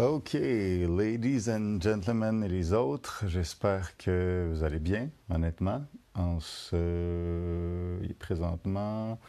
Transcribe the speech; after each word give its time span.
OK, 0.00 0.32
ladies 0.32 1.48
and 1.48 1.80
gentlemen 1.80 2.42
et 2.42 2.48
les 2.48 2.72
autres, 2.72 3.22
j'espère 3.28 3.96
que 3.96 4.48
vous 4.50 4.64
allez 4.64 4.80
bien, 4.80 5.08
honnêtement. 5.30 5.84
En 6.16 6.40
ce... 6.40 8.00
Présentement, 8.18 9.20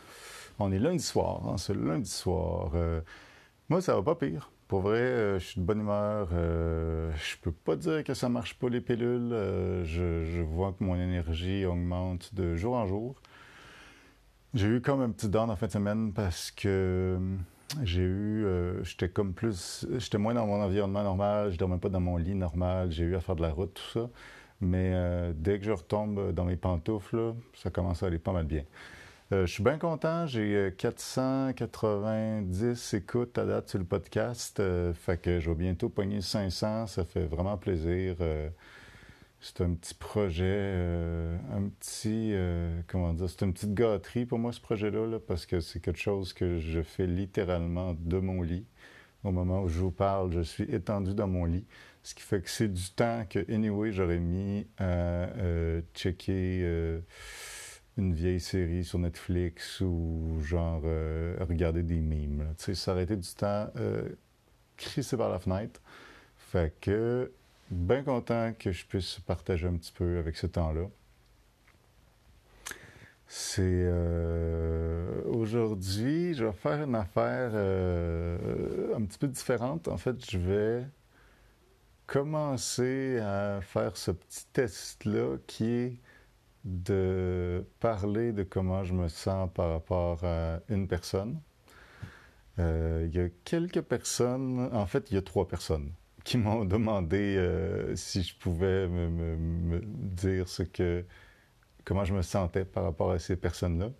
on 0.57 0.71
est 0.71 0.79
lundi 0.79 1.03
soir, 1.03 1.47
en 1.47 1.57
ce 1.57 1.71
lundi 1.71 2.09
soir. 2.09 2.71
Euh, 2.73 3.01
moi, 3.69 3.79
ça 3.79 3.93
va 3.93 4.01
pas 4.01 4.15
pire. 4.15 4.49
Pour 4.67 4.79
vrai, 4.79 4.97
euh, 4.97 5.37
je 5.37 5.45
suis 5.45 5.61
de 5.61 5.65
bonne 5.67 5.81
humeur. 5.81 6.29
Euh, 6.33 7.11
je 7.15 7.37
peux 7.43 7.51
pas 7.51 7.75
dire 7.75 8.03
que 8.03 8.15
ça 8.15 8.27
marche 8.27 8.55
pas 8.55 8.67
les 8.67 8.81
pilules. 8.81 9.29
Je, 9.83 10.41
vois 10.41 10.73
que 10.73 10.83
mon 10.83 10.95
énergie 10.95 11.63
augmente 11.67 12.33
de 12.33 12.55
jour 12.55 12.73
en 12.73 12.87
jour. 12.87 13.21
J'ai 14.55 14.65
eu 14.67 14.81
comme 14.81 15.01
un 15.01 15.11
petit 15.11 15.29
down 15.29 15.51
en 15.51 15.55
fin 15.55 15.67
de 15.67 15.73
semaine 15.73 16.11
parce 16.11 16.49
que 16.49 17.19
j'ai 17.83 18.01
eu, 18.01 18.45
euh, 18.45 18.83
j'étais 18.83 19.09
comme 19.09 19.33
plus, 19.33 19.85
j'étais 19.97 20.17
moins 20.17 20.33
dans 20.33 20.45
mon 20.45 20.61
environnement 20.61 21.03
normal, 21.03 21.51
je 21.51 21.57
dormais 21.57 21.77
pas 21.77 21.89
dans 21.89 21.99
mon 21.99 22.17
lit 22.17 22.35
normal, 22.35 22.91
j'ai 22.91 23.03
eu 23.03 23.15
à 23.15 23.19
faire 23.19 23.35
de 23.35 23.41
la 23.41 23.51
route, 23.51 23.73
tout 23.73 23.99
ça. 23.99 24.09
Mais 24.61 24.91
euh, 24.93 25.33
dès 25.35 25.59
que 25.59 25.65
je 25.65 25.71
retombe 25.71 26.31
dans 26.31 26.45
mes 26.45 26.55
pantoufles, 26.55 27.33
ça 27.53 27.69
commence 27.69 28.03
à 28.03 28.07
aller 28.07 28.19
pas 28.19 28.31
mal 28.31 28.45
bien. 28.45 28.63
Euh, 29.33 29.45
je 29.45 29.51
suis 29.51 29.63
bien 29.63 29.77
content, 29.77 30.27
j'ai 30.27 30.73
490 30.77 32.93
écoutes 32.93 33.37
à 33.37 33.45
date 33.45 33.69
sur 33.69 33.79
le 33.79 33.85
podcast, 33.85 34.61
fait 34.93 35.21
que 35.21 35.39
je 35.39 35.49
vais 35.49 35.55
bientôt 35.55 35.89
pogner 35.89 36.21
500, 36.21 36.87
ça 36.87 37.03
fait 37.03 37.25
vraiment 37.25 37.57
plaisir 37.57 38.15
c'est 39.45 39.61
un 39.61 39.75
petit 39.75 39.93
projet, 39.93 40.43
euh, 40.43 41.37
un 41.53 41.69
petit, 41.69 42.31
euh, 42.33 42.81
comment 42.87 43.13
dire, 43.13 43.29
c'est 43.29 43.43
une 43.45 43.53
petite 43.53 43.75
gâterie 43.75 44.25
pour 44.25 44.39
moi 44.39 44.51
ce 44.51 44.59
projet-là, 44.59 45.19
parce 45.19 45.45
que 45.45 45.59
c'est 45.59 45.79
quelque 45.79 45.99
chose 45.99 46.33
que 46.33 46.57
je 46.57 46.81
fais 46.81 47.05
littéralement 47.05 47.95
de 47.99 48.17
mon 48.17 48.41
lit. 48.41 48.65
Au 49.23 49.31
moment 49.31 49.61
où 49.61 49.67
je 49.67 49.77
vous 49.79 49.91
parle, 49.91 50.31
je 50.31 50.41
suis 50.41 50.63
étendu 50.63 51.13
dans 51.13 51.27
mon 51.27 51.45
lit, 51.45 51.63
ce 52.01 52.15
qui 52.15 52.23
fait 52.23 52.41
que 52.41 52.49
c'est 52.49 52.73
du 52.73 52.89
temps 52.89 53.23
que, 53.29 53.39
anyway, 53.51 53.91
j'aurais 53.91 54.19
mis 54.19 54.65
à 54.79 54.83
euh, 55.37 55.81
checker 55.93 56.61
une 57.97 58.15
vieille 58.15 58.39
série 58.39 58.83
sur 58.83 58.97
Netflix 58.97 59.79
ou 59.81 60.39
genre 60.41 60.81
regarder 61.39 61.83
des 61.83 61.99
mimes. 61.99 62.47
Tu 62.57 62.65
sais, 62.65 62.75
ça 62.75 62.93
aurait 62.93 63.03
été 63.03 63.15
du 63.15 63.29
temps 63.35 63.71
crissé 64.75 65.17
par 65.17 65.29
la 65.29 65.37
fenêtre. 65.37 65.81
Fait 66.35 66.73
que 66.81 67.31
bien 67.71 68.03
content 68.03 68.53
que 68.57 68.71
je 68.71 68.85
puisse 68.85 69.19
partager 69.19 69.67
un 69.67 69.75
petit 69.75 69.91
peu 69.91 70.17
avec 70.19 70.37
ce 70.37 70.47
temps-là. 70.47 70.87
C'est 73.27 73.63
euh, 73.63 75.23
aujourd'hui, 75.25 76.35
je 76.35 76.45
vais 76.45 76.51
faire 76.53 76.83
une 76.83 76.95
affaire 76.95 77.51
euh, 77.53 78.95
un 78.95 79.03
petit 79.05 79.17
peu 79.17 79.27
différente. 79.27 79.87
En 79.87 79.97
fait, 79.97 80.29
je 80.29 80.37
vais 80.37 80.87
commencer 82.05 83.19
à 83.19 83.61
faire 83.61 83.97
ce 83.97 84.11
petit 84.11 84.45
test-là 84.53 85.37
qui 85.47 85.65
est 85.65 85.99
de 86.65 87.65
parler 87.79 88.31
de 88.31 88.43
comment 88.43 88.83
je 88.83 88.93
me 88.93 89.07
sens 89.07 89.49
par 89.53 89.71
rapport 89.71 90.23
à 90.23 90.59
une 90.69 90.87
personne. 90.87 91.39
Euh, 92.59 93.07
il 93.09 93.15
y 93.15 93.19
a 93.19 93.29
quelques 93.43 93.81
personnes, 93.81 94.69
en 94.71 94.85
fait, 94.85 95.11
il 95.11 95.15
y 95.15 95.17
a 95.17 95.21
trois 95.21 95.47
personnes 95.47 95.91
qui 96.25 96.37
m'ont 96.37 96.65
demandé 96.65 97.37
euh, 97.37 97.95
si 97.95 98.23
je 98.23 98.35
pouvais 98.35 98.87
me, 98.87 99.79
dire 99.85 100.49
ce 100.49 100.63
que 100.63 101.05
comment 101.85 102.03
je 102.03 102.13
me 102.13 102.23
sentais 102.23 102.65
par 102.65 102.83
rapport 102.83 103.11
à 103.11 103.19
ces 103.19 103.37
personnes-là. 103.37 103.91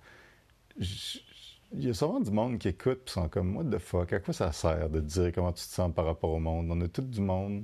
Il 0.80 1.84
y 1.86 1.90
a 1.90 1.94
souvent 1.94 2.20
du 2.20 2.32
monde 2.32 2.58
qui 2.58 2.70
écoute 2.70 3.04
et 3.08 3.12
sont 3.12 3.30
comme 3.30 3.56
What 3.56 3.66
the 3.66 3.78
fuck, 3.80 4.12
à 4.12 4.20
quoi 4.20 4.34
ça 4.34 4.52
sert 4.52 4.90
de 4.90 5.00
dire 5.00 5.32
comment 5.34 5.54
tu 5.54 5.64
te 5.64 5.70
sens 5.70 5.94
par 5.94 6.06
rapport 6.06 6.32
au 6.32 6.40
monde? 6.40 6.68
On 6.72 6.82
a 6.82 6.88
tout 6.88 7.04
du 7.04 7.22
monde 7.22 7.64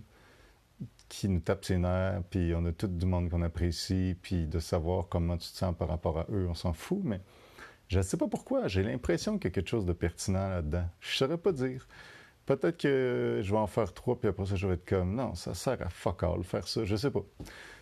qui 1.10 1.28
nous 1.28 1.40
tape 1.40 1.66
ses 1.66 1.78
nerfs, 1.78 2.22
puis 2.30 2.54
on 2.56 2.64
a 2.66 2.72
tout 2.72 2.88
du 2.88 3.06
monde 3.06 3.30
qu'on 3.30 3.42
apprécie, 3.42 4.16
puis 4.22 4.48
de 4.48 4.60
savoir 4.60 5.08
comment 5.10 5.38
tu 5.38 5.52
te 5.52 5.58
sens 5.58 5.76
par 5.76 5.88
rapport 5.90 6.20
à 6.20 6.26
eux, 6.32 6.48
on 6.50 6.54
s'en 6.54 6.74
fout, 6.74 7.02
mais 7.04 7.20
je 7.88 7.98
ne 7.98 8.04
sais 8.04 8.16
pas 8.16 8.28
pourquoi, 8.28 8.68
j'ai 8.68 8.84
l'impression 8.84 9.38
qu'il 9.38 9.46
y 9.46 9.48
a 9.48 9.52
quelque 9.52 9.70
chose 9.70 9.86
de 9.86 9.94
pertinent 9.94 10.50
là-dedans. 10.50 10.86
Je 11.00 11.10
ne 11.10 11.16
saurais 11.16 11.38
pas 11.38 11.52
dire. 11.52 11.88
Peut-être 12.46 12.78
que 12.78 13.40
je 13.42 13.52
vais 13.52 13.58
en 13.58 13.68
faire 13.68 13.94
trois, 13.94 14.20
puis 14.20 14.30
après 14.30 14.46
ça, 14.46 14.56
je 14.56 14.68
vais 14.68 14.74
être 14.74 14.88
comme, 14.88 15.16
non, 15.16 15.36
ça 15.36 15.54
sert 15.54 15.82
à 15.82 15.90
fuck 15.90 16.24
all 16.24 16.44
faire 16.44 16.68
ça, 16.68 16.84
je 16.86 16.96
sais 16.96 17.12
pas. 17.12 17.24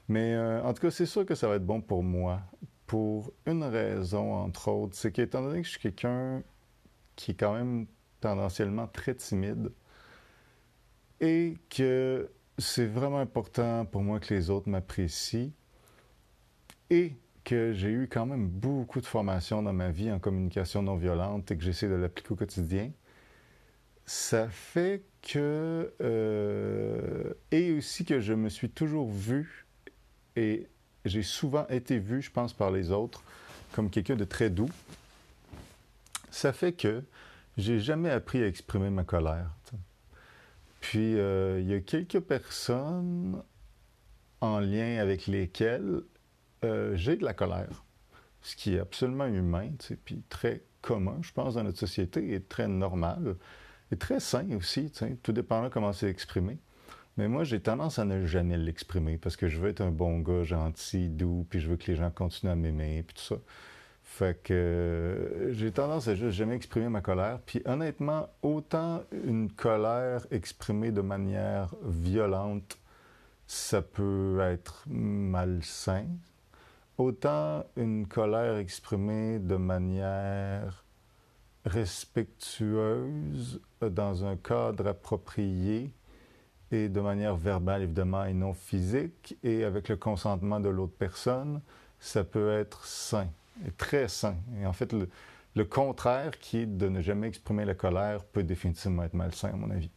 Mais 0.08 0.34
euh, 0.34 0.62
en 0.64 0.74
tout 0.74 0.82
cas, 0.82 0.92
c'est 0.92 1.06
sûr 1.06 1.26
que 1.26 1.36
ça 1.36 1.48
va 1.48 1.56
être 1.56 1.66
bon 1.66 1.82
pour 1.82 2.04
moi. 2.04 2.42
Pour 2.88 3.32
une 3.46 3.64
raison, 3.64 4.34
entre 4.34 4.70
autres, 4.70 4.96
c'est 4.96 5.12
qu'étant 5.12 5.42
donné 5.42 5.62
que 5.62 5.68
je 5.68 5.72
suis 5.72 5.80
quelqu'un 5.80 6.44
qui 7.16 7.32
est 7.32 7.36
quand 7.36 7.54
même 7.54 7.88
tendanciellement 8.20 8.88
très 8.88 9.16
timide, 9.16 9.72
et 11.22 11.58
que 11.70 12.30
c'est 12.58 12.88
vraiment 12.88 13.20
important 13.20 13.86
pour 13.86 14.02
moi 14.02 14.20
que 14.20 14.34
les 14.34 14.50
autres 14.50 14.70
m'apprécient, 14.70 15.52
et 16.90 17.16
que 17.44 17.74
j'ai 17.74 17.90
eu 17.90 18.08
quand 18.08 18.26
même 18.26 18.48
beaucoup 18.48 19.02
de 19.02 19.06
formations 19.06 19.64
dans 19.64 19.74
ma 19.74 19.90
vie 19.92 20.12
en 20.12 20.20
communication 20.20 20.84
non 20.84 20.96
violente 20.96 21.50
et 21.52 21.58
que 21.58 21.64
j'essaie 21.64 21.88
de 21.88 21.96
l'appliquer 21.96 22.32
au 22.32 22.36
quotidien, 22.36 22.92
ça 24.10 24.50
fait 24.50 25.04
que... 25.22 25.94
Euh, 26.02 27.32
et 27.52 27.74
aussi 27.74 28.06
que 28.06 28.20
je 28.20 28.34
me 28.34 28.50
suis 28.50 28.72
toujours 28.72 29.08
vu, 29.08 29.68
et 30.36 30.66
j'ai 31.06 31.22
souvent 31.22 31.68
été 31.68 32.00
vu, 32.00 32.20
je 32.20 32.32
pense, 32.32 32.52
par 32.52 32.72
les 32.72 32.92
autres, 32.92 33.22
comme 33.72 33.92
quelqu'un 33.92 34.16
de 34.16 34.24
très 34.24 34.50
doux. 34.50 34.72
Ça 36.32 36.54
fait 36.54 36.72
que 36.74 37.04
j'ai 37.60 37.80
jamais 37.80 38.10
appris 38.10 38.42
à 38.42 38.48
exprimer 38.48 38.90
ma 38.90 39.04
colère. 39.04 39.52
Puis, 40.82 41.20
euh, 41.20 41.60
il 41.62 41.68
y 41.68 41.76
a 41.76 41.80
quelques 41.80 42.22
personnes 42.22 43.44
en 44.42 44.60
lien 44.60 44.98
avec 44.98 45.28
lesquelles 45.28 46.02
euh, 46.64 46.96
j'ai 46.96 47.16
de 47.16 47.24
la 47.24 47.36
colère, 47.36 47.84
ce 48.42 48.56
qui 48.56 48.74
est 48.74 48.80
absolument 48.80 49.28
humain, 49.28 49.70
puis 50.04 50.24
très 50.30 50.64
commun, 50.82 51.20
je 51.22 51.32
pense, 51.32 51.54
dans 51.54 51.64
notre 51.64 51.78
société, 51.78 52.34
et 52.34 52.42
très 52.42 52.68
normal 52.68 53.36
est 53.92 53.98
très 53.98 54.20
sain 54.20 54.48
aussi, 54.56 54.92
tout 55.24 55.32
dépend 55.32 55.64
de 55.64 55.70
comment 55.70 55.94
c'est 55.94 56.10
exprimé. 56.10 56.58
Mais 57.18 57.28
moi, 57.28 57.44
j'ai 57.44 57.60
tendance 57.60 58.00
à 58.00 58.06
ne 58.06 58.26
jamais 58.26 58.58
l'exprimer 58.58 59.18
parce 59.18 59.36
que 59.36 59.50
je 59.50 59.60
veux 59.60 59.70
être 59.70 59.82
un 59.82 59.92
bon 59.92 60.20
gars, 60.20 60.44
gentil, 60.44 61.10
doux, 61.10 61.46
puis 61.50 61.60
je 61.60 61.68
veux 61.68 61.76
que 61.76 61.92
les 61.92 61.98
gens 61.98 62.12
continuent 62.12 62.52
à 62.52 62.56
m'aimer, 62.56 63.04
puis 63.04 63.16
tout 63.16 63.36
ça. 63.36 63.42
Fait 64.04 64.42
que 64.42 64.54
euh, 64.54 65.54
j'ai 65.54 65.72
tendance 65.72 66.08
à 66.08 66.16
juste 66.16 66.32
jamais 66.32 66.56
exprimer 66.56 66.90
ma 66.90 67.02
colère. 67.02 67.40
Puis 67.46 67.62
honnêtement, 67.66 68.30
autant 68.42 69.04
une 69.12 69.52
colère 69.52 70.26
exprimée 70.32 70.92
de 70.92 71.02
manière 71.02 71.76
violente, 71.84 72.78
ça 73.48 73.82
peut 73.82 74.40
être 74.42 74.86
malsain, 74.88 76.06
autant 76.98 77.66
une 77.76 78.08
colère 78.08 78.58
exprimée 78.58 79.40
de 79.40 79.56
manière 79.56 80.86
respectueuse 81.66 83.62
dans 83.82 84.26
un 84.26 84.36
cadre 84.36 84.88
approprié 84.88 85.92
et 86.72 86.90
de 86.90 87.02
manière 87.02 87.36
verbale 87.36 87.84
évidemment 87.84 88.26
et 88.26 88.34
non 88.34 88.54
physique 88.54 89.38
et 89.44 89.64
avec 89.64 89.90
le 89.90 89.98
consentement 89.98 90.60
de 90.60 90.70
l'autre 90.70 90.94
personne, 90.98 91.62
ça 92.00 92.24
peut 92.24 92.52
être 92.52 92.86
sain, 92.86 93.28
et 93.68 93.72
très 93.72 94.08
sain. 94.08 94.36
Et 94.62 94.66
en 94.66 94.74
fait, 94.74 94.94
le, 94.94 95.10
le, 95.56 95.66
contraire 95.66 96.40
qui 96.40 96.60
est 96.60 96.66
de 96.66 96.88
ne 96.88 97.02
jamais 97.02 97.28
exprimer 97.28 97.66
la 97.66 97.74
colère 97.76 98.24
peut 98.24 98.44
définitivement 98.44 99.04
être 99.04 99.16
malsain 99.16 99.50
à 99.50 99.56
mon 99.56 99.70
avis. 99.72 99.90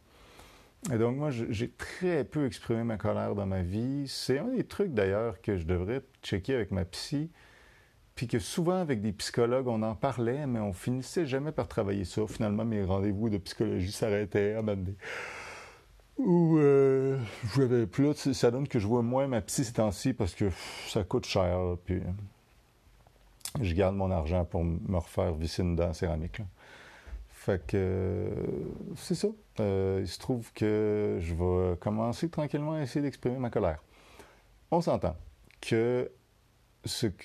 Et 0.91 0.97
donc 0.97 1.15
moi, 1.15 1.29
j'ai 1.31 1.69
très 1.69 2.25
peu 2.25 2.45
exprimé 2.45 2.83
ma 2.83 2.97
colère 2.97 3.35
dans 3.35 3.45
ma 3.45 3.61
vie. 3.61 4.05
C'est 4.07 4.39
un 4.39 4.49
des 4.49 4.65
trucs 4.65 4.93
d'ailleurs 4.93 5.39
que 5.41 5.57
je 5.57 5.63
devrais 5.63 6.01
checker 6.21 6.55
avec 6.55 6.71
ma 6.71 6.83
psy 6.83 7.29
puis 8.15 8.27
que 8.27 8.39
souvent, 8.39 8.77
avec 8.77 9.01
des 9.01 9.11
psychologues, 9.11 9.67
on 9.67 9.81
en 9.81 9.95
parlait, 9.95 10.45
mais 10.45 10.59
on 10.59 10.73
finissait 10.73 11.25
jamais 11.25 11.51
par 11.51 11.67
travailler 11.67 12.05
ça. 12.05 12.21
Finalement, 12.27 12.63
mes 12.63 12.83
rendez-vous 12.83 13.29
de 13.29 13.37
psychologie 13.37 13.91
s'arrêtaient 13.91 14.53
à 14.53 14.59
un 14.59 14.77
Ou 16.17 16.57
euh, 16.57 17.17
j'avais 17.55 17.87
plus 17.87 18.13
ça 18.33 18.51
donne 18.51 18.67
que 18.67 18.77
je 18.77 18.85
vois 18.85 19.01
moins 19.01 19.27
ma 19.27 19.41
psy 19.41 19.63
ces 19.63 19.73
temps-ci 19.73 20.13
parce 20.13 20.35
que 20.35 20.51
ça 20.87 21.03
coûte 21.03 21.25
cher. 21.25 21.57
puis 21.85 22.01
je 23.61 23.73
garde 23.73 23.95
mon 23.95 24.11
argent 24.11 24.45
pour 24.45 24.63
me 24.63 24.97
refaire 24.97 25.33
visser 25.33 25.63
une 25.63 25.75
dent 25.75 25.93
céramique. 25.93 26.41
Fait 27.29 27.65
que 27.65 28.31
c'est 28.95 29.15
ça. 29.15 29.27
Euh, 29.59 29.99
il 30.01 30.07
se 30.07 30.17
trouve 30.19 30.51
que 30.53 31.17
je 31.19 31.33
vais 31.33 31.77
commencer 31.77 32.29
tranquillement 32.29 32.73
à 32.73 32.81
essayer 32.81 33.01
d'exprimer 33.01 33.37
ma 33.37 33.49
colère. 33.49 33.83
On 34.71 34.81
s'entend 34.81 35.15
que 35.61 36.09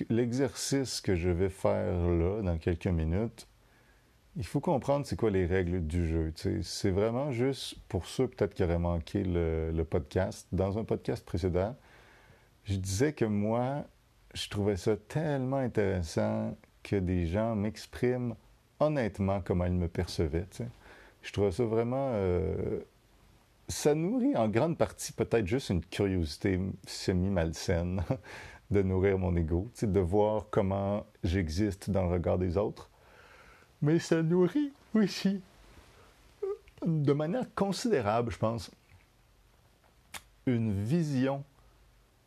l'exercice 0.09 1.01
que 1.01 1.15
je 1.17 1.31
vais 1.31 1.49
faire 1.49 2.09
là, 2.09 2.43
dans 2.43 2.59
quelques 2.59 2.87
minutes, 2.87 3.47
il 4.37 4.47
faut 4.47 4.61
comprendre 4.61 5.05
c'est 5.05 5.17
quoi 5.17 5.31
les 5.31 5.47
règles 5.47 5.87
du 5.87 6.07
jeu. 6.07 6.33
C'est 6.63 6.91
vraiment 6.91 7.33
juste 7.33 7.77
pour 7.89 8.07
ceux 8.07 8.29
peut-être 8.29 8.55
qui 8.55 8.63
auraient 8.63 8.79
manqué 8.79 9.25
le, 9.25 9.83
podcast. 9.83 10.47
Dans 10.53 10.79
un 10.79 10.85
podcast 10.85 11.25
précédent, 11.25 11.77
je 12.65 12.77
disais 12.77 13.13
que 13.13 13.25
moi, 13.25 13.85
je 14.35 14.49
trouvais 14.49 14.77
ça 14.77 14.97
tellement 14.97 15.57
intéressant 15.57 16.57
que 16.83 16.97
des 16.97 17.27
gens 17.27 17.57
m'expriment 17.57 18.37
honnêtement 18.79 19.41
comment 19.41 19.65
ils 19.65 19.73
me 19.73 19.89
percevaient. 19.89 20.47
Je 21.23 21.33
trouvais 21.33 21.51
ça 21.51 21.65
vraiment 21.65 22.13
euh, 22.13 22.81
ça 23.69 23.95
nourrit 23.95 24.37
en 24.37 24.49
grande 24.49 24.79
partie 24.79 25.13
peut-être 25.13 25.47
juste 25.47 25.71
une 25.71 25.85
curiosité 25.85 26.59
semi-malsaine 26.87 28.03
de 28.71 28.83
nourrir 28.83 29.19
mon 29.19 29.35
ego, 29.37 29.71
de 29.83 30.01
voir 30.01 30.47
comment 30.51 31.07
j'existe 31.25 31.91
dans 31.91 32.03
le 32.03 32.09
regard 32.09 32.39
des 32.39 32.57
autres. 32.57 32.91
Mais 33.81 33.99
ça 33.99 34.23
nourrit 34.23 34.73
aussi, 34.95 35.41
de 36.85 37.13
manière 37.13 37.47
considérable, 37.55 38.33
je 38.33 38.39
pense, 38.39 38.71
une 40.47 40.73
vision 40.73 41.45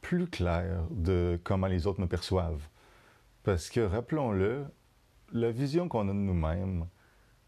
plus 0.02 0.28
claire 0.28 0.84
de 0.90 1.40
comment 1.44 1.68
les 1.68 1.88
autres 1.88 2.02
me 2.02 2.08
perçoivent. 2.08 2.68
Parce 3.44 3.70
que, 3.70 3.80
rappelons-le, 3.80 4.66
la 5.34 5.52
vision 5.52 5.88
qu'on 5.88 6.08
a 6.10 6.14
de 6.14 6.18
nous-mêmes 6.18 6.86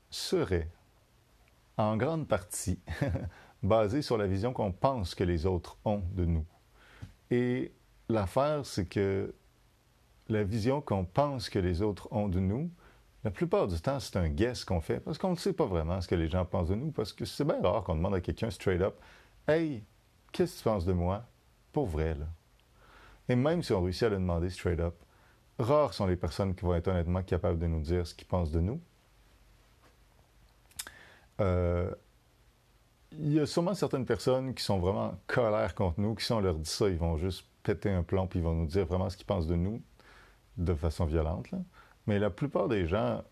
serait, 0.09 0.69
en 1.77 1.97
grande 1.97 2.27
partie, 2.27 2.79
basée 3.63 4.01
sur 4.01 4.17
la 4.17 4.27
vision 4.27 4.53
qu'on 4.53 4.71
pense 4.71 5.15
que 5.15 5.23
les 5.23 5.45
autres 5.45 5.77
ont 5.85 6.03
de 6.13 6.25
nous. 6.25 6.45
Et 7.31 7.71
l'affaire, 8.13 8.65
c'est 8.65 8.85
que 8.85 9.33
la 10.29 10.43
vision 10.43 10.81
qu'on 10.81 11.05
pense 11.05 11.49
que 11.49 11.59
les 11.59 11.81
autres 11.81 12.07
ont 12.11 12.29
de 12.29 12.39
nous, 12.39 12.69
la 13.23 13.31
plupart 13.31 13.67
du 13.67 13.79
temps, 13.79 13.99
c'est 13.99 14.17
un 14.17 14.29
guess 14.29 14.65
qu'on 14.65 14.81
fait 14.81 14.99
parce 14.99 15.17
qu'on 15.17 15.31
ne 15.31 15.35
sait 15.35 15.53
pas 15.53 15.65
vraiment 15.65 16.01
ce 16.01 16.07
que 16.07 16.15
les 16.15 16.27
gens 16.27 16.45
pensent 16.45 16.69
de 16.69 16.75
nous, 16.75 16.91
parce 16.91 17.13
que 17.13 17.25
c'est 17.25 17.45
bien 17.45 17.61
rare 17.61 17.83
qu'on 17.83 17.95
demande 17.95 18.15
à 18.15 18.21
quelqu'un 18.21 18.49
straight 18.49 18.81
up 18.81 18.95
Hey, 19.47 19.83
qu'est-ce 20.31 20.53
que 20.53 20.57
tu 20.59 20.63
penses 20.63 20.85
de 20.85 20.93
moi 20.93 21.25
Pour 21.71 21.85
vrai, 21.85 22.15
là. 22.15 22.27
Et 23.29 23.35
même 23.35 23.63
si 23.63 23.73
on 23.73 23.81
réussit 23.81 24.03
à 24.03 24.09
le 24.09 24.15
demander 24.17 24.49
straight 24.49 24.79
up, 24.79 24.95
rares 25.59 25.93
sont 25.93 26.07
les 26.07 26.15
personnes 26.15 26.55
qui 26.55 26.63
vont 26.63 26.75
être 26.75 26.87
honnêtement 26.87 27.23
capables 27.23 27.59
de 27.59 27.67
nous 27.67 27.81
dire 27.81 28.05
ce 28.05 28.13
qu'ils 28.13 28.27
pensent 28.27 28.51
de 28.51 28.59
nous. 28.59 28.81
Euh, 31.41 31.93
il 33.19 33.33
y 33.33 33.39
a 33.39 33.45
sûrement 33.45 33.73
certaines 33.73 34.05
personnes 34.05 34.53
qui 34.53 34.63
sont 34.63 34.79
vraiment 34.79 35.17
colère 35.27 35.75
contre 35.75 35.99
nous, 35.99 36.15
qui 36.15 36.25
si 36.25 36.31
on 36.31 36.39
leur 36.39 36.55
dit 36.55 36.69
ça, 36.69 36.89
ils 36.89 36.97
vont 36.97 37.17
juste 37.17 37.45
péter 37.63 37.89
un 37.89 38.03
plomb 38.03 38.27
puis 38.27 38.39
ils 38.39 38.43
vont 38.43 38.53
nous 38.53 38.65
dire 38.65 38.85
vraiment 38.85 39.09
ce 39.09 39.17
qu'ils 39.17 39.25
pensent 39.25 39.47
de 39.47 39.55
nous 39.55 39.81
de 40.57 40.73
façon 40.73 41.05
violente. 41.05 41.47
Mais 42.05 42.19
la 42.19 42.29
plupart 42.29 42.67
des 42.67 42.87
gens 42.87 43.23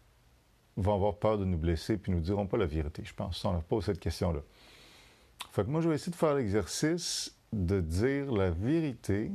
vont 0.77 0.95
avoir 0.95 1.17
peur 1.17 1.37
de 1.37 1.45
nous 1.45 1.57
blesser 1.57 1.97
puis 1.97 2.11
nous 2.11 2.19
diront 2.19 2.47
pas 2.47 2.57
la 2.57 2.65
vérité, 2.65 3.03
je 3.03 3.13
pense, 3.13 3.39
si 3.39 3.45
on 3.45 3.53
leur 3.53 3.63
pose 3.63 3.85
cette 3.85 3.99
question-là. 3.99 4.39
Fait 5.51 5.63
que 5.63 5.69
moi, 5.69 5.81
je 5.81 5.89
vais 5.89 5.95
essayer 5.95 6.11
de 6.11 6.17
faire 6.17 6.35
l'exercice 6.35 7.35
de 7.51 7.81
dire 7.81 8.31
la 8.31 8.49
vérité, 8.49 9.31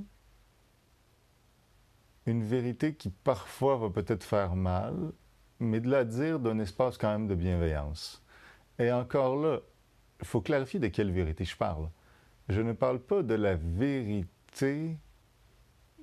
une 2.25 2.43
vérité 2.43 2.95
qui 2.95 3.11
parfois 3.11 3.77
va 3.77 3.91
peut-être 3.91 4.25
faire 4.25 4.57
mal, 4.57 5.13
mais 5.61 5.81
de 5.81 5.91
la 5.91 6.05
dire 6.05 6.41
d'un 6.41 6.59
espace 6.59 6.97
quand 6.97 7.11
même 7.11 7.29
de 7.29 7.35
bienveillance. 7.35 8.23
Et 8.79 8.91
encore 8.91 9.37
là, 9.37 9.61
il 10.21 10.27
faut 10.27 10.41
clarifier 10.41 10.81
de 10.81 10.89
quelle 10.89 11.13
vérité 11.13 11.45
je 11.45 11.57
parle. 11.57 11.89
Je 12.49 12.61
ne 12.61 12.73
parle 12.73 13.01
pas 13.01 13.23
de 13.23 13.35
la 13.35 13.57
vérité 13.57 14.97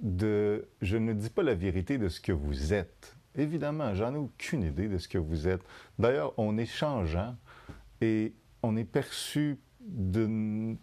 de... 0.01 0.67
Je 0.81 0.97
ne 0.97 1.13
dis 1.13 1.29
pas 1.29 1.43
la 1.43 1.55
vérité 1.55 1.97
de 1.97 2.09
ce 2.09 2.19
que 2.19 2.31
vous 2.31 2.73
êtes. 2.73 3.15
Évidemment, 3.35 3.95
j'en 3.95 4.13
ai 4.13 4.17
aucune 4.17 4.63
idée 4.63 4.87
de 4.87 4.97
ce 4.97 5.07
que 5.07 5.17
vous 5.17 5.47
êtes. 5.47 5.61
D'ailleurs, 5.97 6.33
on 6.37 6.57
est 6.57 6.65
changeant 6.65 7.35
et 8.01 8.33
on 8.61 8.75
est 8.75 8.83
perçu 8.83 9.59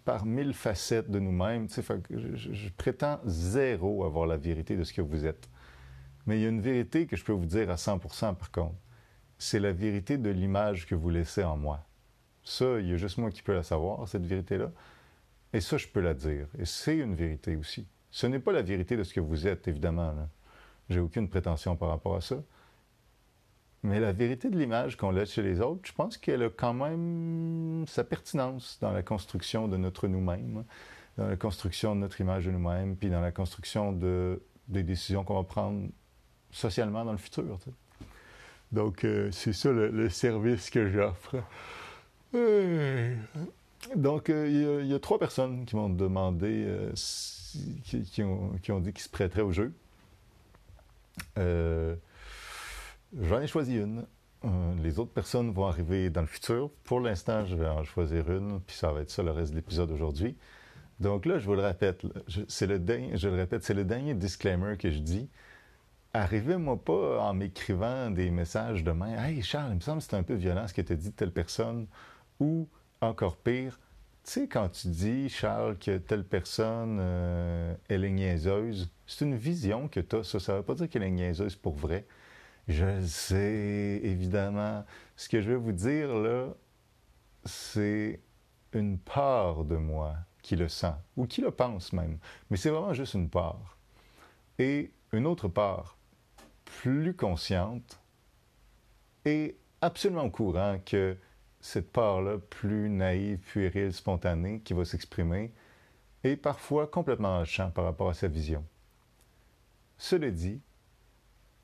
par 0.05 0.27
mille 0.27 0.53
facettes 0.53 1.11
de 1.11 1.19
nous-mêmes. 1.19 1.69
Je, 1.71 2.37
je, 2.37 2.69
prétends 2.71 3.21
zéro 3.25 4.05
avoir 4.05 4.27
la 4.27 4.37
vérité 4.37 4.77
de 4.77 4.85
ce 4.85 4.93
que 4.93 5.01
vous 5.01 5.25
êtes. 5.25 5.49
Mais 6.27 6.39
il 6.39 6.43
y 6.43 6.47
a 6.47 6.49
une 6.49 6.61
vérité 6.61 7.07
que 7.07 7.17
je 7.17 7.25
peux 7.25 7.33
vous 7.33 7.47
dire 7.47 7.71
à 7.71 7.77
100% 7.77 8.37
par 8.37 8.51
contre. 8.51 8.77
C'est 9.39 9.61
la 9.61 9.73
vérité 9.73 10.19
de 10.19 10.29
l'image 10.29 10.87
que 10.87 10.95
vous 10.95 11.09
laissez 11.09 11.43
en 11.43 11.57
moi. 11.57 11.87
Ça, 12.51 12.81
il 12.81 12.89
y 12.89 12.93
a 12.93 12.97
juste 12.97 13.17
moi 13.17 13.31
qui 13.31 13.43
peux 13.43 13.55
la 13.55 13.63
savoir, 13.63 14.09
cette 14.09 14.27
vérité-là. 14.27 14.73
Et 15.53 15.61
ça, 15.61 15.77
je 15.77 15.87
peux 15.87 16.01
la 16.01 16.15
dire. 16.15 16.49
Et 16.59 16.65
c'est 16.65 16.97
une 16.97 17.15
vérité 17.15 17.55
aussi. 17.55 17.87
Ce 18.11 18.27
n'est 18.27 18.41
pas 18.41 18.51
la 18.51 18.63
vérité 18.63 18.97
de 18.97 19.05
ce 19.05 19.15
que 19.15 19.21
vous 19.21 19.47
êtes, 19.47 19.69
évidemment. 19.69 20.13
J'ai 20.89 20.99
aucune 20.99 21.29
prétention 21.29 21.77
par 21.77 21.91
rapport 21.91 22.17
à 22.17 22.21
ça. 22.21 22.43
Mais 23.85 24.01
la 24.01 24.11
vérité 24.11 24.51
de 24.51 24.59
l'image 24.59 24.97
qu'on 24.97 25.13
laisse 25.13 25.31
chez 25.31 25.43
les 25.43 25.61
autres, 25.61 25.83
je 25.85 25.93
pense 25.93 26.19
qu'elle 26.19 26.43
a 26.43 26.51
quand 26.51 26.75
même 26.75 27.85
sa 27.87 28.03
pertinence 28.03 28.79
dans 28.81 28.91
la 28.91 29.05
construction 29.05 29.69
de 29.69 29.77
notre 29.77 30.09
nous-mêmes, 30.09 30.65
dans 31.19 31.29
la 31.29 31.37
construction 31.37 31.95
de 31.95 32.01
notre 32.01 32.21
image 32.21 32.47
de 32.47 32.51
nous-mêmes, 32.51 32.97
puis 32.97 33.11
dans 33.11 33.21
la 33.21 33.31
construction 33.31 33.93
de, 33.93 34.43
des 34.67 34.83
décisions 34.83 35.23
qu'on 35.23 35.37
va 35.37 35.45
prendre 35.45 35.89
socialement 36.51 37.05
dans 37.05 37.13
le 37.13 37.19
futur. 37.19 37.61
Donc, 38.73 39.05
euh, 39.05 39.31
c'est 39.31 39.53
ça 39.53 39.71
le 39.71 40.09
service 40.09 40.69
que 40.69 40.91
j'offre. 40.91 41.37
Donc, 42.33 44.31
euh, 44.31 44.81
il 44.83 44.87
y, 44.87 44.95
a 44.95 44.99
trois 44.99 45.19
personnes 45.19 45.65
qui 45.65 45.75
m'ont 45.75 45.89
demandé, 45.89 46.65
euh, 46.67 46.93
qui, 47.85 48.23
ont, 48.23 48.81
dit 48.81 48.93
qu'ils 48.93 49.03
se 49.03 49.09
prêteraient 49.09 49.43
au 49.43 49.53
jeu. 49.53 49.73
Euh, 51.39 51.97
j'en 53.21 53.41
ai 53.41 53.47
choisi 53.47 53.77
une. 53.77 54.05
les 54.83 54.99
autres 54.99 55.13
personnes 55.13 55.51
vont 55.51 55.67
arriver 55.67 56.11
dans 56.11 56.21
le 56.21 56.27
futur. 56.27 56.71
Pour 56.85 57.01
l'instant, 57.01 57.45
je 57.47 57.57
vais 57.57 57.67
en 57.67 57.83
choisir 57.85 58.31
une, 58.31 58.61
puis 58.61 58.77
ça 58.77 58.93
va 58.93 59.01
être 59.01 59.11
ça 59.11 59.23
le 59.23 59.33
reste 59.33 59.51
de 59.53 59.57
l'épisode 59.57 59.91
aujourd'hui. 59.91 60.37
Donc 61.01 61.25
là, 61.25 61.39
je 61.39 61.47
vous 61.47 61.55
le 61.55 61.63
répète, 61.63 62.03
c'est 62.49 62.67
le 62.67 62.79
je 63.17 63.29
le 63.29 63.35
répète, 63.35 63.65
c'est 63.65 63.75
le 63.75 63.85
dernier 63.85 64.15
disclaimer 64.15 64.77
que 64.77 64.91
je 64.91 64.99
dis. 64.99 65.29
Arrivez-moi 66.13 66.77
pas 66.77 67.21
en 67.21 67.35
m'écrivant 67.35 68.11
des 68.11 68.31
messages 68.31 68.85
demain. 68.85 69.17
Hey 69.25 69.43
Charles, 69.43 69.71
il 69.71 69.77
me 69.77 69.81
semble 69.81 69.99
que 69.99 70.05
c'est 70.05 70.17
un 70.17 70.23
peu 70.23 70.35
violent 70.35 70.67
ce 70.69 70.75
que 70.75 70.83
tu 70.83 70.95
dit 70.97 71.11
de 71.11 71.15
telle 71.15 71.33
personne. 71.33 71.87
Ou 72.41 72.69
encore 73.01 73.37
pire, 73.37 73.79
tu 74.25 74.33
sais, 74.33 74.49
quand 74.49 74.69
tu 74.69 74.89
dis, 74.89 75.29
Charles, 75.29 75.79
que 75.79 75.97
telle 75.99 76.25
personne, 76.25 76.99
euh, 77.01 77.75
elle 77.89 78.05
est 78.05 78.11
niaiseuse, 78.11 78.91
c'est 79.07 79.25
une 79.25 79.37
vision 79.37 79.89
que 79.89 80.01
tu 80.01 80.17
as. 80.17 80.25
Ça 80.25 80.53
ne 80.53 80.59
veut 80.59 80.65
pas 80.65 80.75
dire 80.75 80.89
qu'elle 80.89 81.03
est 81.03 81.11
niaiseuse 81.11 81.57
pour 81.57 81.75
vrai. 81.75 82.07
Je 82.69 83.01
sais, 83.03 84.01
évidemment. 84.03 84.85
Ce 85.17 85.29
que 85.29 85.41
je 85.41 85.51
vais 85.51 85.57
vous 85.57 85.73
dire, 85.73 86.15
là, 86.15 86.49
c'est 87.45 88.21
une 88.73 88.99
part 88.99 89.65
de 89.65 89.77
moi 89.77 90.15
qui 90.43 90.57
le 90.57 90.69
sent, 90.69 90.95
ou 91.17 91.27
qui 91.27 91.41
le 91.41 91.51
pense 91.51 91.93
même. 91.93 92.19
Mais 92.51 92.57
c'est 92.57 92.71
vraiment 92.71 92.95
juste 92.95 93.15
une 93.15 93.29
part. 93.29 93.79
Et 94.59 94.93
une 95.13 95.27
autre 95.27 95.49
part, 95.49 95.97
plus 96.65 97.15
consciente, 97.15 98.01
et 99.25 99.57
absolument 99.81 100.25
au 100.25 100.31
courant 100.31 100.79
que 100.85 101.17
cette 101.61 101.93
part-là 101.93 102.39
plus 102.39 102.89
naïve, 102.89 103.39
puérile, 103.39 103.93
spontanée 103.93 104.61
qui 104.61 104.73
va 104.73 104.85
s'exprimer 104.85 105.53
est 106.25 106.37
parfois 106.37 106.87
complètement 106.87 107.43
en 107.43 107.71
par 107.71 107.85
rapport 107.85 108.09
à 108.09 108.15
sa 108.15 108.29
vision. 108.29 108.65
Cela 109.99 110.31
dit, 110.31 110.61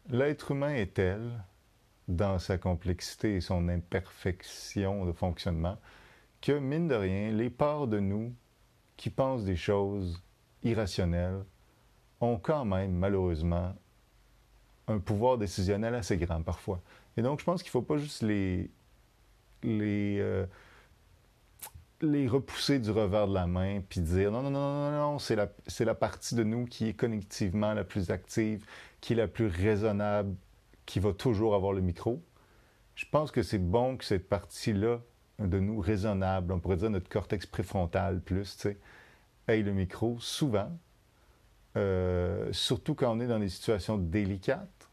l'être 0.08 0.50
humain 0.50 0.74
est 0.74 0.94
tel, 0.94 1.44
dans 2.08 2.38
sa 2.38 2.56
complexité 2.56 3.36
et 3.36 3.40
son 3.40 3.68
imperfection 3.68 5.06
de 5.06 5.12
fonctionnement, 5.12 5.78
que, 6.40 6.52
mine 6.52 6.88
de 6.88 6.94
rien, 6.94 7.32
les 7.32 7.50
parts 7.50 7.88
de 7.88 7.98
nous 7.98 8.32
qui 8.96 9.10
pensent 9.10 9.44
des 9.44 9.56
choses 9.56 10.22
irrationnelles 10.62 11.44
ont 12.20 12.38
quand 12.38 12.64
même, 12.64 12.92
malheureusement, 12.92 13.74
un 14.88 14.98
pouvoir 14.98 15.38
décisionnel 15.38 15.94
assez 15.94 16.16
grand 16.16 16.42
parfois. 16.42 16.80
Et 17.16 17.22
donc, 17.22 17.40
je 17.40 17.44
pense 17.44 17.62
qu'il 17.62 17.70
ne 17.70 17.72
faut 17.72 17.82
pas 17.82 17.98
juste 17.98 18.22
les, 18.22 18.70
les, 19.62 20.18
euh, 20.20 20.46
les 22.00 22.28
repousser 22.28 22.78
du 22.78 22.90
revers 22.90 23.28
de 23.28 23.34
la 23.34 23.46
main, 23.46 23.80
puis 23.88 24.00
dire 24.00 24.30
non, 24.30 24.42
non, 24.42 24.50
non, 24.50 24.90
non, 24.90 24.90
non, 24.90 25.18
c'est 25.18 25.36
la, 25.36 25.48
la 25.80 25.94
partie 25.94 26.34
de 26.34 26.42
nous 26.42 26.66
qui 26.66 26.88
est 26.88 26.94
connectivement 26.94 27.72
la 27.74 27.84
plus 27.84 28.10
active, 28.10 28.64
qui 29.00 29.14
est 29.14 29.16
la 29.16 29.28
plus 29.28 29.46
raisonnable, 29.46 30.34
qui 30.84 31.00
va 31.00 31.12
toujours 31.12 31.54
avoir 31.54 31.72
le 31.72 31.80
micro. 31.80 32.22
Je 32.94 33.04
pense 33.10 33.30
que 33.30 33.42
c'est 33.42 33.58
bon 33.58 33.96
que 33.96 34.04
cette 34.04 34.28
partie-là 34.28 35.00
de 35.38 35.58
nous 35.58 35.80
raisonnable, 35.80 36.52
on 36.52 36.60
pourrait 36.60 36.78
dire 36.78 36.90
notre 36.90 37.08
cortex 37.08 37.44
préfrontal 37.46 38.20
plus, 38.20 38.56
tu 38.56 38.76
ait 39.48 39.62
le 39.62 39.72
micro 39.72 40.18
souvent, 40.18 40.70
euh, 41.76 42.50
surtout 42.52 42.94
quand 42.94 43.14
on 43.14 43.20
est 43.20 43.26
dans 43.26 43.38
des 43.38 43.50
situations 43.50 43.98
délicates 43.98 44.88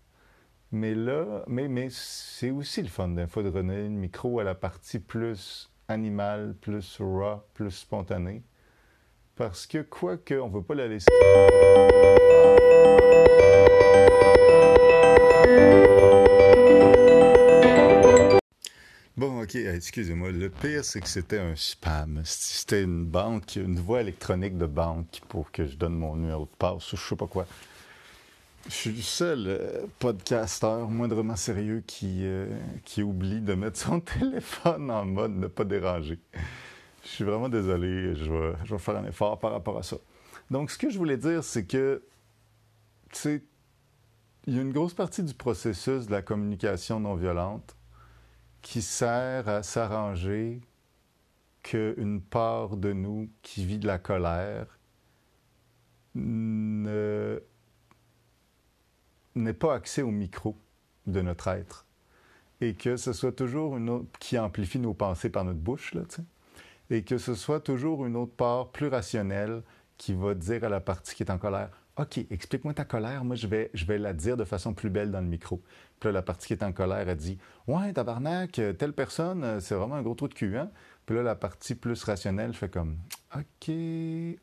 mais 0.73 0.95
là, 0.95 1.43
mais, 1.47 1.67
mais 1.67 1.89
c'est 1.91 2.49
aussi 2.49 2.81
le 2.81 2.87
fun 2.87 3.09
d'un 3.09 3.25
de 3.25 3.29
redonner 3.31 3.83
le 3.83 3.89
micro 3.89 4.39
à 4.39 4.43
la 4.43 4.55
partie 4.55 4.97
plus 4.97 5.69
animale, 5.87 6.55
plus 6.59 6.97
raw, 6.99 7.43
plus 7.53 7.69
spontanée. 7.69 8.41
Parce 9.35 9.67
que, 9.67 9.83
quoique, 9.83 10.33
on 10.33 10.49
ne 10.49 10.53
veut 10.55 10.63
pas 10.63 10.73
la 10.73 10.87
laisser. 10.87 11.05
Bon, 19.15 19.43
ok, 19.43 19.55
excusez-moi. 19.55 20.31
Le 20.31 20.49
pire, 20.49 20.83
c'est 20.83 21.01
que 21.01 21.07
c'était 21.07 21.37
un 21.37 21.55
spam. 21.55 22.21
C'était 22.25 22.81
une 22.81 23.05
banque, 23.05 23.57
une 23.57 23.79
voie 23.79 24.01
électronique 24.01 24.57
de 24.57 24.65
banque 24.65 25.21
pour 25.29 25.51
que 25.51 25.67
je 25.67 25.75
donne 25.75 25.93
mon 25.93 26.15
numéro 26.15 26.45
de 26.45 26.57
passe 26.57 26.93
ou 26.93 26.97
je 26.97 27.03
sais 27.09 27.15
pas 27.15 27.27
quoi. 27.27 27.45
Je 28.65 28.71
suis 28.71 28.91
le 28.91 29.01
seul 29.01 29.43
euh, 29.47 29.87
podcasteur 29.99 30.89
moindrement 30.89 31.35
sérieux 31.35 31.83
qui, 31.85 32.19
euh, 32.21 32.47
qui 32.85 33.03
oublie 33.03 33.41
de 33.41 33.55
mettre 33.55 33.77
son 33.77 33.99
téléphone 34.19 34.89
en 34.89 35.03
mode 35.03 35.35
ne 35.35 35.47
pas 35.47 35.65
déranger. 35.65 36.17
Je 37.03 37.09
suis 37.09 37.23
vraiment 37.25 37.49
désolé. 37.49 38.15
Je 38.15 38.31
vais, 38.31 38.53
je 38.63 38.73
vais 38.73 38.79
faire 38.79 38.95
un 38.95 39.05
effort 39.05 39.37
par 39.39 39.51
rapport 39.51 39.77
à 39.77 39.83
ça. 39.83 39.97
Donc, 40.49 40.71
ce 40.71 40.77
que 40.77 40.89
je 40.89 40.97
voulais 40.97 41.17
dire, 41.17 41.43
c'est 41.43 41.65
que, 41.65 42.03
tu 43.11 43.19
sais, 43.19 43.43
il 44.47 44.55
y 44.55 44.59
a 44.59 44.61
une 44.61 44.71
grosse 44.71 44.93
partie 44.93 45.23
du 45.23 45.33
processus 45.33 46.07
de 46.07 46.11
la 46.11 46.21
communication 46.21 47.01
non 47.01 47.15
violente 47.15 47.75
qui 48.61 48.81
sert 48.81 49.49
à 49.49 49.61
s'arranger 49.61 50.61
qu'une 51.63 52.21
part 52.21 52.77
de 52.77 52.93
nous 52.93 53.29
qui 53.41 53.65
vit 53.65 53.79
de 53.79 53.87
la 53.87 53.99
colère 53.99 54.79
n'ait 59.35 59.53
pas 59.53 59.73
accès 59.75 60.01
au 60.01 60.11
micro 60.11 60.55
de 61.07 61.21
notre 61.21 61.47
être. 61.47 61.85
Et 62.61 62.75
que 62.75 62.95
ce 62.95 63.13
soit 63.13 63.31
toujours 63.31 63.77
une 63.77 63.89
autre 63.89 64.07
qui 64.19 64.37
amplifie 64.37 64.79
nos 64.79 64.93
pensées 64.93 65.29
par 65.29 65.43
notre 65.43 65.59
bouche, 65.59 65.93
là, 65.93 66.01
et 66.89 67.03
que 67.03 67.17
ce 67.17 67.35
soit 67.35 67.59
toujours 67.59 68.05
une 68.05 68.15
autre 68.15 68.33
part 68.33 68.69
plus 68.69 68.87
rationnelle 68.87 69.63
qui 69.97 70.13
va 70.13 70.33
dire 70.33 70.63
à 70.63 70.69
la 70.69 70.79
partie 70.79 71.15
qui 71.15 71.23
est 71.23 71.31
en 71.31 71.37
colère 71.37 71.83
OK, 71.97 72.17
explique-moi 72.31 72.73
ta 72.73 72.85
colère. 72.85 73.23
Moi, 73.23 73.35
je 73.35 73.45
vais, 73.45 73.69
je 73.75 73.85
vais 73.85 73.99
la 73.99 74.13
dire 74.13 74.35
de 74.35 74.45
façon 74.45 74.73
plus 74.73 74.89
belle 74.89 75.11
dans 75.11 75.21
le 75.21 75.27
micro. 75.27 75.61
Puis 75.99 76.09
là, 76.09 76.11
la 76.11 76.21
partie 76.23 76.47
qui 76.47 76.53
est 76.53 76.63
en 76.63 76.71
colère, 76.71 77.07
elle 77.07 77.15
dit 77.15 77.37
Ouais, 77.67 77.93
tabarnak, 77.93 78.53
telle 78.53 78.93
personne, 78.93 79.59
c'est 79.59 79.75
vraiment 79.75 79.95
un 79.95 80.01
gros 80.01 80.15
trou 80.15 80.27
de 80.27 80.33
cul, 80.33 80.57
hein? 80.57 80.71
Puis 81.05 81.15
là, 81.15 81.21
la 81.21 81.35
partie 81.35 81.75
plus 81.75 82.03
rationnelle 82.03 82.53
fait 82.53 82.69
comme 82.69 82.97
OK, 83.35 83.71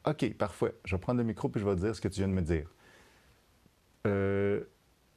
OK, 0.07 0.35
parfait. 0.35 0.75
Je 0.85 0.95
vais 0.95 1.01
prendre 1.01 1.19
le 1.19 1.25
micro 1.25 1.49
puis 1.49 1.61
je 1.61 1.67
vais 1.67 1.75
dire 1.75 1.95
ce 1.95 2.01
que 2.01 2.09
tu 2.09 2.21
viens 2.21 2.29
de 2.29 2.35
me 2.35 2.43
dire. 2.43 2.69
Euh, 4.07 4.63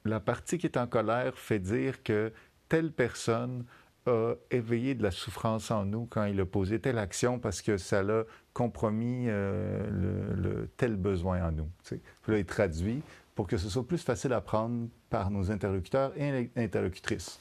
la 0.04 0.20
partie 0.20 0.58
qui 0.58 0.66
est 0.66 0.76
en 0.76 0.86
colère 0.86 1.38
fait 1.38 1.58
dire 1.58 2.02
que 2.02 2.32
telle 2.68 2.92
personne 2.92 3.64
a 4.06 4.34
éveillé 4.50 4.94
de 4.94 5.02
la 5.02 5.10
souffrance 5.10 5.70
en 5.70 5.86
nous 5.86 6.06
quand 6.06 6.24
il 6.24 6.38
a 6.40 6.44
posé 6.44 6.78
telle 6.78 6.98
action 6.98 7.38
parce 7.38 7.62
que 7.62 7.78
ça 7.78 8.02
l'a 8.02 8.24
compromis 8.52 9.26
euh, 9.28 9.88
le, 10.36 10.68
tel 10.76 10.96
besoin 10.96 11.48
en 11.48 11.52
nous. 11.52 11.68
Puis 11.84 12.00
là, 12.28 12.38
il 12.38 12.44
traduit 12.44 13.02
pour 13.34 13.46
que 13.46 13.56
ce 13.56 13.68
soit 13.68 13.86
plus 13.86 14.02
facile 14.02 14.32
à 14.32 14.40
prendre 14.40 14.88
par 15.08 15.30
nos 15.30 15.50
interlocuteurs 15.50 16.12
et 16.16 16.50
interlocutrices. 16.56 17.40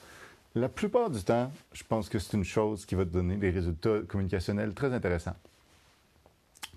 La 0.56 0.70
plupart 0.70 1.10
du 1.10 1.22
temps, 1.24 1.52
je 1.74 1.84
pense 1.84 2.08
que 2.10 2.20
c'est 2.20 2.38
une 2.38 2.44
chose 2.46 2.86
qui 2.86 2.96
va 2.96 3.04
te 3.04 3.10
donner 3.10 3.38
des 3.38 3.50
résultats 3.50 4.00
communicationnels 4.08 4.74
très 4.74 4.94
intéressants. 4.94 5.36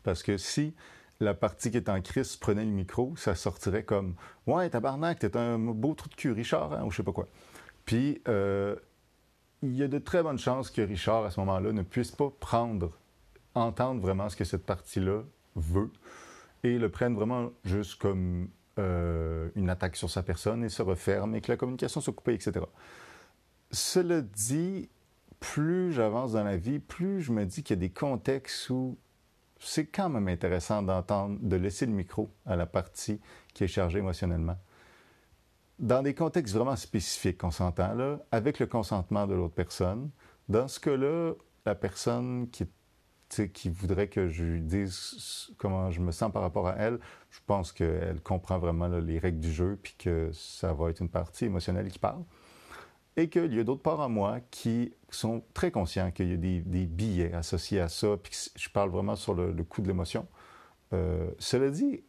Parce 0.03 0.23
que 0.23 0.37
si 0.37 0.75
la 1.21 1.35
partie 1.35 1.71
qui 1.71 1.77
est 1.77 1.89
en 1.89 2.01
crise 2.01 2.37
prenait 2.37 2.65
le 2.65 2.71
micro, 2.71 3.15
ça 3.17 3.35
sortirait 3.35 3.85
comme 3.85 4.15
Ouais, 4.47 4.69
tabarnak, 4.69 5.19
t'es 5.19 5.37
un 5.37 5.59
beau 5.59 5.95
trou 5.95 6.09
de 6.09 6.15
cul, 6.15 6.33
Richard, 6.33 6.73
hein, 6.73 6.85
ou 6.85 6.91
je 6.91 6.99
sais 6.99 7.03
pas 7.03 7.13
quoi. 7.13 7.29
Puis, 7.85 8.21
euh, 8.29 8.77
il 9.63 9.75
y 9.75 9.83
a 9.83 9.89
de 9.89 9.99
très 9.99 10.23
bonnes 10.23 10.39
chances 10.39 10.71
que 10.71 10.83
Richard, 10.83 11.25
à 11.25 11.31
ce 11.31 11.41
moment-là, 11.41 11.73
ne 11.73 11.83
puisse 11.83 12.11
pas 12.11 12.31
prendre, 12.41 12.99
entendre 13.55 14.01
vraiment 14.01 14.29
ce 14.29 14.37
que 14.37 14.45
cette 14.45 14.67
partie-là 14.67 15.23
veut 15.55 15.91
et 16.63 16.79
le 16.79 16.91
prenne 16.91 17.15
vraiment 17.15 17.53
juste 17.65 18.01
comme 18.01 18.49
euh, 18.79 19.49
une 19.55 19.71
attaque 19.71 19.97
sur 19.97 20.11
sa 20.11 20.23
personne 20.23 20.65
et 20.65 20.69
se 20.69 20.83
referme 20.83 21.35
et 21.35 21.41
que 21.41 21.51
la 21.51 21.57
communication 21.57 22.01
soit 22.01 22.13
coupée, 22.13 22.35
etc. 22.35 22.61
Cela 23.71 24.21
dit, 24.21 24.91
plus 25.41 25.93
j'avance 25.93 26.33
dans 26.33 26.45
la 26.45 26.57
vie, 26.57 26.79
plus 26.79 27.23
je 27.23 27.33
me 27.33 27.45
dis 27.45 27.63
qu'il 27.63 27.77
y 27.77 27.79
a 27.79 27.81
des 27.81 27.91
contextes 27.91 28.69
où 28.71 28.99
c'est 29.59 29.87
quand 29.87 30.09
même 30.09 30.29
intéressant 30.29 30.83
d'entendre, 30.83 31.39
de 31.41 31.57
laisser 31.57 31.87
le 31.87 31.93
micro 31.93 32.31
à 32.45 32.57
la 32.57 32.67
partie 32.67 33.21
qui 33.55 33.65
est 33.65 33.69
chargée 33.69 33.99
émotionnellement 33.99 34.57
dans 35.79 36.03
des 36.03 36.15
contextes 36.15 36.55
vraiment 36.55 36.77
spécifiques, 36.77 37.43
on 37.45 37.51
s'entend 37.51 37.95
là, 37.95 38.19
avec 38.33 38.59
le 38.59 38.67
consentement 38.67 39.27
de 39.27 39.35
l'autre 39.35 39.55
personne. 39.55 40.11
Dans 40.49 40.69
ce 40.69 40.81
cas-là, 40.81 41.35
la 41.65 41.75
personne 41.75 42.49
qui, 42.51 42.67
voudrait 43.69 44.09
que 44.09 44.29
je 44.29 44.45
lui 44.45 44.63
dise 44.63 45.51
comment 45.59 45.91
je 45.91 46.01
me 46.01 46.13
sens 46.13 46.33
par 46.33 46.43
rapport 46.43 46.69
à 46.69 46.77
elle, 46.77 46.99
je 47.31 47.41
pense 47.47 47.73
qu'elle 47.73 48.21
comprend 48.23 48.59
vraiment 48.59 48.89
les 48.89 49.19
règles 49.19 49.41
du 49.41 49.53
jeu, 49.53 49.79
puis 49.83 49.95
que 49.99 50.31
ça 50.33 50.73
va 50.73 50.91
être 50.91 51.01
une 51.01 51.09
partie 51.09 51.47
émotionnelle 51.47 51.89
qui 51.91 51.99
parle. 51.99 52.23
Et 53.17 53.29
qu'il 53.29 53.55
y 53.55 53.59
a 53.59 53.65
d'autres 53.65 53.83
parts 53.83 54.01
en 54.01 54.09
moi 54.09 54.41
qui 54.51 54.93
sont 55.11 55.43
très 55.55 55.71
conscients 55.71 56.11
qu'il 56.11 56.31
y 56.31 56.35
a 56.35 56.37
des, 56.37 56.87
billets 56.87 57.33
associés 57.33 57.81
à 57.81 57.89
ça, 57.89 58.17
puis 58.17 58.51
je 58.55 58.69
parle 58.69 58.91
vraiment 58.91 59.17
sur 59.17 59.35
le, 59.35 59.53
coup 59.65 59.81
de 59.81 59.89
l'émotion. 59.89 60.27
Euh, 60.93 61.31
cela 61.39 61.71
dit, 61.71 62.03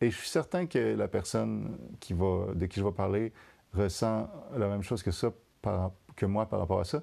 et 0.00 0.10
je 0.10 0.16
suis 0.16 0.28
certain 0.28 0.66
que 0.66 0.94
la 0.94 1.08
personne 1.08 1.78
de 2.00 2.66
qui 2.66 2.80
je 2.80 2.84
vais 2.84 2.92
parler 2.92 3.32
ressent 3.72 4.28
la 4.56 4.68
même 4.68 4.82
chose 4.82 5.02
que 5.02 5.10
ça, 5.10 5.32
que 6.16 6.26
moi 6.26 6.46
par 6.46 6.60
rapport 6.60 6.80
à 6.80 6.84
ça. 6.84 7.02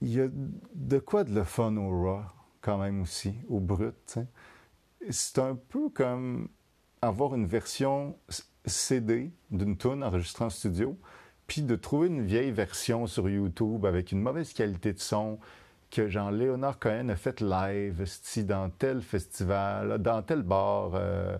Il 0.00 0.14
y 0.14 0.20
a 0.20 0.28
de 0.28 0.98
quoi 0.98 1.24
de 1.24 1.34
le 1.34 1.44
fun 1.44 1.76
au 1.76 1.90
raw, 1.90 2.22
quand 2.60 2.78
même 2.78 3.02
aussi, 3.02 3.34
au 3.48 3.58
brut. 3.58 4.18
C'est 5.10 5.38
un 5.38 5.56
peu 5.56 5.88
comme 5.90 6.48
avoir 7.02 7.34
une 7.34 7.46
version 7.46 8.16
CD 8.64 9.32
d'une 9.50 9.76
tune 9.76 10.04
enregistrée 10.04 10.44
en 10.44 10.50
studio, 10.50 10.96
puis 11.48 11.62
de 11.62 11.74
trouver 11.74 12.06
une 12.06 12.22
vieille 12.22 12.52
version 12.52 13.08
sur 13.08 13.28
YouTube 13.28 13.84
avec 13.86 14.12
une 14.12 14.20
mauvaise 14.20 14.52
qualité 14.52 14.92
de 14.92 15.00
son 15.00 15.40
que 15.90 16.06
Jean-Léonard 16.06 16.78
Cohen 16.78 17.08
a 17.08 17.16
fait 17.16 17.40
live 17.40 18.04
dans 18.44 18.68
tel 18.68 19.00
festival, 19.00 19.98
dans 19.98 20.22
tel 20.22 20.42
bar 20.42 20.92
euh, 20.94 21.36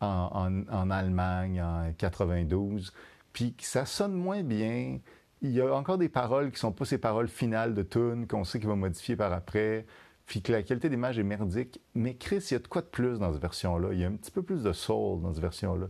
en, 0.00 0.90
Allemagne 0.90 1.62
en 1.62 1.92
92, 1.96 2.92
puis 3.32 3.54
ça 3.60 3.86
sonne 3.86 4.14
moins 4.14 4.42
bien. 4.42 4.98
Il 5.40 5.50
y 5.50 5.60
a 5.60 5.72
encore 5.72 5.98
des 5.98 6.08
paroles 6.08 6.50
qui 6.50 6.58
sont 6.58 6.72
pas 6.72 6.84
ces 6.84 6.98
paroles 6.98 7.28
finales 7.28 7.74
de 7.74 7.82
tune 7.82 8.26
qu'on 8.26 8.42
sait 8.42 8.58
qu'il 8.58 8.68
va 8.68 8.74
modifier 8.74 9.14
par 9.14 9.32
après, 9.32 9.86
puis 10.26 10.42
que 10.42 10.50
la 10.50 10.64
qualité 10.64 10.88
d'image 10.88 11.20
est 11.20 11.24
merdique. 11.24 11.80
Mais 11.94 12.16
Chris, 12.16 12.44
il 12.50 12.54
y 12.54 12.56
a 12.56 12.58
de 12.58 12.66
quoi 12.66 12.82
de 12.82 12.86
plus 12.88 13.20
dans 13.20 13.32
cette 13.32 13.42
version-là. 13.42 13.90
Il 13.92 14.00
y 14.00 14.04
a 14.04 14.08
un 14.08 14.16
petit 14.16 14.32
peu 14.32 14.42
plus 14.42 14.64
de 14.64 14.72
soul 14.72 15.22
dans 15.22 15.32
cette 15.32 15.42
version-là. 15.42 15.86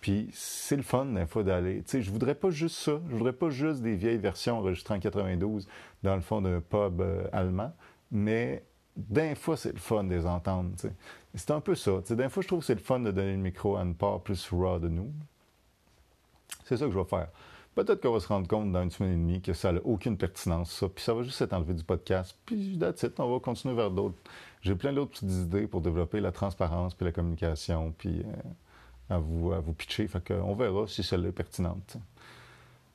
Puis 0.00 0.30
c'est 0.32 0.76
le 0.76 0.82
fun 0.82 1.04
des 1.06 1.26
fois 1.26 1.42
d'aller. 1.42 1.82
Tu 1.82 1.90
sais, 1.90 2.02
je 2.02 2.10
voudrais 2.10 2.34
pas 2.34 2.50
juste 2.50 2.76
ça. 2.76 3.00
Je 3.08 3.14
voudrais 3.14 3.34
pas 3.34 3.50
juste 3.50 3.82
des 3.82 3.96
vieilles 3.96 4.18
versions 4.18 4.58
enregistrées 4.58 4.94
en 4.94 5.00
92 5.00 5.68
dans 6.02 6.14
le 6.14 6.22
fond 6.22 6.40
d'un 6.40 6.60
pub 6.60 7.00
euh, 7.00 7.24
allemand, 7.32 7.72
mais 8.10 8.64
d'un 8.96 9.34
fois 9.34 9.56
c'est 9.56 9.72
le 9.72 9.78
fun 9.78 10.04
de 10.04 10.14
les 10.14 10.26
entendre. 10.26 10.70
C'est 11.34 11.50
un 11.50 11.60
peu 11.60 11.74
ça. 11.74 12.00
D'un 12.08 12.28
fois 12.30 12.42
je 12.42 12.48
trouve 12.48 12.60
que 12.60 12.66
c'est 12.66 12.74
le 12.74 12.80
fun 12.80 13.00
de 13.00 13.10
donner 13.10 13.32
le 13.32 13.38
micro 13.38 13.76
à 13.76 13.82
une 13.82 13.94
part 13.94 14.20
plus 14.20 14.48
raw 14.50 14.78
de 14.78 14.88
nous. 14.88 15.12
C'est 16.64 16.78
ça 16.78 16.86
que 16.86 16.92
je 16.92 16.98
vais 16.98 17.04
faire. 17.04 17.28
Peut-être 17.74 18.00
qu'on 18.00 18.12
va 18.12 18.20
se 18.20 18.26
rendre 18.26 18.48
compte 18.48 18.72
dans 18.72 18.82
une 18.82 18.90
semaine 18.90 19.12
et 19.12 19.16
demie 19.16 19.40
que 19.42 19.52
ça 19.52 19.70
n'a 19.70 19.80
aucune 19.84 20.16
pertinence, 20.16 20.72
ça. 20.72 20.88
Puis 20.88 21.04
ça 21.04 21.14
va 21.14 21.22
juste 21.22 21.40
être 21.40 21.52
enlevé 21.52 21.74
du 21.74 21.84
podcast. 21.84 22.36
Puis 22.46 22.78
that's 22.78 23.04
on 23.18 23.32
va 23.32 23.38
continuer 23.38 23.74
vers 23.74 23.90
d'autres. 23.90 24.16
J'ai 24.62 24.74
plein 24.74 24.92
d'autres 24.92 25.12
petites 25.12 25.30
idées 25.30 25.66
pour 25.66 25.82
développer 25.82 26.20
la 26.20 26.32
transparence 26.32 26.94
puis 26.94 27.04
la 27.04 27.12
communication. 27.12 27.94
Puis. 27.98 28.20
Euh, 28.20 28.32
à 29.10 29.18
vous, 29.18 29.72
pitcher. 29.76 30.06
Fait 30.06 30.32
verra 30.32 30.86
si 30.86 31.02
celle-là 31.02 31.28
est 31.28 31.32
pertinente. 31.32 31.96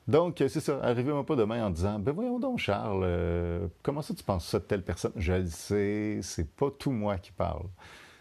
Donc, 0.08 0.36
c'est 0.38 0.60
ça. 0.60 0.78
Arrivez-moi 0.82 1.26
pas 1.26 1.34
demain 1.34 1.66
en 1.66 1.70
disant 1.70 1.98
Ben 1.98 2.12
voyons 2.12 2.38
donc, 2.38 2.58
Charles, 2.58 3.02
euh, 3.04 3.66
comment 3.82 4.02
ça 4.02 4.14
tu 4.14 4.22
penses 4.22 4.46
ça 4.46 4.60
de 4.60 4.64
telle 4.64 4.82
personne? 4.82 5.12
Je 5.16 5.32
le 5.32 5.46
sais, 5.46 6.20
c'est 6.22 6.48
pas 6.48 6.70
tout 6.70 6.92
moi 6.92 7.18
qui 7.18 7.32
parle. 7.32 7.66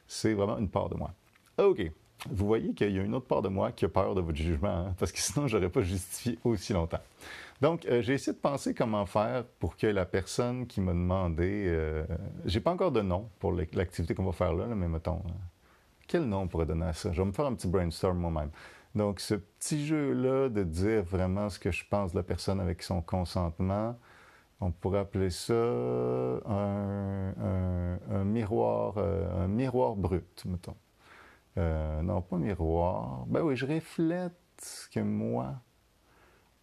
C'est 0.08 0.34
vraiment 0.34 0.58
une 0.58 0.70
part 0.70 0.90
de 0.90 0.96
moi. 0.96 1.12
OK. 1.58 1.92
Vous 2.32 2.48
voyez 2.48 2.74
qu'il 2.74 2.92
y 2.92 3.00
a 3.00 3.04
une 3.04 3.14
autre 3.14 3.28
part 3.28 3.44
de 3.44 3.50
moi 3.50 3.72
qui 3.72 3.86
a 3.86 3.90
peur 3.90 4.16
de 4.16 4.22
votre 4.22 4.38
jugement, 4.38 4.88
hein, 4.88 4.96
parce 4.98 5.12
que 5.12 5.20
sinon, 5.20 5.48
j'aurais 5.48 5.70
pas 5.70 5.82
justifié 5.82 6.40
aussi 6.44 6.74
longtemps. 6.74 7.02
Donc, 7.62 7.86
euh, 7.86 8.02
j'ai 8.02 8.14
essayé 8.14 8.34
de 8.34 8.42
penser 8.42 8.74
comment 8.74 9.06
faire 9.06 9.44
pour 9.60 9.78
que 9.78 9.88
la 9.88 10.06
personne 10.06 10.66
qui 10.66 10.82
m'a 10.82 10.92
demandé. 10.92 11.66
Euh, 11.68 12.04
j'ai 12.46 12.60
pas 12.60 12.72
encore 12.72 12.92
de 12.92 13.02
nom 13.02 13.30
pour 13.40 13.54
l'activité 13.54 14.16
qu'on 14.16 14.26
va 14.26 14.32
faire 14.32 14.54
là, 14.54 14.66
mais 14.68 14.88
mettons. 14.88 15.22
Quel 16.08 16.24
nom 16.24 16.42
on 16.42 16.48
pourrait 16.48 16.66
donner 16.66 16.86
à 16.86 16.94
ça? 16.94 17.12
Je 17.12 17.22
vais 17.22 17.28
me 17.28 17.32
faire 17.32 17.46
un 17.46 17.56
petit 17.56 17.68
brainstorm 17.68 18.18
moi-même. 18.18 18.52
Donc, 18.94 19.20
ce 19.20 19.36
petit 19.36 19.86
jeu-là 19.86 20.50
de 20.50 20.64
dire 20.64 21.04
vraiment 21.04 21.50
ce 21.50 21.60
que 21.60 21.72
je 21.72 21.84
pense 21.90 22.12
de 22.12 22.18
la 22.18 22.24
personne 22.24 22.60
avec 22.60 22.82
son 22.82 23.02
consentement, 23.02 23.98
on 24.62 24.72
pourrait 24.72 25.00
appeler 25.00 25.30
ça 25.30 25.54
un, 25.54 27.24
miroir, 28.24 28.94
euh, 28.98 29.44
un 29.44 29.48
miroir 29.48 29.96
brut, 29.96 30.44
mettons. 30.46 30.76
Euh, 31.58 32.02
non, 32.02 32.22
pas 32.22 32.38
miroir. 32.38 33.26
Ben 33.28 33.42
oui, 33.42 33.56
je 33.56 33.66
reflète 33.66 34.34
ce 34.62 34.88
que 34.90 35.00
moi, 35.00 35.56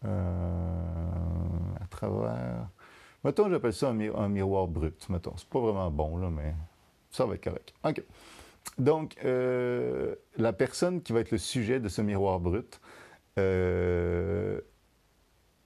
euh, 0.04 1.74
à 1.80 1.86
travers. 1.86 2.68
Mettons, 3.24 3.48
j'appelle 3.48 3.72
ça 3.72 3.88
un, 3.88 4.28
miroir 4.28 4.66
brut, 4.66 5.08
mettons. 5.08 5.34
C'est 5.36 5.48
pas 5.48 5.60
vraiment 5.60 5.90
bon, 5.90 6.16
là, 6.16 6.28
mais 6.30 6.54
ça 7.10 7.24
va 7.24 7.34
être 7.34 7.44
correct. 7.44 7.72
OK. 7.84 8.02
Donc, 8.78 9.16
euh, 9.24 10.14
la 10.36 10.52
personne 10.52 11.02
qui 11.02 11.12
va 11.12 11.20
être 11.20 11.30
le 11.30 11.38
sujet 11.38 11.80
de 11.80 11.88
ce 11.88 12.00
miroir 12.02 12.40
brut, 12.40 12.80
euh, 13.38 14.60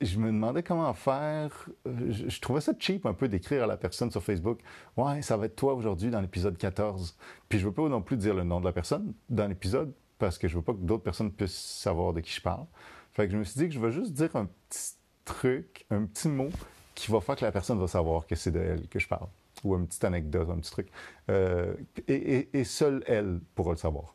je 0.00 0.18
me 0.18 0.26
demandais 0.26 0.62
comment 0.62 0.92
faire. 0.92 1.68
Je, 1.86 2.40
trouvais 2.40 2.60
ça 2.60 2.72
cheap 2.78 3.06
un 3.06 3.14
peu 3.14 3.28
d'écrire 3.28 3.64
à 3.64 3.66
la 3.66 3.76
personne 3.76 4.10
sur 4.10 4.22
Facebook 4.22 4.60
Ouais, 4.96 5.22
ça 5.22 5.36
va 5.36 5.46
être 5.46 5.56
toi 5.56 5.74
aujourd'hui 5.74 6.10
dans 6.10 6.20
l'épisode 6.20 6.58
14. 6.58 7.16
Puis 7.48 7.58
je 7.58 7.66
veux 7.66 7.72
pas 7.72 7.88
non 7.88 8.02
plus 8.02 8.16
dire 8.16 8.34
le 8.34 8.44
nom 8.44 8.60
de 8.60 8.66
la 8.66 8.72
personne 8.72 9.14
dans 9.30 9.46
l'épisode 9.46 9.92
parce 10.18 10.38
que 10.38 10.48
je 10.48 10.56
veux 10.56 10.62
pas 10.62 10.72
que 10.72 10.78
d'autres 10.78 11.02
personnes 11.02 11.30
puissent 11.32 11.56
savoir 11.56 12.12
de 12.12 12.20
qui 12.20 12.32
je 12.32 12.42
parle. 12.42 12.66
Fait 13.12 13.26
que 13.26 13.32
je 13.32 13.38
me 13.38 13.44
suis 13.44 13.58
dit 13.58 13.68
que 13.68 13.74
je 13.74 13.80
vais 13.80 13.92
juste 13.92 14.12
dire 14.12 14.34
un 14.36 14.46
petit 14.68 14.94
truc, 15.24 15.86
un 15.90 16.04
petit 16.04 16.28
mot 16.28 16.50
qui 16.94 17.10
va 17.10 17.20
faire 17.20 17.36
que 17.36 17.44
la 17.44 17.52
personne 17.52 17.78
va 17.78 17.88
savoir 17.88 18.26
que 18.26 18.34
c'est 18.34 18.50
de 18.50 18.60
elle 18.60 18.88
que 18.88 18.98
je 18.98 19.08
parle. 19.08 19.28
Ou 19.64 19.74
une 19.76 19.86
petite 19.86 20.04
anecdote, 20.04 20.48
un 20.50 20.58
petit 20.58 20.70
truc. 20.70 20.88
Euh, 21.30 21.74
et, 22.08 22.64
seule 22.64 23.02
elle 23.06 23.40
pourra 23.54 23.72
le 23.72 23.78
savoir. 23.78 24.14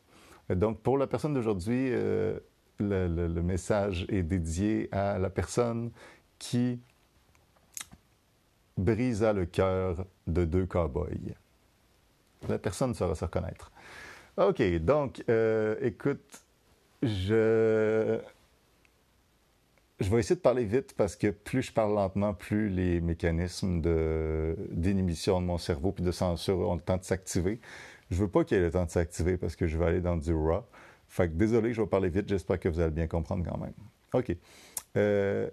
Donc, 0.50 0.80
pour 0.80 0.98
la 0.98 1.06
personne 1.06 1.34
d'aujourd'hui, 1.34 1.88
euh, 1.90 2.38
le, 2.78 3.40
message 3.40 4.06
est 4.08 4.22
dédié 4.22 4.88
à 4.92 5.18
la 5.18 5.30
personne 5.30 5.90
qui 6.38 6.80
brisa 8.76 9.32
le 9.32 9.46
cœur 9.46 10.06
de 10.26 10.44
deux 10.44 10.66
cow-boys. 10.66 11.34
La 12.48 12.58
personne 12.58 12.94
saura 12.94 13.14
se 13.14 13.24
reconnaître. 13.24 13.70
OK, 14.36 14.62
donc, 14.78 15.22
euh, 15.28 15.76
écoute, 15.80 16.44
je 17.02 18.18
je 20.02 20.10
vais 20.10 20.18
essayer 20.20 20.36
de 20.36 20.40
parler 20.40 20.64
vite 20.64 20.94
parce 20.96 21.16
que 21.16 21.28
plus 21.28 21.62
je 21.62 21.72
parle 21.72 21.94
lentement, 21.94 22.34
plus 22.34 22.68
les 22.68 23.00
mécanismes 23.00 23.80
d'inhibition 24.70 25.40
de, 25.40 25.46
mon 25.46 25.58
cerveau 25.58 25.92
puis 25.92 26.04
de 26.04 26.12
censure 26.12 26.58
ont 26.58 26.74
le 26.74 26.80
temps 26.80 26.96
de 26.96 27.04
s'activer. 27.04 27.60
Je 28.10 28.16
veux 28.16 28.28
pas 28.28 28.44
qu'il 28.44 28.58
ait 28.58 28.60
le 28.60 28.70
temps 28.70 28.84
de 28.84 28.90
s'activer 28.90 29.36
parce 29.36 29.56
que 29.56 29.66
je 29.66 29.78
vais 29.78 29.86
aller 29.86 30.00
dans 30.00 30.16
du 30.16 30.34
raw. 30.34 30.64
Fait 31.08 31.34
désolé, 31.34 31.72
je 31.72 31.80
vais 31.80 31.86
parler 31.86 32.08
vite. 32.08 32.28
J'espère 32.28 32.58
que 32.58 32.68
vous 32.68 32.80
allez 32.80 32.90
bien 32.90 33.06
comprendre 33.06 33.44
quand 33.48 33.58
même. 33.58 33.74
OK. 34.12 34.36
Euh, 34.96 35.50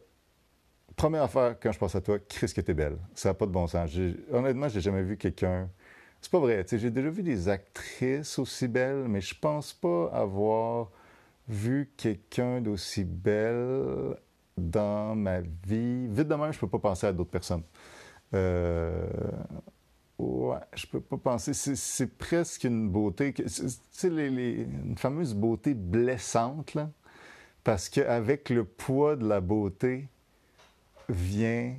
première 0.95 1.23
affaire, 1.23 1.57
quand 1.59 1.71
je 1.71 1.79
pense 1.79 1.95
à 1.95 2.01
toi, 2.01 2.19
Chris, 2.19 2.51
que 2.53 2.61
t'es 2.61 2.73
belle. 2.73 2.97
Ça 3.13 3.29
n'a 3.29 3.33
pas 3.33 3.45
de 3.45 3.51
bon 3.51 3.67
sens. 3.67 3.91
Honnêtement, 4.31 4.67
j'ai 4.67 4.81
jamais 4.81 5.03
vu 5.03 5.17
quelqu'un. 5.17 5.69
C'est 6.21 6.31
pas 6.31 6.39
vrai. 6.39 6.65
J'ai 6.69 6.89
déjà 6.89 7.09
vu 7.09 7.23
des 7.23 7.47
actrices 7.49 8.39
aussi 8.39 8.67
belles, 8.67 9.05
mais 9.07 9.21
je 9.21 9.35
pense 9.39 9.73
pas 9.73 10.09
avoir 10.13 10.91
vu 11.47 11.91
quelqu'un 11.97 12.61
d'aussi 12.61 13.03
belle 13.03 14.15
dans 14.59 15.15
ma 15.15 15.41
vie. 15.41 16.07
Vite 16.07 16.27
de 16.27 16.35
même, 16.35 16.53
je 16.53 16.59
peux 16.59 16.67
pas 16.67 16.79
penser 16.79 17.07
à 17.07 17.13
d'autres 17.13 17.31
personnes. 17.31 17.63
Euh, 18.33 19.07
ouais, 20.17 20.57
je 20.75 20.85
peux 20.87 21.01
pas 21.01 21.17
penser. 21.17 21.53
C'est 21.53 22.17
presque 22.17 22.63
une 22.63 22.89
beauté. 22.89 23.33
C'est 23.47 24.09
les, 24.09 24.27
une 24.63 24.97
fameuse 24.97 25.33
beauté 25.33 25.73
blessante, 25.73 26.73
là. 26.73 26.89
Parce 27.63 27.89
qu'avec 27.89 28.49
le 28.49 28.63
poids 28.63 29.15
de 29.15 29.27
la 29.27 29.41
beauté 29.41 30.07
vient 31.09 31.75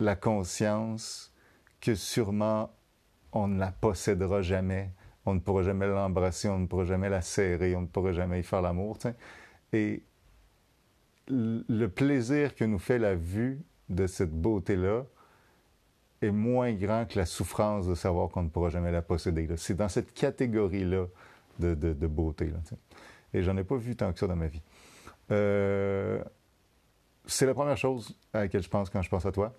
la 0.00 0.16
conscience 0.16 1.32
que 1.80 1.94
sûrement 1.94 2.70
on 3.32 3.48
ne 3.48 3.58
la 3.58 3.72
possédera 3.72 4.42
jamais. 4.42 4.90
On 5.24 5.34
ne 5.34 5.40
pourra 5.40 5.62
jamais 5.62 5.86
l'embrasser, 5.86 6.48
on 6.48 6.58
ne 6.58 6.66
pourra 6.66 6.84
jamais 6.84 7.08
la 7.08 7.22
serrer, 7.22 7.76
on 7.76 7.82
ne 7.82 7.86
pourra 7.86 8.12
jamais 8.12 8.40
y 8.40 8.42
faire 8.42 8.62
l'amour. 8.62 8.98
Et 9.72 10.02
le 11.28 11.86
plaisir 11.86 12.54
que 12.54 12.64
nous 12.64 12.78
fait 12.78 12.98
la 12.98 13.14
vue 13.14 13.62
de 13.88 14.06
cette 14.06 14.32
beauté-là 14.32 15.04
est 16.20 16.30
moins 16.30 16.72
grand 16.72 17.06
que 17.06 17.18
la 17.18 17.26
souffrance 17.26 17.86
de 17.86 17.94
savoir 17.94 18.28
qu'on 18.28 18.44
ne 18.44 18.48
pourra 18.48 18.70
jamais 18.70 18.92
la 18.92 19.02
posséder. 19.02 19.48
C'est 19.56 19.74
dans 19.74 19.88
cette 19.88 20.14
catégorie-là 20.14 21.06
de, 21.58 22.06
beauté. 22.06 22.46
Là, 22.46 22.58
et 23.34 23.42
j'en 23.42 23.56
ai 23.56 23.64
pas 23.64 23.76
vu 23.76 23.96
tant 23.96 24.12
que 24.12 24.18
ça 24.18 24.26
dans 24.26 24.36
ma 24.36 24.46
vie. 24.46 24.62
Euh, 25.30 26.22
c'est 27.26 27.46
la 27.46 27.54
première 27.54 27.76
chose 27.76 28.16
à 28.32 28.40
laquelle 28.40 28.62
je 28.62 28.68
pense 28.68 28.90
quand 28.90 29.02
je 29.02 29.08
pense 29.08 29.26
à 29.26 29.32
toi. 29.32 29.54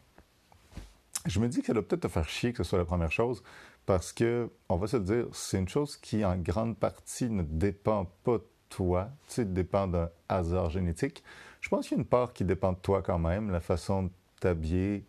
Je 1.26 1.40
me 1.40 1.48
dis 1.48 1.62
que 1.62 1.68
ça 1.68 1.74
doit 1.74 1.88
peut-être 1.88 2.02
te 2.02 2.08
faire 2.08 2.28
chier 2.28 2.52
que 2.52 2.64
ce 2.64 2.70
soit 2.70 2.80
la 2.80 2.86
première 2.86 3.12
chose, 3.12 3.44
parce 3.86 4.12
que, 4.12 4.50
on 4.68 4.76
va 4.76 4.88
se 4.88 4.98
dire, 4.98 5.28
c'est 5.32 5.58
une 5.58 5.70
chose 5.70 5.96
qui, 5.96 6.26
en 6.26 6.38
grande 6.38 6.78
partie, 6.78 7.30
ne 7.30 7.44
dépend 7.44 8.06
pas 8.24 8.40
de 8.40 8.46
toi, 8.70 9.10
tu 9.28 9.36
sais, 9.36 9.46
dépend 9.46 9.88
d'un 9.88 10.10
hasard 10.28 10.70
génétique. 10.70 11.24
Je 11.64 11.70
pense 11.70 11.88
qu'il 11.88 11.96
y 11.96 12.00
a 12.00 12.04
une 12.04 12.08
part 12.08 12.34
qui 12.34 12.44
dépend 12.44 12.74
de 12.74 12.78
toi 12.78 13.02
quand 13.02 13.18
même, 13.18 13.50
la 13.50 13.62
façon 13.62 14.04
de 14.04 14.10
t'habiller, 14.42 15.06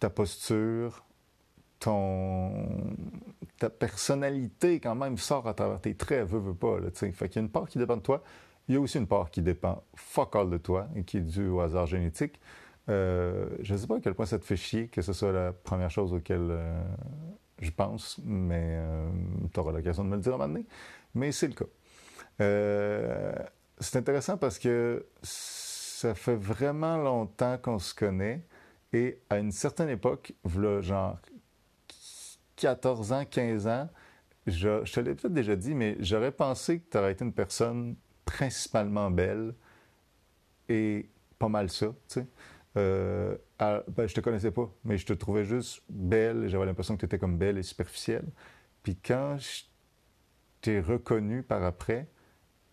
ta 0.00 0.10
posture, 0.10 1.04
ton... 1.78 2.66
ta 3.56 3.70
personnalité 3.70 4.80
quand 4.80 4.96
même 4.96 5.16
sort 5.16 5.46
à 5.46 5.54
travers 5.54 5.80
tes 5.80 5.94
traits, 5.94 6.26
veut, 6.26 6.40
veut 6.40 6.54
pas. 6.54 6.80
Là, 6.80 6.88
fait 6.92 7.12
qu'il 7.12 7.36
y 7.36 7.38
a 7.38 7.42
une 7.42 7.50
part 7.50 7.68
qui 7.68 7.78
dépend 7.78 7.96
de 7.96 8.02
toi. 8.02 8.24
Il 8.66 8.74
y 8.74 8.78
a 8.78 8.80
aussi 8.80 8.98
une 8.98 9.06
part 9.06 9.30
qui 9.30 9.42
dépend 9.42 9.84
fuck 9.94 10.34
all 10.34 10.50
de 10.50 10.58
toi 10.58 10.88
et 10.96 11.04
qui 11.04 11.18
est 11.18 11.20
due 11.20 11.46
au 11.46 11.60
hasard 11.60 11.86
génétique. 11.86 12.40
Euh, 12.88 13.48
je 13.60 13.74
ne 13.74 13.78
sais 13.78 13.86
pas 13.86 13.98
à 13.98 14.00
quel 14.00 14.14
point 14.14 14.26
ça 14.26 14.40
te 14.40 14.44
fait 14.44 14.56
chier 14.56 14.88
que 14.88 15.02
ce 15.02 15.12
soit 15.12 15.30
la 15.30 15.52
première 15.52 15.90
chose 15.90 16.12
auquel 16.12 16.48
euh, 16.50 16.82
je 17.60 17.70
pense, 17.70 18.18
mais 18.24 18.74
euh, 18.80 19.08
tu 19.54 19.60
auras 19.60 19.70
l'occasion 19.70 20.02
de 20.02 20.08
me 20.08 20.16
le 20.16 20.20
dire 20.20 20.32
à 20.32 20.34
un 20.34 20.38
moment 20.38 20.54
donné. 20.54 20.66
Mais 21.14 21.30
c'est 21.30 21.46
le 21.46 21.54
cas. 21.54 21.66
c'est 23.78 23.98
intéressant 23.98 24.36
parce 24.36 24.58
que 24.58 25.06
ça 26.00 26.14
fait 26.14 26.36
vraiment 26.36 26.96
longtemps 26.96 27.58
qu'on 27.58 27.78
se 27.78 27.94
connaît. 27.94 28.46
Et 28.92 29.20
à 29.28 29.38
une 29.38 29.52
certaine 29.52 29.90
époque, 29.90 30.32
genre 30.80 31.18
14 32.56 33.12
ans, 33.12 33.24
15 33.24 33.66
ans, 33.66 33.88
je, 34.46 34.90
te 34.90 35.00
l'ai 35.00 35.14
peut-être 35.14 35.34
déjà 35.34 35.54
dit, 35.56 35.74
mais 35.74 35.96
j'aurais 36.00 36.32
pensé 36.32 36.80
que 36.80 36.90
tu 36.90 36.98
aurais 36.98 37.12
été 37.12 37.24
une 37.24 37.34
personne 37.34 37.96
principalement 38.24 39.10
belle 39.10 39.54
et 40.68 41.10
pas 41.38 41.48
mal 41.48 41.68
ça, 41.68 41.88
tu 41.88 41.94
sais. 42.08 42.26
Euh, 42.76 43.36
ben, 43.58 44.06
je 44.06 44.14
te 44.14 44.20
connaissais 44.20 44.52
pas, 44.52 44.72
mais 44.84 44.96
je 44.96 45.04
te 45.04 45.12
trouvais 45.12 45.44
juste 45.44 45.82
belle. 45.88 46.48
J'avais 46.48 46.64
l'impression 46.64 46.94
que 46.94 47.00
tu 47.00 47.06
étais 47.06 47.18
comme 47.18 47.36
belle 47.36 47.58
et 47.58 47.62
superficielle. 47.62 48.26
Puis 48.82 48.96
quand 48.96 49.36
je 49.38 49.64
t'ai 50.62 50.80
reconnu 50.80 51.42
par 51.42 51.62
après, 51.62 52.08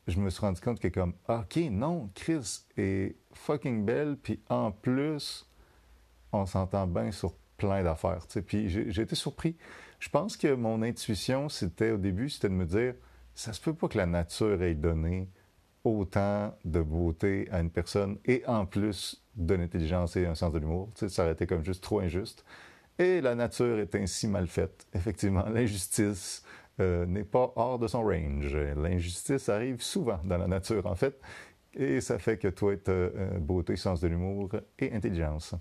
je 0.07 0.19
me 0.19 0.29
suis 0.29 0.41
rendu 0.41 0.61
compte 0.61 0.79
que 0.79 0.87
comme, 0.87 1.13
ah, 1.27 1.41
OK, 1.41 1.57
non, 1.71 2.09
Chris 2.15 2.61
est 2.77 3.15
fucking 3.33 3.85
belle, 3.85 4.17
puis 4.21 4.39
en 4.49 4.71
plus, 4.71 5.45
on 6.31 6.45
s'entend 6.45 6.87
bien 6.87 7.11
sur 7.11 7.33
plein 7.57 7.83
d'affaires. 7.83 8.25
Puis 8.45 8.69
j'ai 8.69 9.01
été 9.01 9.15
surpris. 9.15 9.55
Je 9.99 10.09
pense 10.09 10.37
que 10.37 10.53
mon 10.53 10.81
intuition, 10.81 11.49
c'était 11.49 11.91
au 11.91 11.97
début, 11.97 12.29
c'était 12.29 12.49
de 12.49 12.53
me 12.53 12.65
dire, 12.65 12.93
ça 13.33 13.53
se 13.53 13.61
peut 13.61 13.73
pas 13.73 13.87
que 13.87 13.97
la 13.97 14.05
nature 14.05 14.61
ait 14.61 14.75
donné 14.75 15.29
autant 15.83 16.55
de 16.65 16.81
beauté 16.81 17.47
à 17.51 17.59
une 17.59 17.69
personne 17.69 18.17
et 18.25 18.43
en 18.47 18.65
plus 18.65 19.23
de 19.35 19.55
l'intelligence 19.55 20.15
et 20.15 20.25
un 20.25 20.35
sens 20.35 20.51
de 20.51 20.59
l'humour. 20.59 20.89
Ça 20.95 21.23
aurait 21.23 21.33
été 21.33 21.47
comme 21.47 21.63
juste 21.63 21.83
trop 21.83 21.99
injuste. 21.99 22.43
Et 22.99 23.21
la 23.21 23.35
nature 23.35 23.79
est 23.79 23.93
ainsi 23.95 24.27
mal 24.27 24.47
faite. 24.47 24.87
Effectivement, 24.93 25.47
l'injustice 25.49 26.43
euh, 26.79 27.07
n'est 27.07 27.23
pas 27.23 27.53
hors 27.55 27.79
de 27.79 27.87
son 27.87 28.03
range. 28.03 28.55
L'injustice 28.55 29.49
arrive 29.49 29.81
souvent 29.81 30.19
dans 30.23 30.37
la 30.37 30.45
nature, 30.45 30.85
en 30.85 30.93
fait, 30.93 31.19
et 31.73 32.01
ça 32.01 32.19
fait 32.19 32.37
que 32.37 32.49
toi, 32.49 32.77
tu 32.77 32.91
as 32.91 32.93
euh, 32.93 33.39
beauté, 33.39 33.75
sens 33.75 33.99
de 33.99 34.07
l'humour 34.07 34.49
et 34.77 34.93
intelligence. 34.93 35.55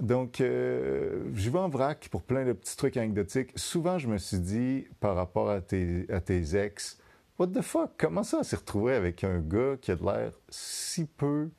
Donc, 0.00 0.40
euh, 0.40 1.24
je 1.34 1.50
vais 1.50 1.58
en 1.58 1.68
vrac 1.68 2.08
pour 2.10 2.22
plein 2.22 2.46
de 2.46 2.54
petits 2.54 2.76
trucs 2.76 2.96
anecdotiques. 2.96 3.50
Souvent, 3.56 3.98
je 3.98 4.08
me 4.08 4.16
suis 4.16 4.38
dit, 4.38 4.86
par 4.98 5.14
rapport 5.14 5.50
à 5.50 5.60
tes, 5.60 6.06
ex, 6.54 6.98
What 7.38 7.48
the 7.48 7.60
fuck? 7.60 7.90
Comment 7.98 8.22
ça 8.22 8.42
s'est 8.44 8.56
retrouvé 8.56 8.94
avec 8.94 9.24
un 9.24 9.40
gars 9.40 9.76
qui 9.80 9.90
a 9.90 9.96
de 9.96 10.04
l'air 10.04 10.32
si 10.48 11.04
peu 11.04 11.50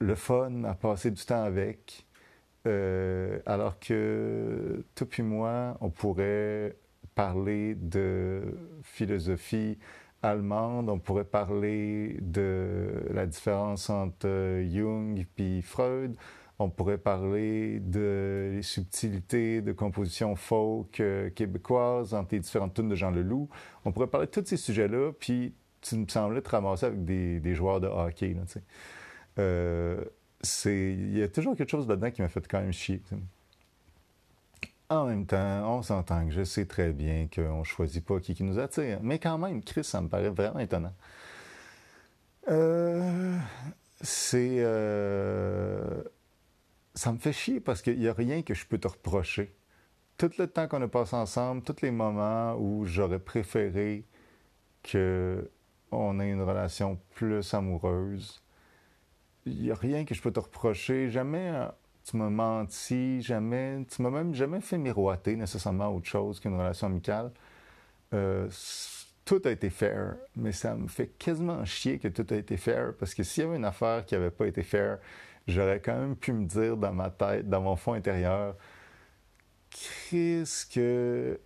le 0.00 0.14
fun 0.16 0.64
à 0.64 0.74
passer 0.74 1.12
du 1.12 1.24
temps 1.24 1.44
avec, 1.44 2.06
alors 2.66 3.78
que 3.78 4.84
toi 4.94 5.06
puis 5.08 5.22
moi, 5.22 5.78
on 5.80 5.88
pourrait 5.88 6.76
parler 7.18 7.74
de 7.74 8.42
philosophie 8.84 9.76
allemande, 10.22 10.88
on 10.88 11.00
pourrait 11.00 11.24
parler 11.24 12.16
de 12.20 13.02
la 13.10 13.26
différence 13.26 13.90
entre 13.90 14.62
Jung 14.70 15.26
et 15.36 15.60
Freud, 15.60 16.14
on 16.60 16.70
pourrait 16.70 16.98
parler 16.98 17.80
de 17.80 18.52
les 18.54 18.62
subtilités 18.62 19.62
de 19.62 19.72
composition 19.72 20.36
folk 20.36 21.00
euh, 21.00 21.28
québécoise 21.30 22.14
entre 22.14 22.36
les 22.36 22.40
différentes 22.40 22.74
tunes 22.74 22.88
de 22.88 22.94
Jean 22.94 23.10
Leloup. 23.10 23.48
On 23.84 23.90
pourrait 23.90 24.06
parler 24.06 24.28
de 24.28 24.30
tous 24.30 24.46
ces 24.46 24.56
sujets-là, 24.56 25.10
puis 25.18 25.56
tu 25.80 25.96
me 25.96 26.06
semblais 26.06 26.40
te 26.40 26.50
ramasser 26.50 26.86
avec 26.86 27.04
des, 27.04 27.54
joueurs 27.56 27.80
de 27.80 27.88
hockey. 27.88 28.36
Euh, 29.40 30.04
il 30.66 31.18
y 31.18 31.22
a 31.24 31.26
toujours 31.26 31.56
quelque 31.56 31.70
chose 31.70 31.88
là-dedans 31.88 32.12
qui 32.12 32.22
m'a 32.22 32.28
fait 32.28 32.46
quand 32.46 32.60
même 32.60 32.72
chier. 32.72 33.02
En 34.90 35.04
même 35.04 35.26
temps, 35.26 35.76
on 35.76 35.82
s'entend 35.82 36.26
que 36.26 36.32
je 36.32 36.44
sais 36.44 36.64
très 36.64 36.92
bien 36.92 37.28
qu'on 37.34 37.58
ne 37.58 37.64
choisit 37.64 38.04
pas 38.04 38.20
qui, 38.20 38.42
nous 38.42 38.58
attire. 38.58 39.00
Mais 39.02 39.18
quand 39.18 39.36
même, 39.36 39.62
Chris, 39.62 39.84
ça 39.84 40.00
me 40.00 40.08
paraît 40.08 40.30
vraiment 40.30 40.60
étonnant. 40.60 40.94
Euh, 42.48 43.36
c'est. 44.00 44.56
Euh, 44.60 46.02
ça 46.94 47.12
me 47.12 47.18
fait 47.18 47.34
chier 47.34 47.60
parce 47.60 47.82
qu'il 47.82 47.98
n'y 47.98 48.08
a 48.08 48.14
rien 48.14 48.42
que 48.42 48.54
je 48.54 48.66
peux 48.66 48.78
te 48.78 48.88
reprocher. 48.88 49.54
Tout 50.16 50.30
le 50.38 50.46
temps 50.46 50.66
qu'on 50.66 50.82
a 50.82 50.88
passé 50.88 51.14
ensemble, 51.16 51.62
tous 51.62 51.82
les 51.82 51.90
moments 51.90 52.56
où 52.56 52.86
j'aurais 52.86 53.20
préféré 53.20 54.04
qu'on 54.90 56.20
ait 56.20 56.30
une 56.30 56.42
relation 56.42 56.98
plus 57.14 57.54
amoureuse, 57.54 58.42
il 59.44 59.62
n'y 59.62 59.70
a 59.70 59.74
rien 59.74 60.04
que 60.06 60.14
je 60.14 60.22
peux 60.22 60.32
te 60.32 60.40
reprocher. 60.40 61.10
Jamais 61.10 61.52
tu 62.08 62.16
m'as 62.16 62.30
menti, 62.30 63.20
jamais, 63.20 63.84
tu 63.90 64.00
m'as 64.02 64.10
même 64.10 64.34
jamais 64.34 64.60
fait 64.60 64.78
miroiter 64.78 65.36
nécessairement 65.36 65.94
autre 65.94 66.06
chose 66.06 66.40
qu'une 66.40 66.56
relation 66.56 66.86
amicale. 66.86 67.32
Euh, 68.14 68.48
tout 69.24 69.42
a 69.44 69.50
été 69.50 69.68
fair, 69.68 70.16
mais 70.36 70.52
ça 70.52 70.74
me 70.74 70.88
fait 70.88 71.08
quasiment 71.18 71.64
chier 71.66 71.98
que 71.98 72.08
tout 72.08 72.26
a 72.30 72.36
été 72.36 72.56
fair, 72.56 72.94
parce 72.98 73.14
que 73.14 73.22
s'il 73.22 73.44
y 73.44 73.46
avait 73.46 73.56
une 73.56 73.64
affaire 73.66 74.06
qui 74.06 74.14
n'avait 74.14 74.30
pas 74.30 74.46
été 74.46 74.62
fair, 74.62 74.98
j'aurais 75.46 75.80
quand 75.80 75.98
même 75.98 76.16
pu 76.16 76.32
me 76.32 76.46
dire 76.46 76.76
dans 76.78 76.92
ma 76.92 77.10
tête, 77.10 77.48
dans 77.48 77.60
mon 77.60 77.76
fond 77.76 77.92
intérieur, 77.92 78.56
Chris 79.70 80.66
que 80.72 81.38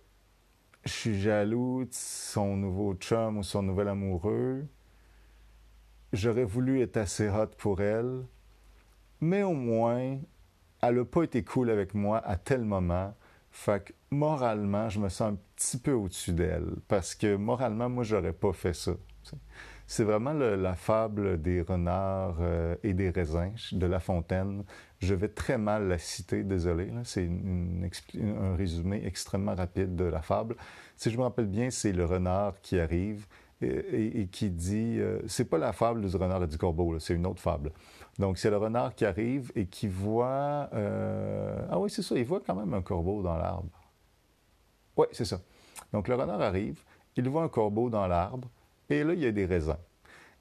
je 0.85 0.91
suis 0.91 1.19
jaloux 1.19 1.83
de 1.83 1.89
son 1.91 2.55
nouveau 2.55 2.93
chum 2.95 3.37
ou 3.37 3.43
son 3.43 3.63
nouvel 3.63 3.89
amoureux. 3.89 4.65
J'aurais 6.13 6.45
voulu 6.45 6.81
être 6.81 6.97
assez 6.97 7.27
hot 7.27 7.47
pour 7.57 7.81
elle, 7.81 8.23
mais 9.19 9.43
au 9.43 9.53
moins, 9.53 10.19
elle 10.83 10.95
n'a 10.95 11.05
pas 11.05 11.23
été 11.23 11.43
cool 11.43 11.69
avec 11.69 11.93
moi 11.93 12.19
à 12.25 12.35
tel 12.35 12.63
moment. 12.65 13.13
Fait 13.51 13.83
que 13.85 13.93
moralement, 14.11 14.89
je 14.89 14.99
me 14.99 15.09
sens 15.09 15.33
un 15.33 15.37
petit 15.55 15.77
peu 15.77 15.93
au-dessus 15.93 16.33
d'elle 16.33 16.75
parce 16.87 17.15
que 17.15 17.35
moralement, 17.35 17.89
moi, 17.89 18.03
j'aurais 18.03 18.33
pas 18.33 18.51
fait 18.51 18.73
ça. 18.73 18.93
C'est 19.85 20.03
vraiment 20.03 20.33
la 20.33 20.73
fable 20.73 21.41
des 21.41 21.61
renards 21.61 22.37
euh, 22.39 22.75
et 22.83 22.93
des 22.93 23.09
raisins 23.09 23.53
de 23.73 23.85
La 23.85 23.99
Fontaine. 23.99 24.63
Je 24.99 25.13
vais 25.13 25.27
très 25.27 25.57
mal 25.57 25.87
la 25.87 25.97
citer, 25.97 26.43
désolé. 26.43 26.91
C'est 27.03 27.29
un 28.19 28.55
résumé 28.55 29.05
extrêmement 29.05 29.55
rapide 29.55 29.95
de 29.95 30.05
la 30.05 30.21
fable. 30.21 30.55
Si 30.95 31.11
je 31.11 31.17
me 31.17 31.23
rappelle 31.23 31.47
bien, 31.47 31.69
c'est 31.69 31.91
le 31.91 32.05
renard 32.05 32.59
qui 32.61 32.79
arrive 32.79 33.27
et, 33.61 34.27
qui 34.31 34.49
dit... 34.49 34.97
Euh, 34.99 35.19
c'est 35.27 35.45
pas 35.45 35.57
la 35.57 35.73
fable 35.73 36.07
du 36.07 36.15
renard 36.15 36.43
et 36.43 36.47
du 36.47 36.57
corbeau, 36.57 36.97
c'est 36.99 37.13
une 37.13 37.25
autre 37.25 37.41
fable. 37.41 37.71
Donc, 38.19 38.37
c'est 38.37 38.49
le 38.49 38.57
renard 38.57 38.95
qui 38.95 39.05
arrive 39.05 39.51
et 39.55 39.65
qui 39.65 39.87
voit... 39.87 40.69
Euh, 40.73 41.65
ah 41.69 41.79
oui, 41.79 41.89
c'est 41.89 42.01
ça, 42.01 42.15
il 42.15 42.25
voit 42.25 42.41
quand 42.45 42.55
même 42.55 42.73
un 42.73 42.81
corbeau 42.81 43.21
dans 43.21 43.37
l'arbre. 43.37 43.69
Oui, 44.97 45.07
c'est 45.11 45.25
ça. 45.25 45.39
Donc, 45.91 46.07
le 46.07 46.15
renard 46.15 46.41
arrive, 46.41 46.83
il 47.15 47.27
voit 47.29 47.43
un 47.43 47.49
corbeau 47.49 47.89
dans 47.89 48.07
l'arbre, 48.07 48.49
et 48.89 49.03
là, 49.03 49.13
il 49.13 49.19
y 49.19 49.25
a 49.25 49.31
des 49.31 49.45
raisins. 49.45 49.77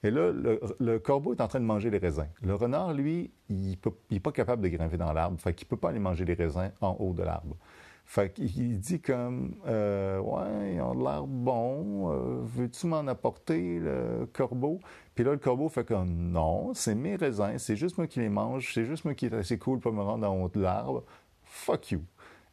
Et 0.05 0.11
là, 0.11 0.33
le, 0.33 0.99
corbeau 0.99 1.33
est 1.33 1.41
en 1.41 1.47
train 1.47 1.61
de 1.61 1.65
manger 1.65 1.89
les 1.89 1.99
raisins. 1.99 2.27
Le 2.43 2.55
renard, 2.55 2.93
lui, 2.93 3.31
il 3.49 3.79
n'est 4.11 4.21
pas 4.21 4.33
capable 4.33 4.63
de 4.63 4.69
grimper 4.69 4.97
dans 4.97 5.13
l'arbre, 5.13 5.41
fait 5.41 5.55
qu'il 5.55 5.69
peut 5.69 5.77
pas 5.77 5.91
aller 5.91 6.01
manger 6.01 6.25
les 6.25 6.35
raisins 6.35 6.73
en 6.81 6.97
haut 6.99 7.13
de 7.13 7.23
l'arbre. 7.23 7.57
Fait 8.05 8.33
qu'il 8.33 8.79
dit 8.79 9.01
comme 9.01 9.57
euh, 9.67 10.19
Ouais, 10.19 10.75
ils 10.75 10.81
ont 10.81 10.95
l'air 10.95 11.27
bon, 11.27 12.13
euh, 12.13 12.41
veux-tu 12.43 12.87
m'en 12.87 13.07
apporter, 13.07 13.79
le 13.79 14.29
corbeau? 14.33 14.81
Puis 15.15 15.25
là, 15.25 15.33
le 15.33 15.39
corbeau 15.39 15.69
fait 15.69 15.85
comme 15.85 16.13
Non, 16.31 16.75
c'est 16.75 16.95
mes 16.95 17.17
raisins, 17.17 17.59
c'est 17.59 17.77
juste 17.77 17.99
moi 17.99 18.07
qui 18.07 18.21
les 18.21 18.29
mange, 18.29 18.73
c'est 18.75 18.85
juste 18.85 19.05
moi 19.05 19.15
qui 19.15 19.27
est 19.27 19.35
assez 19.35 19.59
cool 19.59 19.81
pour 19.81 19.93
me 19.93 20.03
rendre 20.03 20.29
en 20.29 20.43
haut 20.43 20.49
de 20.49 20.61
l'arbre. 20.61 21.05
Fuck 21.45 21.93
you. 21.93 22.03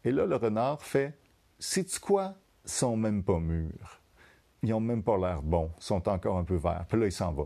Et 0.04 0.12
là, 0.12 0.26
le 0.26 0.36
renard 0.36 0.82
fait 0.82 1.18
Sais-tu 1.58 2.00
quoi? 2.00 2.36
Ils 2.66 2.72
sont 2.72 2.96
même 2.96 3.24
pas 3.24 3.40
mûrs 3.40 4.00
ils 4.64 4.70
n'ont 4.70 4.80
même 4.80 5.04
pas 5.04 5.18
l'air 5.18 5.42
bons, 5.42 5.72
sont 5.80 6.08
encore 6.10 6.38
un 6.38 6.44
peu 6.44 6.56
verts. 6.56 6.86
Puis 6.88 7.00
là, 7.00 7.06
il 7.06 7.12
s'en 7.12 7.32
va. 7.32 7.44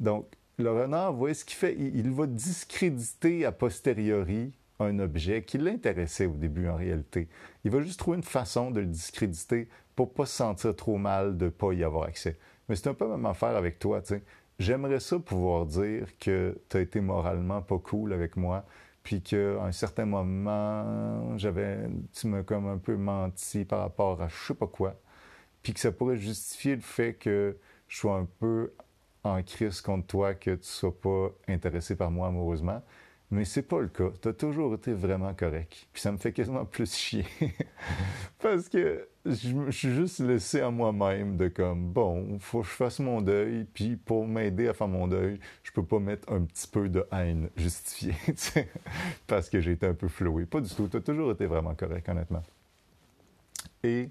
Donc, 0.00 0.26
le 0.58 0.70
renard, 0.70 1.12
vous 1.12 1.18
voyez 1.18 1.34
ce 1.34 1.44
qu'il 1.44 1.56
fait? 1.56 1.76
Il, 1.76 2.10
va 2.12 2.26
discréditer 2.26 3.44
a 3.44 3.52
posteriori 3.52 4.52
un 4.80 4.98
objet 4.98 5.42
qui 5.42 5.58
l'intéressait 5.58 6.26
au 6.26 6.34
début 6.34 6.68
en 6.68 6.76
réalité. 6.76 7.28
Il 7.64 7.70
va 7.70 7.80
juste 7.80 7.98
trouver 7.98 8.16
une 8.16 8.22
façon 8.24 8.70
de 8.70 8.80
le 8.80 8.86
discréditer 8.86 9.68
pour 9.94 10.12
pas 10.12 10.26
se 10.26 10.36
sentir 10.36 10.74
trop 10.74 10.98
mal 10.98 11.36
de 11.36 11.48
pas 11.48 11.72
y 11.72 11.84
avoir 11.84 12.04
accès. 12.04 12.36
Mais 12.68 12.76
c'est 12.76 12.88
un 12.88 12.94
peu 12.94 13.06
même 13.06 13.26
affaire 13.26 13.56
avec 13.56 13.78
toi, 13.78 14.02
tu. 14.02 14.22
J'aimerais 14.58 15.00
ça 15.00 15.18
pouvoir 15.18 15.66
dire 15.66 16.06
que 16.18 16.58
tu 16.68 16.76
as 16.76 16.80
été 16.80 17.00
moralement 17.00 17.60
pas 17.60 17.78
cool 17.78 18.12
avec 18.12 18.36
moi, 18.36 18.64
puis 19.02 19.20
qu'à 19.20 19.62
un 19.62 19.72
certain 19.72 20.06
moment, 20.06 21.36
j'avais, 21.36 21.88
tu 22.12 22.28
m'as 22.28 22.42
comme 22.42 22.68
un 22.68 22.78
peu 22.78 22.96
menti 22.96 23.64
par 23.64 23.80
rapport 23.80 24.22
à 24.22 24.28
je 24.28 24.34
sais 24.34 24.54
pas 24.54 24.68
quoi 24.68 24.96
puis 25.64 25.72
que 25.72 25.80
ça 25.80 25.90
pourrait 25.90 26.18
justifier 26.18 26.76
le 26.76 26.82
fait 26.82 27.14
que 27.14 27.56
je 27.88 27.96
sois 27.96 28.16
un 28.16 28.28
peu 28.38 28.72
en 29.24 29.42
crise 29.42 29.80
contre 29.80 30.06
toi, 30.06 30.34
que 30.34 30.54
tu 30.54 30.68
sois 30.68 30.94
pas 30.94 31.30
intéressé 31.48 31.96
par 31.96 32.10
moi 32.10 32.28
amoureusement. 32.28 32.82
Mais 33.30 33.44
c'est 33.44 33.62
pas 33.62 33.80
le 33.80 33.88
cas. 33.88 34.10
Tu 34.20 34.28
as 34.28 34.32
toujours 34.32 34.74
été 34.74 34.92
vraiment 34.92 35.34
correct. 35.34 35.88
Puis 35.92 36.02
ça 36.02 36.12
me 36.12 36.18
fait 36.18 36.32
quasiment 36.32 36.64
plus 36.64 36.94
chier. 36.94 37.24
Parce 38.38 38.68
que 38.68 39.08
je 39.24 39.52
me 39.54 39.70
suis 39.72 39.92
juste 39.92 40.20
laissé 40.20 40.60
à 40.60 40.70
moi-même 40.70 41.36
de 41.36 41.48
comme, 41.48 41.90
bon, 41.90 42.38
faut 42.38 42.60
que 42.60 42.66
je 42.66 42.72
fasse 42.72 43.00
mon 43.00 43.22
deuil. 43.22 43.66
Puis 43.72 43.96
pour 43.96 44.26
m'aider 44.26 44.68
à 44.68 44.74
faire 44.74 44.88
mon 44.88 45.08
deuil, 45.08 45.40
je 45.62 45.72
peux 45.72 45.84
pas 45.84 45.98
mettre 45.98 46.30
un 46.30 46.42
petit 46.42 46.68
peu 46.68 46.88
de 46.88 47.04
haine 47.10 47.48
justifiée. 47.56 48.14
Parce 49.26 49.48
que 49.48 49.60
j'ai 49.60 49.72
été 49.72 49.86
un 49.86 49.94
peu 49.94 50.08
floué. 50.08 50.44
Pas 50.46 50.60
du 50.60 50.72
tout. 50.72 50.86
Tu 50.86 50.98
as 50.98 51.00
toujours 51.00 51.32
été 51.32 51.46
vraiment 51.46 51.74
correct, 51.74 52.08
honnêtement. 52.08 52.42
Et 53.82 54.10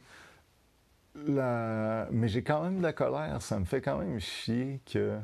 mais 1.15 2.27
j'ai 2.27 2.43
quand 2.43 2.63
même 2.63 2.77
de 2.77 2.83
la 2.83 2.93
colère. 2.93 3.41
Ça 3.41 3.59
me 3.59 3.65
fait 3.65 3.81
quand 3.81 3.97
même 3.97 4.19
chier 4.19 4.81
que. 4.91 5.17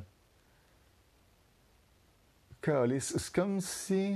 C'est 2.62 3.34
comme 3.34 3.62
si. 3.62 4.16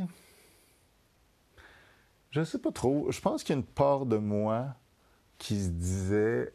Je 2.31 2.43
sais 2.43 2.59
pas 2.59 2.71
trop. 2.71 3.11
Je 3.11 3.21
pense 3.21 3.43
qu'il 3.43 3.55
y 3.55 3.57
a 3.57 3.61
une 3.61 3.65
part 3.65 4.05
de 4.05 4.17
moi 4.17 4.75
qui 5.37 5.61
se 5.61 5.69
disait 5.69 6.53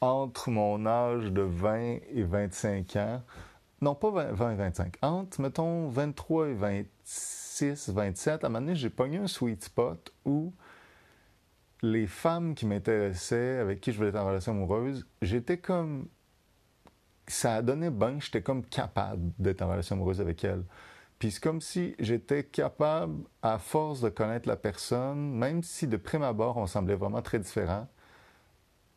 entre 0.00 0.50
mon 0.50 0.86
âge 0.86 1.32
de 1.32 1.42
20 1.42 1.98
et 2.12 2.22
25 2.22 2.96
ans, 2.96 3.22
non 3.80 3.94
pas 3.94 4.10
20, 4.10 4.52
et 4.52 4.54
25, 4.56 4.96
entre, 5.02 5.40
mettons, 5.40 5.88
23 5.88 6.48
et 6.48 6.54
26, 6.54 7.90
27, 7.90 8.44
à 8.44 8.46
un 8.46 8.50
moment 8.50 8.60
donné, 8.60 8.76
j'ai 8.76 8.90
pogné 8.90 9.18
un 9.18 9.26
sweet 9.26 9.64
spot 9.64 10.12
où 10.24 10.52
les 11.82 12.06
femmes 12.06 12.54
qui 12.54 12.66
m'intéressaient, 12.66 13.58
avec 13.58 13.80
qui 13.80 13.92
je 13.92 13.98
voulais 13.98 14.10
être 14.10 14.16
en 14.16 14.26
relation 14.26 14.52
amoureuse, 14.52 15.06
j'étais 15.22 15.58
comme. 15.58 16.08
Ça 17.26 17.56
a 17.56 17.62
donné 17.62 17.90
ben, 17.90 18.18
j'étais 18.20 18.40
comme 18.40 18.64
capable 18.64 19.32
d'être 19.38 19.60
en 19.60 19.68
relation 19.68 19.96
amoureuse 19.96 20.20
avec 20.20 20.42
elles. 20.44 20.64
Puis 21.18 21.32
c'est 21.32 21.42
comme 21.42 21.60
si 21.60 21.96
j'étais 21.98 22.44
capable, 22.44 23.24
à 23.42 23.58
force 23.58 24.00
de 24.00 24.08
connaître 24.08 24.48
la 24.48 24.56
personne, 24.56 25.32
même 25.32 25.62
si 25.62 25.86
de 25.88 25.96
prime 25.96 26.22
abord 26.22 26.56
on 26.56 26.66
semblait 26.66 26.94
vraiment 26.94 27.22
très 27.22 27.40
différents, 27.40 27.88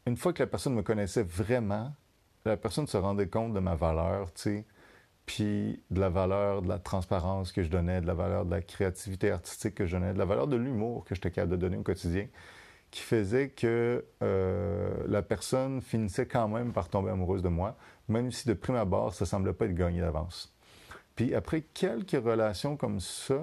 une 0.06 0.18
fois 0.18 0.34
que 0.34 0.44
la 0.44 0.48
personne 0.48 0.76
me 0.76 0.84
connaissait 0.84 1.24
vraiment, 1.24 1.94
la 2.46 2.58
personne 2.58 2.88
se 2.88 2.98
rendait 2.98 3.28
compte 3.28 3.54
de 3.54 3.60
ma 3.60 3.76
valeur, 3.76 4.34
tu 4.34 4.42
sais, 4.42 4.66
puis 5.26 5.82
de 5.92 6.00
la 6.00 6.10
valeur 6.10 6.62
de 6.62 6.68
la 6.68 6.80
transparence 6.80 7.52
que 7.52 7.64
je 7.64 7.70
donnais, 7.70 8.02
de 8.02 8.08
la 8.08 8.14
valeur 8.14 8.46
de 8.46 8.52
la 8.52 8.62
créativité 8.62 9.32
artistique 9.32 9.76
que 9.76 9.86
je 9.86 9.98
donnais, 9.98 10.14
de 10.14 10.20
la 10.20 10.26
valeur 10.26 10.48
de 10.48 10.58
l'humour 10.58 11.06
que 11.06 11.16
j'étais 11.16 11.32
capable 11.32 11.54
de 11.54 11.58
donner 11.58 11.78
au 11.78 11.84
quotidien 11.84 12.28
qui 12.92 13.02
faisait 13.02 13.50
que 13.50 14.06
euh, 14.22 15.04
la 15.08 15.22
personne 15.22 15.82
finissait 15.82 16.26
quand 16.26 16.50
même 16.50 16.74
par 16.74 16.90
tomber 16.90 17.10
amoureuse 17.10 17.42
de 17.42 17.48
moi, 17.48 17.78
même 18.10 18.32
si 18.32 18.48
de 18.48 18.54
prime 18.54 18.76
abord, 18.76 19.14
ça 19.14 19.26
semblait 19.26 19.54
pas 19.54 19.66
être 19.66 19.74
gagné 19.74 20.02
d'avance. 20.02 20.54
Puis 21.16 21.36
après 21.36 21.62
quelques 21.62 22.12
relations 22.12 22.78
comme 22.78 23.00
ça, 23.00 23.42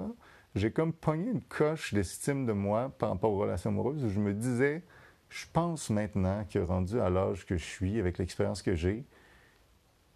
j'ai 0.55 0.71
comme 0.71 0.93
pogné 0.93 1.31
une 1.31 1.41
coche 1.41 1.93
d'estime 1.93 2.45
de 2.45 2.53
moi 2.53 2.89
par 2.97 3.09
rapport 3.09 3.31
aux 3.31 3.39
relations 3.39 3.69
amoureuses 3.69 4.03
où 4.03 4.09
je 4.09 4.19
me 4.19 4.33
disais, 4.33 4.83
je 5.29 5.45
pense 5.53 5.89
maintenant 5.89 6.43
que 6.45 6.59
rendu 6.59 6.99
à 6.99 7.09
l'âge 7.09 7.45
que 7.45 7.57
je 7.57 7.63
suis, 7.63 7.99
avec 7.99 8.17
l'expérience 8.17 8.61
que 8.61 8.75
j'ai, 8.75 9.05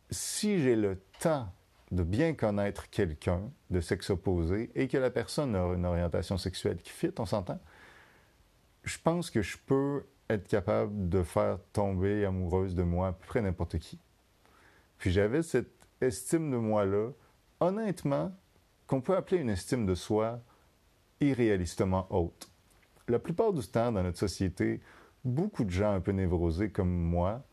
si 0.10 0.60
j'ai 0.60 0.76
le 0.76 1.00
temps 1.20 1.52
de 1.92 2.04
bien 2.04 2.34
connaître 2.34 2.90
quelqu'un 2.90 3.42
de 3.70 3.80
sexe 3.80 4.10
opposé 4.10 4.72
et 4.74 4.88
que 4.88 4.98
la 4.98 5.12
personne 5.12 5.56
a 5.56 5.74
une 5.74 5.86
orientation 5.86 6.38
sexuelle 6.38 6.78
qui 6.78 6.92
fit, 6.92 7.12
on 7.20 7.26
s'entend, 7.26 7.60
je 8.84 8.98
pense 8.98 9.30
que 9.30 9.42
je 9.42 9.58
peux 9.66 10.04
être 10.30 10.48
capable 10.48 11.10
de 11.10 11.22
faire 11.22 11.60
tomber 11.72 12.26
amoureuse 12.26 12.74
de 12.74 12.84
moi 12.84 13.10
à 13.10 13.12
peu 13.14 13.26
près 13.28 13.42
n'importe 13.42 13.78
qui. 13.78 14.00
Puis 14.98 15.12
j'avais 15.12 15.44
cette 15.44 15.72
estime 16.02 16.50
de 16.50 16.58
moi-là, 16.58 17.12
honnêtement, 17.64 18.32
qu'on 18.88 19.02
peut 19.02 19.16
appeler 19.16 19.42
une 19.42 19.50
estime 19.50 19.86
de 19.86 19.96
soi 19.96 20.40
irréalistement 21.22 22.08
haute. 22.10 22.50
La 23.08 23.20
plupart 23.20 23.54
du 23.54 23.66
temps, 23.66 23.92
dans 23.92 24.04
notre 24.04 24.20
société, 24.20 24.82
beaucoup 25.24 25.64
de 25.64 25.70
gens 25.70 25.94
un 25.94 26.02
peu 26.02 26.12
névrosés 26.12 26.70
comme 26.70 26.92
moi 26.92 27.44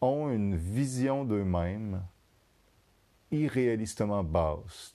ont 0.00 0.30
une 0.30 0.56
vision 0.56 1.24
d'eux-mêmes 1.24 2.02
irréalistement 3.30 4.24
basse. 4.24 4.94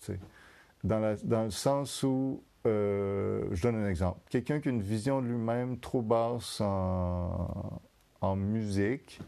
Dans, 0.83 1.17
le 1.43 1.49
sens 1.49 2.03
où 2.03 2.43
euh, 2.65 3.47
je 3.51 3.61
donne 3.63 3.75
un 3.75 3.89
exemple. 3.89 4.19
Quelqu'un 4.29 4.59
qui 4.59 4.67
a 4.67 4.71
une 4.71 4.81
vision 4.81 5.21
de 5.21 5.27
lui-même 5.27 5.79
trop 5.79 6.01
basse 6.01 6.61
en, 6.61 7.81
musique, 8.35 9.19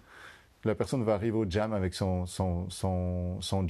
la 0.63 0.73
personne 0.73 1.03
va 1.03 1.13
arriver 1.13 1.37
au 1.37 1.47
jam 1.47 1.71
avec 1.73 1.93
son, 1.93 2.25
son, 2.25 2.67
son, 2.69 3.39
son. 3.41 3.67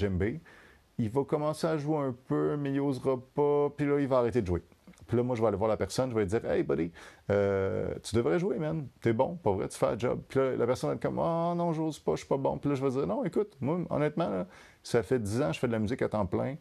Il 0.98 1.10
va 1.10 1.24
commencer 1.24 1.68
à 1.68 1.78
jouer 1.78 1.98
un 1.98 2.16
peu, 2.28 2.58
mais 2.58 2.72
il 2.72 2.78
n'osera 2.78 3.18
pas, 3.18 3.70
puis 3.76 3.86
là, 3.86 4.00
il 4.00 4.08
va 4.08 4.18
arrêter 4.18 4.42
de 4.42 4.48
jouer. 4.48 4.64
Puis 5.06 5.16
là, 5.16 5.24
moi, 5.24 5.36
je 5.36 5.42
vais 5.42 5.48
aller 5.48 5.58
voir 5.58 5.70
la 5.70 5.78
personne, 5.78 6.10
je 6.10 6.16
vais 6.16 6.22
lui 6.22 6.28
dire 6.28 6.44
Hey, 6.46 6.64
buddy, 6.64 6.92
euh, 7.30 7.94
tu 8.04 8.16
devrais 8.16 8.40
jouer, 8.40 8.58
man. 8.58 8.88
T'es 9.00 9.14
bon, 9.14 9.36
pas 9.36 9.52
vrai, 9.52 9.68
tu 9.70 9.78
fais 9.78 9.94
le 9.94 10.00
job. 10.00 10.22
Puis 10.28 10.40
là, 10.40 10.56
la 10.56 10.66
personne 10.66 10.90
va 10.90 10.96
être 10.96 11.02
comme 11.02 11.20
Oh 11.20 11.54
non, 11.56 11.72
j'ose 11.72 12.00
pas, 12.00 12.14
je 12.14 12.18
suis 12.18 12.28
pas 12.28 12.38
bon. 12.38 12.58
Puis 12.58 12.70
là, 12.70 12.76
je 12.76 12.84
vais 12.84 12.90
dire 12.90 13.08
Non, 13.08 13.24
écoute, 13.24 13.56
moi, 13.62 13.80
honnêtement, 13.90 14.46
ça 14.84 15.04
fait 15.04 15.20
10 15.20 15.42
ans 15.42 15.48
que 15.48 15.54
je 15.54 15.60
fais 15.60 15.68
de 15.68 15.72
la 15.72 15.80
musique 15.80 16.02
à 16.02 16.10
temps 16.10 16.26
plein. 16.26 16.56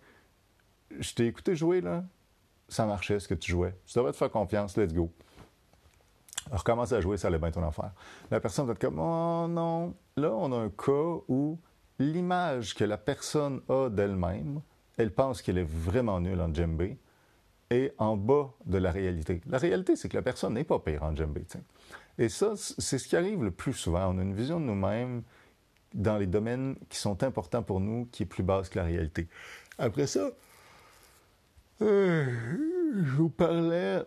Je 1.00 1.12
t'ai 1.14 1.26
écouté 1.26 1.56
jouer, 1.56 1.80
là 1.80 2.04
ça 2.68 2.86
marchait 2.86 3.20
ce 3.20 3.28
que 3.28 3.34
tu 3.34 3.50
jouais. 3.50 3.74
Tu 3.86 3.98
devrais 3.98 4.12
te 4.12 4.16
faire 4.16 4.30
confiance, 4.30 4.76
let's 4.76 4.92
go. 4.92 5.10
Alors, 6.48 6.62
commence 6.62 6.92
à 6.92 7.00
jouer, 7.00 7.16
ça 7.16 7.28
allait 7.28 7.38
bien 7.38 7.50
ton 7.50 7.66
affaire. 7.66 7.92
La 8.30 8.40
personne 8.40 8.66
va 8.66 8.72
être 8.72 8.80
comme, 8.80 8.98
oh 8.98 9.46
non. 9.48 9.94
Là, 10.16 10.32
on 10.32 10.52
a 10.52 10.56
un 10.56 10.70
cas 10.70 11.22
où 11.28 11.58
l'image 11.98 12.74
que 12.74 12.84
la 12.84 12.98
personne 12.98 13.60
a 13.68 13.88
d'elle-même, 13.88 14.60
elle 14.96 15.12
pense 15.12 15.42
qu'elle 15.42 15.58
est 15.58 15.68
vraiment 15.68 16.20
nulle 16.20 16.40
en 16.40 16.52
djembé, 16.52 16.98
est 17.70 17.92
en 17.98 18.16
bas 18.16 18.52
de 18.64 18.78
la 18.78 18.90
réalité. 18.90 19.40
La 19.48 19.58
réalité, 19.58 19.96
c'est 19.96 20.08
que 20.08 20.16
la 20.16 20.22
personne 20.22 20.54
n'est 20.54 20.64
pas 20.64 20.78
pire 20.78 21.02
en 21.02 21.14
djembé. 21.14 21.44
Et 22.18 22.28
ça, 22.28 22.54
c'est 22.56 22.98
ce 22.98 23.08
qui 23.08 23.16
arrive 23.16 23.42
le 23.42 23.50
plus 23.50 23.72
souvent. 23.72 24.14
On 24.14 24.18
a 24.18 24.22
une 24.22 24.34
vision 24.34 24.60
de 24.60 24.64
nous-mêmes 24.64 25.22
dans 25.94 26.16
les 26.16 26.26
domaines 26.26 26.76
qui 26.88 26.98
sont 26.98 27.22
importants 27.22 27.62
pour 27.62 27.80
nous 27.80 28.08
qui 28.12 28.22
est 28.22 28.26
plus 28.26 28.42
basse 28.42 28.68
que 28.68 28.78
la 28.78 28.84
réalité. 28.84 29.28
Après 29.78 30.06
ça, 30.06 30.30
euh, 31.82 32.26
je 32.94 33.10
vous 33.16 33.28
parlais, 33.28 34.02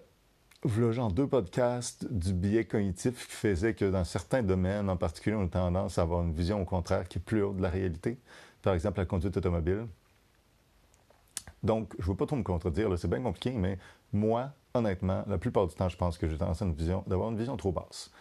genre 0.67 1.11
deux 1.11 1.27
podcasts, 1.27 2.11
du 2.11 2.33
biais 2.33 2.65
cognitif 2.65 3.27
qui 3.27 3.35
faisait 3.35 3.73
que 3.73 3.85
dans 3.85 4.03
certains 4.03 4.43
domaines, 4.43 4.89
en 4.89 4.97
particulier, 4.97 5.35
on 5.35 5.45
a 5.45 5.47
tendance 5.47 5.97
à 5.97 6.01
avoir 6.01 6.23
une 6.23 6.33
vision 6.33 6.61
au 6.61 6.65
contraire 6.65 7.07
qui 7.07 7.17
est 7.17 7.21
plus 7.21 7.43
haute 7.43 7.57
de 7.57 7.61
la 7.61 7.69
réalité. 7.69 8.17
Par 8.61 8.73
exemple, 8.73 8.99
la 8.99 9.05
conduite 9.05 9.37
automobile. 9.37 9.87
Donc, 11.63 11.93
je 11.99 12.05
ne 12.05 12.11
veux 12.11 12.15
pas 12.15 12.25
trop 12.25 12.35
me 12.35 12.43
contredire, 12.43 12.97
c'est 12.97 13.09
bien 13.09 13.21
compliqué, 13.21 13.51
mais 13.51 13.77
moi, 14.13 14.51
honnêtement, 14.73 15.23
la 15.27 15.37
plupart 15.37 15.67
du 15.67 15.75
temps, 15.75 15.89
je 15.89 15.97
pense 15.97 16.17
que 16.17 16.27
j'ai 16.27 16.37
tendance 16.37 16.61
à 16.61 16.65
une 16.65 16.73
vision, 16.73 17.03
d'avoir 17.07 17.29
une 17.31 17.37
vision 17.37 17.57
trop 17.57 17.71
basse. 17.71 18.11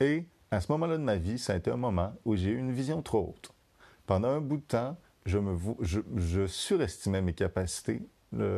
Et 0.00 0.26
à 0.50 0.60
ce 0.60 0.70
moment-là 0.72 0.96
de 0.96 1.02
ma 1.02 1.16
vie, 1.16 1.38
ça 1.38 1.52
a 1.52 1.56
été 1.56 1.70
un 1.70 1.76
moment 1.76 2.14
où 2.24 2.36
j'ai 2.36 2.50
eu 2.50 2.58
une 2.58 2.72
vision 2.72 3.02
trop 3.02 3.34
haute. 3.34 3.52
Pendant 4.06 4.28
un 4.28 4.40
bout 4.40 4.58
de 4.58 4.62
temps, 4.62 4.96
je, 5.26 5.38
me, 5.38 5.58
je, 5.82 6.46
surestimais 6.46 7.20
mes 7.20 7.34
capacités, 7.34 8.00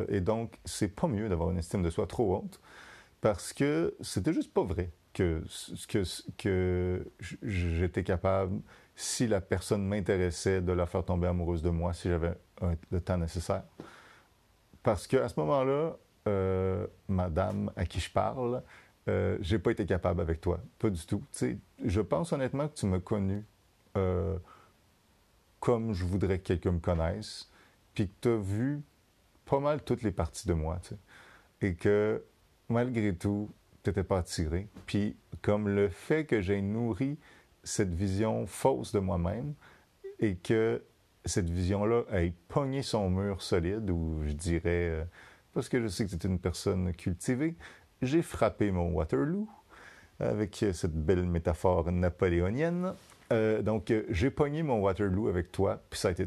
et 0.09 0.21
donc, 0.21 0.59
c'est 0.65 0.89
pas 0.89 1.07
mieux 1.07 1.29
d'avoir 1.29 1.51
une 1.51 1.59
estime 1.59 1.83
de 1.83 1.91
soi 1.91 2.07
trop 2.07 2.37
haute, 2.37 2.61
parce 3.21 3.53
que 3.53 3.95
c'était 4.01 4.33
juste 4.33 4.53
pas 4.53 4.63
vrai 4.63 4.91
que, 5.13 5.43
que, 5.89 6.05
que 6.37 7.07
j'étais 7.43 8.05
capable, 8.05 8.61
si 8.95 9.27
la 9.27 9.41
personne 9.41 9.87
m'intéressait, 9.87 10.61
de 10.61 10.73
la 10.73 10.87
faire 10.87 11.05
tomber 11.05 11.27
amoureuse 11.27 11.63
de 11.63 11.71
moi, 11.71 11.93
si 11.93 12.09
j'avais 12.09 12.35
le 12.91 13.01
temps 13.01 13.17
nécessaire. 13.17 13.65
Parce 14.83 15.07
qu'à 15.07 15.29
ce 15.29 15.39
moment-là, 15.41 15.97
euh, 16.27 16.87
madame 17.09 17.73
à 17.77 17.85
qui 17.85 18.01
je 18.01 18.11
parle, 18.11 18.63
euh, 19.09 19.39
j'ai 19.41 19.59
pas 19.59 19.71
été 19.71 19.87
capable 19.87 20.21
avec 20.21 20.41
toi. 20.41 20.61
Pas 20.79 20.91
du 20.91 21.05
tout. 21.07 21.23
je 21.85 22.01
pense 22.01 22.33
honnêtement 22.33 22.69
que 22.69 22.75
tu 22.75 22.87
m'as 22.87 23.01
connu 23.01 23.45
euh, 23.97 24.39
comme 25.61 25.93
je 25.93 26.05
voudrais 26.05 26.39
que 26.39 26.45
quelqu'un 26.45 26.73
me 26.73 26.79
connaisse, 26.79 27.51
puis 27.95 28.09
que 28.09 28.15
tu 28.21 28.29
as 28.29 28.37
vu 28.37 28.83
pas 29.45 29.61
mal 29.61 29.83
toutes 29.83 30.03
les 30.03 30.13
parties 30.13 30.47
de 30.47 30.55
moi, 30.55 30.79
et 31.61 31.75
que 31.75 32.23
malgré 32.69 33.15
tout, 33.15 33.51
tu 33.83 33.91
n'étais 33.91 34.05
pas 34.05 34.19
attiré. 34.19 34.69
Puis 34.87 35.17
comme 35.43 35.69
le 35.69 35.89
fait 35.89 36.25
que 36.25 36.41
j'ai 36.41 36.61
nourri 36.61 37.19
cette 37.63 37.93
vision 37.93 38.47
fausse 38.47 38.93
de 38.93 38.99
moi-même 38.99 39.55
et 40.21 40.37
que 40.37 40.83
cette 41.25 41.51
vision-là 41.51 42.05
ait 42.13 42.33
pogné 42.49 42.83
son 42.83 43.11
mur 43.11 43.43
solide, 43.43 43.91
ou 43.91 44.21
je 44.25 44.33
dirais, 44.33 44.89
euh, 44.89 45.05
parce 45.53 45.69
que 45.69 45.81
je 45.83 45.89
sais 45.89 46.07
que 46.07 46.11
tu 46.11 46.27
es 46.27 46.31
une 46.31 46.39
personne 46.39 46.93
cultivée, 46.95 47.55
j'ai 48.03 48.23
frappé 48.23 48.71
mon 48.71 48.91
Waterloo 48.93 49.49
avec 50.21 50.65
cette 50.73 50.95
belle 50.95 51.25
métaphore 51.25 51.93
napoléonienne. 51.93 52.95
Euh, 53.33 53.63
donc, 53.63 53.91
euh, 53.91 54.05
j'ai 54.09 54.31
pogné 54.31 54.63
mon 54.63 54.81
Waterloo 54.81 55.29
avec 55.29 55.53
toi, 55.53 55.83
puis 55.91 56.01
ça 56.01 56.09
a 56.09 56.11
été. 56.11 56.27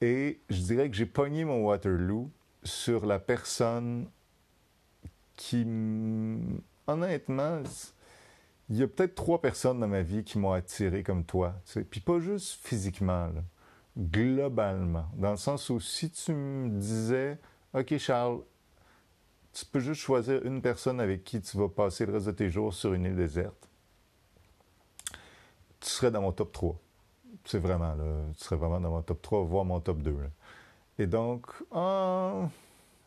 Et 0.00 0.40
je 0.50 0.60
dirais 0.60 0.90
que 0.90 0.96
j'ai 0.96 1.06
pogné 1.06 1.44
mon 1.44 1.64
Waterloo 1.64 2.30
sur 2.64 3.06
la 3.06 3.18
personne 3.18 4.06
qui, 5.38 5.64
honnêtement, 6.86 7.62
il 8.68 8.76
y 8.76 8.82
a 8.82 8.88
peut-être 8.88 9.14
trois 9.14 9.40
personnes 9.40 9.80
dans 9.80 9.88
ma 9.88 10.02
vie 10.02 10.24
qui 10.24 10.38
m'ont 10.38 10.52
attiré 10.52 11.02
comme 11.02 11.24
toi. 11.24 11.54
Puis 11.90 12.00
pas 12.00 12.18
juste 12.18 12.58
physiquement, 12.62 13.30
globalement. 13.96 15.06
Dans 15.14 15.30
le 15.30 15.36
sens 15.36 15.70
où 15.70 15.80
si 15.80 16.10
tu 16.10 16.32
me 16.32 16.68
disais, 16.68 17.38
OK, 17.72 17.96
Charles, 17.98 18.40
tu 19.52 19.64
peux 19.64 19.80
juste 19.80 20.00
choisir 20.00 20.44
une 20.44 20.60
personne 20.60 21.00
avec 21.00 21.24
qui 21.24 21.40
tu 21.40 21.56
vas 21.56 21.68
passer 21.68 22.04
le 22.04 22.14
reste 22.14 22.26
de 22.26 22.32
tes 22.32 22.50
jours 22.50 22.74
sur 22.74 22.92
une 22.92 23.04
île 23.04 23.16
déserte, 23.16 23.68
tu 25.80 25.88
serais 25.88 26.10
dans 26.10 26.20
mon 26.20 26.32
top 26.32 26.52
3. 26.52 26.76
C'est 27.44 27.60
vraiment, 27.60 27.94
tu 28.36 28.44
serais 28.44 28.56
vraiment 28.56 28.80
dans 28.80 28.90
mon 28.90 29.02
top 29.02 29.22
3, 29.22 29.44
voire 29.44 29.64
mon 29.64 29.80
top 29.80 30.02
2. 30.02 30.16
Et 30.98 31.06
donc, 31.06 31.46
ah, 31.70 32.48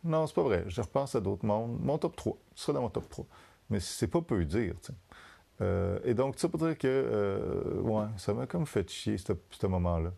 non, 0.04 0.28
c'est 0.28 0.36
pas 0.36 0.44
vrai. 0.44 0.64
Je 0.68 0.82
repense 0.82 1.16
à 1.16 1.22
d'autres 1.22 1.46
mondes. 1.46 1.80
Mon 1.80 1.98
top 1.98 2.16
3, 2.16 2.38
tu 2.56 2.62
serais 2.62 2.74
dans 2.74 2.82
mon 2.82 2.90
top 2.90 3.10
3. 3.10 3.26
Mais 3.70 3.80
c'est 3.80 4.08
pas 4.08 4.22
peu 4.22 4.44
dire. 4.46 4.76
Euh, 5.62 6.00
et 6.04 6.14
donc, 6.14 6.40
ça 6.40 6.50
pour 6.50 6.60
dire 6.60 6.78
que, 6.78 6.88
euh, 6.88 7.82
ouais, 7.82 8.06
ça 8.18 8.34
m'a 8.34 8.48
comme 8.48 8.66
fait 8.66 8.90
chier, 8.90 9.18
ce 9.18 9.68
moment-là. 9.68 10.12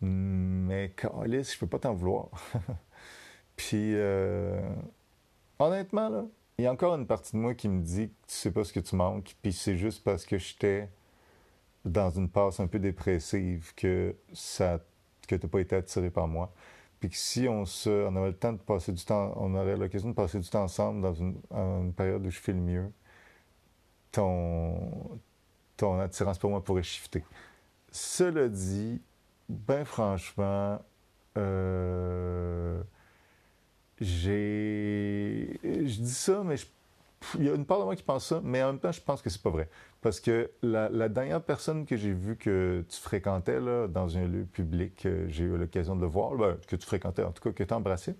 Mais, 0.00 0.94
Alice, 1.22 1.54
je 1.54 1.58
peux 1.58 1.66
pas 1.66 1.78
t'en 1.78 1.94
vouloir. 1.94 2.28
Puis, 3.56 3.94
euh, 3.94 4.60
honnêtement, 5.58 6.08
là, 6.10 6.24
il 6.58 6.64
y 6.64 6.66
a 6.66 6.72
encore 6.72 6.94
une 6.94 7.06
partie 7.06 7.32
de 7.32 7.38
moi 7.38 7.54
qui 7.54 7.68
me 7.68 7.82
dit 7.82 8.08
que 8.08 8.14
tu 8.28 8.34
sais 8.34 8.50
pas 8.50 8.64
ce 8.64 8.72
que 8.72 8.80
tu 8.80 8.96
manques, 8.96 9.36
puis 9.42 9.52
c'est 9.52 9.76
juste 9.76 10.02
parce 10.02 10.24
que 10.24 10.38
j'étais 10.38 10.88
dans 11.84 12.10
une 12.10 12.30
passe 12.30 12.60
un 12.60 12.66
peu 12.66 12.78
dépressive 12.78 13.74
que 13.76 14.16
ça 14.32 14.80
que 15.28 15.34
tu 15.36 15.46
n'as 15.46 15.50
pas 15.50 15.60
été 15.60 15.76
attiré 15.76 16.10
par 16.10 16.28
moi. 16.28 16.52
Puis 17.00 17.10
que 17.10 17.16
si 17.16 17.46
on 17.48 17.64
se, 17.64 17.90
on 17.90 18.16
avait 18.16 18.28
le 18.28 18.36
temps 18.36 18.52
de 18.52 18.58
passer 18.58 18.92
du 18.92 19.04
temps, 19.04 19.34
on 19.36 19.54
aurait 19.54 19.76
l'occasion 19.76 20.08
de 20.10 20.14
passer 20.14 20.38
du 20.38 20.48
temps 20.48 20.62
ensemble 20.62 21.02
dans 21.02 21.14
une, 21.14 21.92
période 21.92 22.24
où 22.24 22.30
je 22.30 22.38
fais 22.38 22.52
le 22.52 22.60
mieux, 22.60 22.92
ton, 24.12 25.20
ton 25.76 26.00
attirance 26.00 26.38
pour 26.38 26.50
moi 26.50 26.64
pourrait 26.64 26.82
shifter. 26.82 27.22
Cela 27.90 28.48
dit, 28.48 29.00
ben 29.48 29.84
franchement, 29.84 30.80
euh, 31.36 32.82
j'ai. 34.00 35.58
Je 35.62 36.00
dis 36.00 36.14
ça, 36.14 36.42
mais 36.44 36.56
il 37.38 37.44
y 37.44 37.48
a 37.48 37.54
une 37.54 37.66
part 37.66 37.78
de 37.78 37.84
moi 37.84 37.96
qui 37.96 38.02
pense 38.02 38.26
ça, 38.26 38.40
mais 38.44 38.62
en 38.62 38.68
même 38.68 38.80
temps, 38.80 38.92
je 38.92 39.00
pense 39.00 39.22
que 39.22 39.30
c'est 39.30 39.42
pas 39.42 39.50
vrai. 39.50 39.68
Parce 40.00 40.20
que 40.20 40.50
la, 40.62 41.08
dernière 41.08 41.42
personne 41.42 41.86
que 41.86 41.96
j'ai 41.96 42.12
vue 42.12 42.36
que 42.36 42.84
tu 42.88 43.00
fréquentais 43.00 43.60
là, 43.60 43.88
dans 43.88 44.16
un 44.16 44.26
lieu 44.26 44.44
public, 44.44 45.06
j'ai 45.28 45.44
eu 45.44 45.56
l'occasion 45.56 45.96
de 45.96 46.02
le 46.02 46.06
voir, 46.06 46.34
ben, 46.34 46.56
que 46.66 46.76
tu 46.76 46.86
fréquentais, 46.86 47.22
en 47.22 47.32
tout 47.32 47.42
cas, 47.42 47.52
que 47.52 47.64
tu 47.64 47.74
embrassais, 47.74 48.16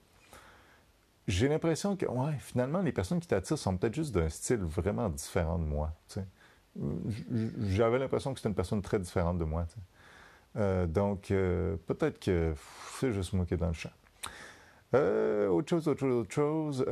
j'ai 1.28 1.48
l'impression 1.48 1.96
que, 1.96 2.06
ouais, 2.06 2.35
finalement, 2.38 2.80
les 2.82 2.92
personnes 2.92 3.20
qui 3.20 3.26
t'attirent 3.26 3.59
sont 3.59 3.76
peut-être 3.76 3.94
juste 3.94 4.14
d'un 4.14 4.28
style 4.28 4.62
vraiment 4.62 5.09
différent 5.09 5.59
de 5.59 5.64
moi. 5.64 5.92
J'avais 7.68 7.98
l'impression 7.98 8.32
que 8.32 8.38
c'était 8.38 8.48
une 8.48 8.54
personne 8.54 8.82
très 8.82 8.98
différente 8.98 9.38
de 9.38 9.44
moi. 9.44 9.66
Euh, 10.56 10.87
donc, 10.87 11.30
euh, 11.30 11.76
peut-être 11.87 12.20
que 12.20 12.54
c'est 12.98 13.12
juste 13.12 13.32
moi 13.32 13.44
qui 13.44 13.54
est 13.54 13.59
dans 13.59 13.68
le 13.68 13.72
champ. 13.72 13.90
Euh, 14.94 15.48
autre 15.48 15.68
chose, 15.68 15.88
autre 15.88 16.00
chose, 16.00 16.14
autre 16.14 16.32
chose. 16.32 16.87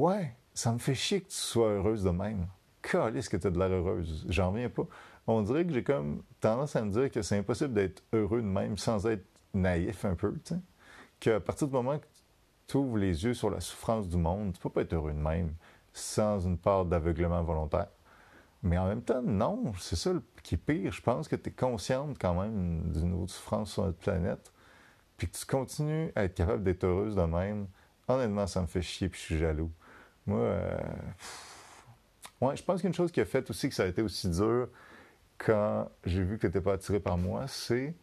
Ouais, 0.00 0.34
ça 0.54 0.72
me 0.72 0.78
fait 0.78 0.94
chier 0.94 1.20
que 1.20 1.28
tu 1.28 1.36
sois 1.36 1.72
heureuse 1.72 2.04
de 2.04 2.08
même. 2.08 2.46
Calisse 2.80 3.28
que 3.28 3.36
tu 3.36 3.48
as 3.48 3.50
de 3.50 3.58
l'air 3.58 3.70
heureuse. 3.70 4.24
J'en 4.30 4.50
reviens 4.50 4.70
pas. 4.70 4.86
On 5.26 5.42
dirait 5.42 5.66
que 5.66 5.74
j'ai 5.74 5.84
comme 5.84 6.22
tendance 6.40 6.74
à 6.74 6.82
me 6.82 6.90
dire 6.90 7.10
que 7.10 7.20
c'est 7.20 7.36
impossible 7.36 7.74
d'être 7.74 8.02
heureux 8.14 8.40
de 8.40 8.46
même 8.46 8.78
sans 8.78 9.06
être 9.06 9.26
naïf 9.52 10.06
un 10.06 10.14
peu. 10.14 10.34
Qu'à 11.18 11.38
partir 11.38 11.66
du 11.66 11.74
moment 11.74 11.98
que 11.98 12.06
tu 12.66 12.78
ouvres 12.78 12.96
les 12.96 13.24
yeux 13.24 13.34
sur 13.34 13.50
la 13.50 13.60
souffrance 13.60 14.08
du 14.08 14.16
monde, 14.16 14.54
tu 14.54 14.60
peux 14.60 14.70
pas 14.70 14.80
être 14.80 14.94
heureux 14.94 15.12
de 15.12 15.18
même 15.18 15.52
sans 15.92 16.46
une 16.46 16.56
part 16.56 16.86
d'aveuglement 16.86 17.42
volontaire. 17.42 17.88
Mais 18.62 18.78
en 18.78 18.86
même 18.86 19.02
temps, 19.02 19.20
non, 19.20 19.74
c'est 19.78 19.96
ça 19.96 20.14
qui 20.42 20.54
est 20.54 20.58
pire. 20.58 20.92
Je 20.92 21.02
pense 21.02 21.28
que 21.28 21.36
tu 21.36 21.50
es 21.50 21.52
consciente 21.52 22.16
quand 22.18 22.40
même 22.40 22.90
d'une 22.90 23.12
autre 23.22 23.32
souffrance 23.32 23.72
sur 23.72 23.84
notre 23.84 23.98
planète 23.98 24.50
puis 25.18 25.28
que 25.28 25.36
tu 25.36 25.44
continues 25.44 26.10
à 26.14 26.24
être 26.24 26.36
capable 26.36 26.62
d'être 26.62 26.84
heureuse 26.84 27.16
de 27.16 27.20
même, 27.20 27.66
honnêtement, 28.08 28.46
ça 28.46 28.62
me 28.62 28.66
fait 28.66 28.80
chier, 28.80 29.10
puis 29.10 29.20
je 29.20 29.26
suis 29.26 29.38
jaloux. 29.38 29.70
Moi, 30.30 30.38
euh, 30.38 30.78
ouais, 32.40 32.56
je 32.56 32.62
pense 32.62 32.80
qu'une 32.80 32.94
chose 32.94 33.10
qui 33.10 33.20
a 33.20 33.24
fait 33.24 33.50
aussi 33.50 33.68
que 33.68 33.74
ça 33.74 33.82
a 33.82 33.86
été 33.86 34.00
aussi 34.00 34.28
dur 34.28 34.68
quand 35.38 35.90
j'ai 36.04 36.22
vu 36.22 36.36
que 36.36 36.42
tu 36.42 36.46
n'étais 36.46 36.60
pas 36.60 36.74
attiré 36.74 37.00
par 37.00 37.18
moi, 37.18 37.48
c'est 37.48 37.94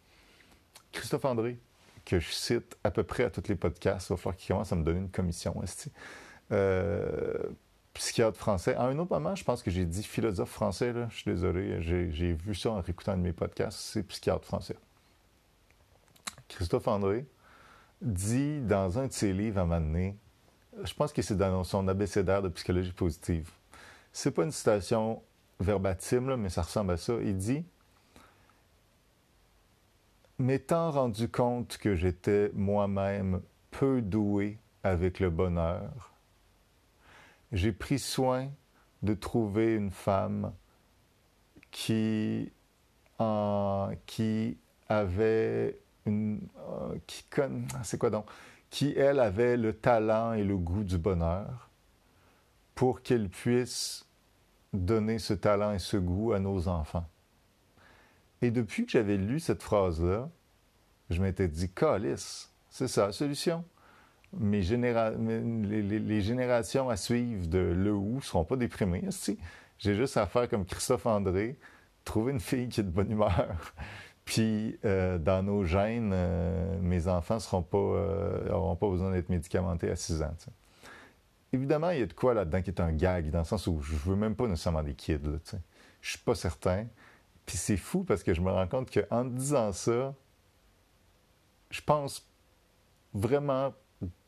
Christophe 0.92 1.24
André, 1.24 1.58
que 2.04 2.20
je 2.20 2.30
cite 2.30 2.76
à 2.84 2.90
peu 2.90 3.02
près 3.02 3.24
à 3.24 3.30
tous 3.30 3.48
les 3.48 3.54
podcasts. 3.54 4.10
Il 4.10 4.12
va 4.12 4.16
falloir 4.18 4.36
qu'il 4.36 4.48
commence 4.48 4.70
à 4.72 4.76
me 4.76 4.84
donner 4.84 4.98
une 4.98 5.10
commission. 5.10 5.54
Euh, 6.52 7.38
psychiatre 7.94 8.38
français. 8.38 8.74
À 8.74 8.82
un 8.82 8.98
autre 8.98 9.12
moment, 9.12 9.34
je 9.34 9.44
pense 9.44 9.62
que 9.62 9.70
j'ai 9.70 9.86
dit 9.86 10.02
philosophe 10.02 10.50
français. 10.50 10.92
Je 11.08 11.16
suis 11.16 11.30
désolé, 11.30 11.80
j'ai 11.80 12.34
vu 12.34 12.54
ça 12.54 12.72
en 12.72 12.82
réécoutant 12.82 13.12
un 13.12 13.16
de 13.16 13.22
mes 13.22 13.32
podcasts. 13.32 13.78
C'est 13.78 14.02
psychiatre 14.02 14.44
français. 14.44 14.76
Christophe 16.48 16.88
André 16.88 17.26
dit 18.02 18.60
dans 18.60 18.98
un 18.98 19.06
de 19.06 19.12
ses 19.12 19.32
livres 19.32 19.60
à 19.60 19.62
un 19.62 19.94
je 20.84 20.94
pense 20.94 21.12
que 21.12 21.22
c'est 21.22 21.36
dans 21.36 21.64
son 21.64 21.88
abécédaire 21.88 22.42
de 22.42 22.48
psychologie 22.48 22.92
positive. 22.92 23.50
C'est 24.12 24.30
pas 24.30 24.44
une 24.44 24.52
citation 24.52 25.22
verbatim, 25.60 26.36
mais 26.36 26.48
ça 26.48 26.62
ressemble 26.62 26.92
à 26.92 26.96
ça. 26.96 27.14
Il 27.22 27.36
dit 27.36 27.64
M'étant 30.38 30.90
rendu 30.92 31.28
compte 31.28 31.78
que 31.78 31.96
j'étais 31.96 32.50
moi-même 32.54 33.42
peu 33.72 34.00
doué 34.00 34.58
avec 34.84 35.18
le 35.18 35.30
bonheur, 35.30 36.12
j'ai 37.50 37.72
pris 37.72 37.98
soin 37.98 38.48
de 39.02 39.14
trouver 39.14 39.74
une 39.74 39.90
femme 39.90 40.52
qui, 41.70 42.52
en, 43.18 43.90
qui 44.06 44.58
avait 44.88 45.78
euh, 46.08 46.36
qui 47.06 47.24
c'est 47.82 47.98
quoi 47.98 48.10
donc? 48.10 48.26
Qui, 48.70 48.92
elle, 48.96 49.20
avait 49.20 49.56
le 49.56 49.72
talent 49.72 50.32
et 50.32 50.44
le 50.44 50.56
goût 50.56 50.84
du 50.84 50.98
bonheur 50.98 51.70
pour 52.74 53.02
qu'elle 53.02 53.28
puisse 53.28 54.06
donner 54.72 55.18
ce 55.18 55.34
talent 55.34 55.72
et 55.72 55.78
ce 55.78 55.96
goût 55.96 56.32
à 56.32 56.38
nos 56.38 56.68
enfants. 56.68 57.06
Et 58.42 58.50
depuis 58.50 58.84
que 58.86 58.92
j'avais 58.92 59.16
lu 59.16 59.40
cette 59.40 59.62
phrase-là, 59.62 60.28
je 61.10 61.20
m'étais 61.20 61.48
dit, 61.48 61.70
calice, 61.70 62.52
c'est 62.68 62.88
ça 62.88 63.06
la 63.06 63.12
solution. 63.12 63.64
Mes 64.32 64.60
les, 64.60 66.20
générations 66.20 66.90
à 66.90 66.96
suivre 66.96 67.46
de 67.46 67.58
Le 67.58 67.94
Ou 67.94 68.16
ne 68.16 68.20
seront 68.20 68.44
pas 68.44 68.56
déprimées. 68.56 69.08
J'ai 69.78 69.94
juste 69.94 70.16
à 70.18 70.26
faire 70.26 70.48
comme 70.48 70.66
Christophe 70.66 71.06
André, 71.06 71.58
trouver 72.04 72.32
une 72.32 72.40
fille 72.40 72.68
qui 72.68 72.80
est 72.80 72.84
de 72.84 72.90
bonne 72.90 73.10
humeur. 73.10 73.56
Puis, 74.28 74.78
euh, 74.84 75.16
dans 75.16 75.42
nos 75.42 75.64
gènes, 75.64 76.12
euh, 76.12 76.78
mes 76.82 77.08
enfants 77.08 77.38
n'auront 77.38 77.62
pas, 77.62 77.78
euh, 77.78 78.74
pas 78.74 78.88
besoin 78.90 79.10
d'être 79.10 79.30
médicamentés 79.30 79.90
à 79.90 79.96
6 79.96 80.20
ans. 80.20 80.34
Évidemment, 81.50 81.88
il 81.92 82.00
y 82.00 82.02
a 82.02 82.06
de 82.06 82.12
quoi 82.12 82.34
là-dedans 82.34 82.60
qui 82.60 82.68
est 82.68 82.78
un 82.78 82.92
gag, 82.92 83.30
dans 83.30 83.38
le 83.38 83.46
sens 83.46 83.66
où 83.66 83.80
je 83.80 83.96
veux 83.96 84.16
même 84.16 84.36
pas 84.36 84.46
nécessairement 84.46 84.82
des 84.82 84.92
kids. 84.92 85.18
Je 85.22 85.30
ne 85.30 85.60
suis 86.02 86.18
pas 86.18 86.34
certain. 86.34 86.84
Puis 87.46 87.56
c'est 87.56 87.78
fou 87.78 88.04
parce 88.04 88.22
que 88.22 88.34
je 88.34 88.42
me 88.42 88.50
rends 88.50 88.66
compte 88.66 88.90
qu'en 88.90 89.24
disant 89.24 89.72
ça, 89.72 90.14
je 91.70 91.80
pense 91.80 92.28
vraiment 93.14 93.72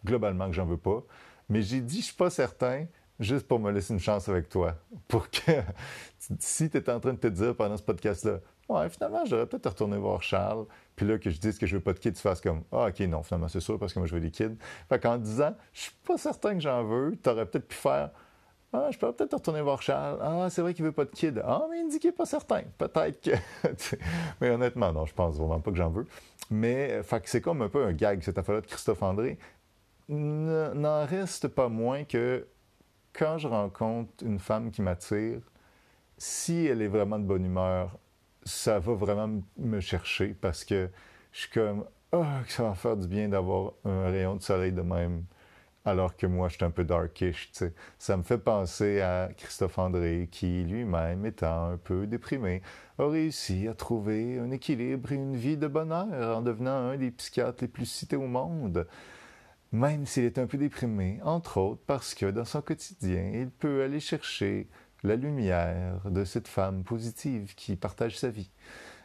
globalement 0.07 0.47
que 0.47 0.55
j'en 0.55 0.65
veux 0.65 0.79
pas. 0.79 1.03
Mais 1.51 1.61
j'ai 1.61 1.83
dit, 1.83 2.01
je 2.01 2.07
suis 2.07 2.17
pas 2.17 2.31
certain, 2.31 2.87
juste 3.19 3.47
pour 3.47 3.59
me 3.59 3.71
laisser 3.71 3.93
une 3.93 4.01
chance 4.01 4.31
avec 4.31 4.49
toi. 4.49 4.79
Pour 5.09 5.29
que, 5.29 5.61
si 6.39 6.71
tu 6.71 6.79
es 6.79 6.89
en 6.89 7.01
train 7.01 7.13
de 7.13 7.19
te 7.19 7.27
dire 7.27 7.55
pendant 7.55 7.77
ce 7.77 7.83
podcast-là, 7.83 8.41
ouais, 8.71 8.89
finalement, 8.89 9.25
j'aurais 9.25 9.47
peut-être 9.47 9.67
retourner 9.67 9.99
voir 9.99 10.23
Charles, 10.23 10.67
puis 10.97 11.07
là, 11.07 11.19
que 11.19 11.31
je 11.31 11.39
dise 11.39 11.59
que 11.59 11.67
je 11.67 11.77
veux 11.77 11.83
pas 11.83 11.93
de 11.93 11.99
kids, 11.99 12.13
tu 12.13 12.21
fasses 12.21 12.41
comme, 12.41 12.63
ah, 12.73 12.87
ok, 12.89 13.01
non, 13.01 13.23
finalement, 13.23 13.49
c'est 13.49 13.61
sûr, 13.61 13.79
parce 13.79 13.93
que 13.93 13.99
moi, 13.99 14.07
je 14.07 14.15
veux 14.15 14.21
des 14.21 14.31
kids. 14.31 14.57
Fait 14.89 14.99
qu'en 14.99 15.19
disant, 15.19 15.55
je 15.73 15.83
suis 15.83 15.95
pas 16.07 16.17
certain 16.17 16.55
que 16.55 16.61
j'en 16.61 16.85
veux, 16.85 17.17
tu 17.23 17.29
aurais 17.29 17.47
peut-être 17.47 17.69
pu 17.69 17.77
faire, 17.77 18.11
ah, 18.73 18.89
je 18.91 18.99
peux 18.99 19.13
peut-être 19.13 19.35
retourner 19.35 19.63
voir 19.63 19.83
Charles. 19.83 20.19
Ah, 20.23 20.49
c'est 20.49 20.63
vrai 20.63 20.75
qu'il 20.75 20.85
veut 20.85 20.93
pas 20.93 21.05
de 21.05 21.11
kid. 21.11 21.43
Ah, 21.45 21.67
mais 21.69 21.81
il 21.81 21.89
dit 21.89 21.99
qu'il 21.99 22.11
n'est 22.11 22.17
pas 22.17 22.27
certain. 22.27 22.63
Peut-être 22.79 23.21
que. 23.21 23.31
mais 24.41 24.51
honnêtement, 24.51 24.93
non, 24.93 25.07
je 25.07 25.15
pense 25.15 25.37
vraiment 25.37 25.61
pas 25.61 25.73
que 25.73 25.77
j'en 25.77 25.91
veux. 25.91 26.07
Mais, 26.51 27.03
fait 27.03 27.23
c'est 27.27 27.41
comme 27.41 27.63
un 27.63 27.69
peu 27.69 27.85
un 27.85 27.93
gag, 27.93 28.23
cette 28.23 28.39
affaire-là 28.39 28.61
de 28.61 28.67
Christophe 28.67 29.03
André. 29.03 29.39
N'en 30.09 31.05
reste 31.05 31.49
pas 31.49 31.69
moins 31.69 32.05
que 32.05 32.47
quand 33.13 33.39
je 33.39 33.49
rencontre 33.49 34.25
une 34.25 34.39
femme 34.39 34.71
qui 34.71 34.83
m'attire, 34.83 35.41
si 36.17 36.67
elle 36.67 36.83
est 36.83 36.89
vraiment 36.89 37.19
de 37.19 37.25
bonne 37.25 37.45
humeur, 37.45 37.99
ça 38.45 38.79
va 38.79 38.95
vraiment 38.95 39.43
me 39.59 39.81
chercher 39.81 40.35
parce 40.41 40.65
que 40.65 40.91
je 41.33 41.41
suis 41.41 41.51
comme, 41.51 41.85
ah, 42.13 42.19
oh, 42.19 42.45
ça 42.49 42.65
va 42.65 42.75
faire 42.75 42.97
du 42.97 43.07
bien 43.07 43.29
d'avoir 43.29 43.73
un 43.85 44.11
rayon 44.11 44.37
de 44.37 44.43
soleil 44.43 44.73
de 44.73 44.83
même 44.83 45.25
alors 45.85 46.17
que 46.17 46.27
moi, 46.27 46.49
je 46.49 46.57
suis 46.57 46.65
un 46.65 46.71
peu 46.71 46.85
darkish. 46.85 47.51
sais. 47.53 47.73
Ça 47.99 48.17
me 48.17 48.23
fait 48.23 48.39
penser 48.39 49.01
à 49.01 49.31
Christophe 49.37 49.79
André, 49.79 50.29
qui 50.31 50.65
lui-même, 50.65 51.25
étant 51.25 51.71
un 51.71 51.77
peu 51.79 52.07
déprimé, 52.07 52.63
a 52.99 53.07
réussi 53.09 53.67
à 53.67 53.75
trouver 53.75 54.39
un 54.39 54.51
équilibre 54.51 55.13
et 55.13 55.15
une 55.15 55.37
vie 55.37 55.57
de 55.57 55.69
bonheur 55.69 56.37
en 56.37 56.43
devenant 56.43 56.91
un 56.91 56.97
des 56.97 57.11
psychiatres 57.11 57.63
les 57.63 57.69
plus 57.69 57.87
cités 57.87 58.17
au 58.17 58.27
monde. 58.27 58.87
Même 59.73 60.05
s'il 60.05 60.25
est 60.25 60.39
un 60.39 60.47
peu 60.47 60.59
déprimé, 60.59 61.21
entre 61.23 61.59
autres 61.59 61.83
parce 61.87 62.15
que 62.15 62.27
dans 62.27 62.45
son 62.45 62.61
quotidien, 62.61 63.31
il 63.33 63.51
peut 63.51 63.83
aller 63.83 64.01
chercher 64.01 64.69
la 65.03 65.17
lumière 65.17 66.01
de 66.05 66.25
cette 66.25 66.49
femme 66.49 66.85
positive 66.85 67.55
qui 67.55 67.77
partage 67.77 68.19
sa 68.19 68.31
vie. 68.31 68.51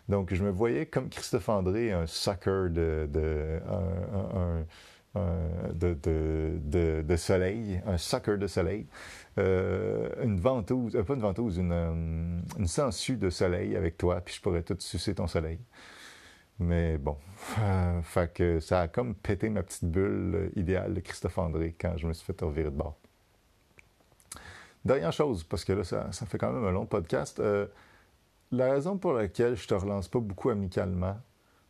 Donc, 0.09 0.33
je 0.33 0.43
me 0.43 0.51
voyais 0.51 0.85
comme 0.85 1.09
Christophe 1.09 1.49
André, 1.49 1.91
un 1.91 2.05
sucker 2.05 2.69
de, 2.69 3.09
de 3.11 3.59
un 3.67 4.65
de, 5.73 7.15
soleil, 7.15 7.81
un 7.85 7.97
sucker 7.97 8.37
de 8.37 8.47
soleil, 8.47 8.87
euh, 9.37 10.09
une 10.23 10.39
ventouse, 10.39 10.95
euh, 10.95 11.03
pas 11.03 11.13
une 11.13 11.21
ventouse, 11.21 11.57
une, 11.57 11.71
euh, 11.71 12.41
une 12.57 12.67
sangsue 12.67 13.17
de 13.17 13.29
soleil 13.29 13.75
avec 13.75 13.97
toi, 13.97 14.21
puis 14.21 14.35
je 14.35 14.41
pourrais 14.41 14.63
tout 14.63 14.77
sucer 14.79 15.15
ton 15.15 15.27
soleil. 15.27 15.59
Mais 16.59 16.97
bon, 16.97 17.17
ça 18.61 18.81
a 18.81 18.87
comme 18.87 19.13
pété 19.15 19.49
ma 19.49 19.63
petite 19.63 19.85
bulle 19.85 20.51
idéale 20.55 20.93
de 20.93 20.99
Christophe 21.01 21.37
André 21.37 21.75
quand 21.79 21.97
je 21.97 22.07
me 22.07 22.13
suis 22.13 22.25
fait 22.25 22.39
revirer 22.41 22.71
de 22.71 22.75
bord. 22.75 22.97
Dernière 24.85 25.11
chose, 25.11 25.43
parce 25.43 25.65
que 25.65 25.73
là, 25.73 25.83
ça, 25.83 26.11
fait 26.11 26.37
quand 26.37 26.51
même 26.51 26.63
un 26.63 26.71
long 26.71 26.85
podcast. 26.85 27.41
la 28.51 28.71
raison 28.71 28.97
pour 28.97 29.13
laquelle 29.13 29.55
je 29.55 29.67
te 29.67 29.73
relance 29.73 30.07
pas 30.07 30.19
beaucoup 30.19 30.49
amicalement, 30.49 31.17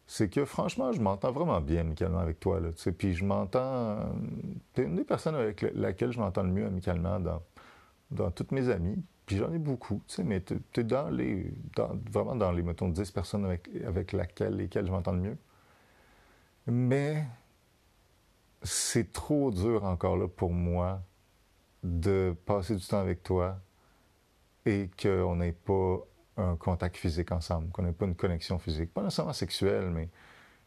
c'est 0.07 0.29
que 0.29 0.45
franchement, 0.45 0.91
je 0.91 1.01
m'entends 1.01 1.31
vraiment 1.31 1.61
bien 1.61 1.81
amicalement 1.81 2.19
avec 2.19 2.39
toi. 2.39 2.59
Là, 2.59 2.69
puis 2.97 3.13
je 3.13 3.25
m'entends. 3.25 4.13
Tu 4.73 4.81
es 4.81 4.83
une 4.85 4.95
des 4.95 5.03
personnes 5.03 5.35
avec 5.35 5.65
laquelle 5.73 6.11
je 6.11 6.19
m'entends 6.19 6.43
le 6.43 6.51
mieux 6.51 6.65
amicalement 6.65 7.19
dans, 7.19 7.41
dans 8.11 8.31
toutes 8.31 8.51
mes 8.51 8.69
amies. 8.69 9.01
Puis 9.25 9.37
j'en 9.37 9.51
ai 9.51 9.57
beaucoup, 9.57 10.01
tu 10.07 10.15
sais, 10.15 10.23
mais 10.23 10.41
tu 10.41 10.59
es 10.75 10.83
dans 10.83 11.09
les. 11.09 11.51
vraiment 12.11 12.35
dans 12.35 12.51
les, 12.51 12.61
mettons, 12.61 12.89
10 12.89 13.11
personnes 13.11 13.45
avec, 13.45 13.69
avec 13.87 14.11
laquelle, 14.11 14.57
lesquelles 14.57 14.85
je 14.85 14.91
m'entends 14.91 15.13
le 15.13 15.21
mieux. 15.21 15.37
Mais 16.67 17.25
c'est 18.61 19.11
trop 19.11 19.51
dur 19.51 19.83
encore 19.85 20.17
là 20.17 20.27
pour 20.27 20.51
moi 20.51 21.01
de 21.85 22.35
passer 22.45 22.75
du 22.75 22.85
temps 22.85 22.99
avec 22.99 23.21
toi 23.21 23.59
et 24.65 24.89
qu'on 24.99 25.35
n'ait 25.35 25.51
pas 25.51 25.99
un 26.37 26.55
contact 26.55 26.97
physique 26.97 27.31
ensemble, 27.31 27.69
qu'on 27.69 27.83
n'ait 27.83 27.91
pas 27.91 28.05
une 28.05 28.15
connexion 28.15 28.57
physique. 28.57 28.93
Pas 28.93 29.03
nécessairement 29.03 29.33
sexuelle, 29.33 29.89
mais 29.91 30.09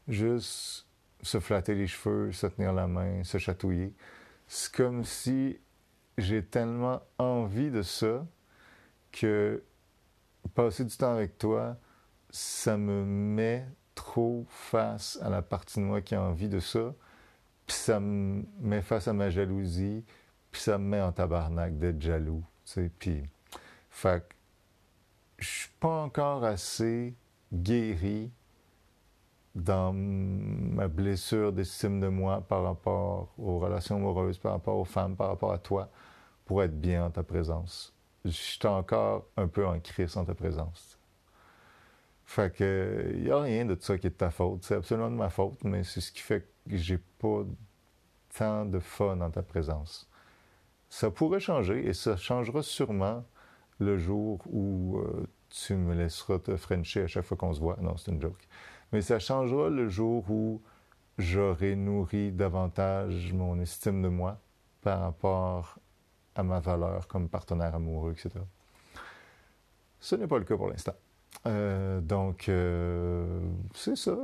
juste 0.07 0.87
se 1.22 1.40
flatter 1.40 1.74
les 1.74 1.88
cheveux, 1.88 2.31
se 2.31 2.46
tenir 2.46 2.72
la 2.72 2.87
main, 2.87 3.24
se 3.24 3.38
chatouiller. 3.38 3.92
C'est 4.46 4.72
comme 4.72 5.04
si 5.04 5.59
j'ai 6.16 6.44
tellement 6.44 7.02
envie 7.18 7.70
de 7.70 7.83
ça 7.83 8.24
que 9.11 9.62
passer 10.54 10.85
du 10.85 10.96
temps 10.96 11.12
avec 11.12 11.37
toi, 11.37 11.76
ça 12.31 12.76
me 12.76 13.04
met 13.04 13.66
trop 13.96 14.46
face 14.48 15.18
à 15.20 15.28
la 15.28 15.42
partie 15.42 15.81
de 15.81 15.85
moi 15.85 16.00
qui 16.00 16.14
a 16.14 16.22
envie 16.22 16.48
de 16.48 16.61
ça, 16.61 16.94
puis 17.66 17.76
ça 17.76 17.98
me 17.98 18.44
met 18.61 18.83
face 18.83 19.09
à 19.09 19.12
ma 19.12 19.31
jalousie, 19.31 20.04
puis 20.50 20.61
ça 20.61 20.78
me 20.78 20.84
met 20.84 21.00
en 21.00 21.12
tabarnak 21.12 21.78
d'être 21.78 22.00
jaloux, 22.00 22.44
tu 22.64 22.72
sais, 22.72 22.90
puis... 22.98 23.22
Fait 23.90 24.22
je 25.38 25.46
suis 25.46 25.70
pas 25.80 26.02
encore 26.02 26.44
assez 26.44 27.14
guéri 27.52 28.30
dans 29.54 29.92
ma 29.92 30.88
blessure 30.88 31.52
d'estime 31.52 32.00
de 32.00 32.08
moi 32.08 32.40
par 32.40 32.62
rapport 32.64 33.32
aux 33.38 33.58
relations 33.58 33.96
amoureuses, 33.96 34.38
par 34.38 34.52
rapport 34.52 34.76
aux 34.76 34.84
femmes, 34.84 35.16
par 35.16 35.28
rapport 35.28 35.52
à 35.52 35.58
toi, 35.58 35.90
pour 36.44 36.62
être 36.62 36.78
bien 36.78 37.06
en 37.06 37.11
ta 37.11 37.22
présence. 37.22 37.94
Je 38.24 38.30
suis 38.30 38.66
encore 38.66 39.26
un 39.37 39.48
peu 39.48 39.66
en 39.66 39.80
crise 39.80 40.16
en 40.16 40.24
ta 40.24 40.34
présence. 40.34 40.98
Fait 42.24 42.54
que, 42.54 43.12
il 43.14 43.22
n'y 43.22 43.30
a 43.30 43.40
rien 43.40 43.64
de 43.64 43.76
ça 43.80 43.96
qui 43.96 44.06
est 44.06 44.11
de 44.11 44.14
ta 44.14 44.30
faute. 44.30 44.62
C'est 44.64 44.74
absolument 44.74 45.11
de 45.11 45.16
ma 45.16 45.30
faute, 45.30 45.64
mais 45.64 45.82
c'est 45.82 46.00
ce 46.00 46.12
qui 46.12 46.20
fait 46.20 46.46
que 46.68 46.76
j'ai 46.76 46.98
pas 47.18 47.42
tant 48.37 48.66
de 48.66 48.78
fun 48.78 49.20
en 49.20 49.30
ta 49.30 49.42
présence. 49.42 50.08
Ça 50.88 51.11
pourrait 51.11 51.40
changer 51.40 51.87
et 51.87 51.92
ça 51.92 52.16
changera 52.16 52.62
sûrement 52.62 53.24
le 53.79 53.98
jour 53.98 54.40
où 54.46 54.98
euh, 54.98 55.27
tu 55.51 55.74
me 55.74 55.94
laisseras 55.94 56.38
te 56.38 56.57
frencher 56.57 57.03
à 57.03 57.07
chaque 57.07 57.24
fois 57.24 57.37
qu'on 57.37 57.53
se 57.53 57.61
voit. 57.61 57.77
Non, 57.81 57.96
c'est 57.96 58.11
une 58.11 58.20
joke. 58.20 58.48
Mais 58.92 59.03
ça 59.03 59.18
changera 59.18 59.68
le 59.68 59.88
jour 59.88 60.29
où 60.31 60.62
j'aurai 61.18 61.77
nourri 61.77 62.33
davantage 62.33 63.33
mon 63.33 63.61
estime 63.61 64.03
de 64.03 64.09
moi 64.09 64.38
par 64.81 65.01
rapport 65.01 65.79
à 66.35 66.42
ma 66.42 66.61
valeur 66.61 67.07
comme 67.07 67.29
partenaire 67.29 67.74
amoureux, 67.74 68.12
etc. 68.12 68.31
Ce 70.01 70.16
n'est 70.16 70.27
pas 70.27 70.38
le 70.38 70.44
cas 70.44 70.57
pour 70.57 70.68
l'instant. 70.68 70.94
Euh, 71.46 72.01
donc, 72.01 72.48
euh, 72.48 73.40
c'est 73.74 73.96
ça. 73.96 74.16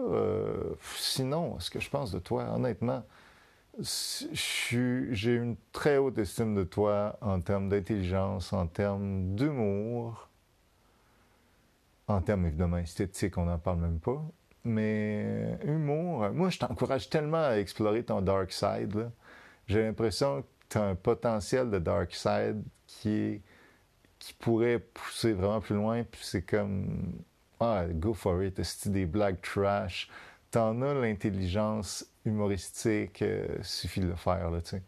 sinon, 0.97 1.59
ce 1.61 1.71
que 1.71 1.81
je 1.81 1.91
pense 1.91 2.11
de 2.11 2.21
toi, 2.21 2.49
honnêtement, 2.55 3.05
j'ai 3.81 5.35
une 5.35 5.57
très 5.73 5.97
haute 5.97 6.19
estime 6.19 6.55
de 6.55 6.65
toi 6.65 7.19
en 7.21 7.41
termes 7.41 7.69
d'intelligence, 7.69 8.53
en 8.53 8.67
termes 8.67 9.35
d'humour, 9.35 10.29
en 12.07 12.21
termes 12.21 12.47
évidemment 12.47 12.79
esthétiques, 12.79 13.37
on 13.39 13.47
n'en 13.47 13.59
parle 13.59 13.81
même 13.81 13.99
pas. 13.99 14.23
Mais 14.65 15.59
humour, 15.65 16.31
moi 16.31 16.51
je 16.51 16.59
t'encourage 16.59 17.11
tellement 17.11 17.45
à 17.45 17.59
explorer 17.59 18.03
ton 18.05 18.21
dark 18.23 18.53
side. 18.53 19.11
J'ai 19.67 19.83
l'impression 19.83 20.43
que 20.43 20.47
tu 20.71 20.79
as 20.79 20.85
un 20.85 20.95
potentiel 20.95 21.71
de 21.71 21.79
dark 21.79 22.15
side 22.15 22.63
qui, 22.87 23.43
qui 24.19 24.33
pourrait 24.35 24.79
pousser 24.79 25.33
vraiment 25.33 25.61
plus 25.61 25.75
loin. 25.75 26.05
Puis 26.05 26.21
c'est 26.25 26.43
comme, 26.43 27.13
ah, 27.61 27.85
go 27.91 28.15
for 28.15 28.43
it, 28.43 28.63
c'est 28.63 28.91
des 28.91 29.07
blagues 29.07 29.41
trash. 29.43 30.09
T'en 30.51 30.81
as 30.83 30.95
l'intelligence 30.95 32.07
humoristique, 32.25 33.23
euh, 33.23 33.47
suffit 33.63 34.01
de 34.01 34.07
le 34.07 34.17
faire, 34.17 34.51
là, 34.51 34.61
tu. 34.61 34.83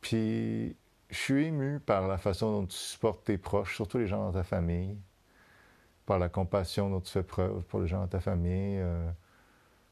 Puis, 0.00 0.76
je 1.10 1.16
suis 1.16 1.46
ému 1.46 1.80
par 1.80 2.08
la 2.08 2.18
façon 2.18 2.52
dont 2.52 2.66
tu 2.66 2.76
supportes 2.76 3.24
tes 3.24 3.38
proches, 3.38 3.76
surtout 3.76 3.98
les 3.98 4.06
gens 4.06 4.24
dans 4.24 4.32
ta 4.32 4.44
famille, 4.44 4.96
par 6.06 6.18
la 6.18 6.28
compassion 6.28 6.90
dont 6.90 7.00
tu 7.00 7.12
fais 7.12 7.22
preuve 7.22 7.62
pour 7.64 7.80
les 7.80 7.88
gens 7.88 8.00
dans 8.00 8.08
ta 8.08 8.20
famille. 8.20 8.78
Euh, 8.80 9.10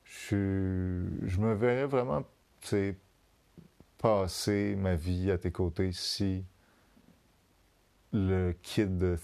je, 0.04 1.38
me 1.40 1.54
verrais 1.54 1.86
vraiment, 1.86 2.24
tu 2.60 2.96
passer 3.98 4.76
ma 4.76 4.94
vie 4.94 5.30
à 5.30 5.38
tes 5.38 5.52
côtés 5.52 5.92
si 5.92 6.44
le 8.12 8.52
kid 8.62 9.18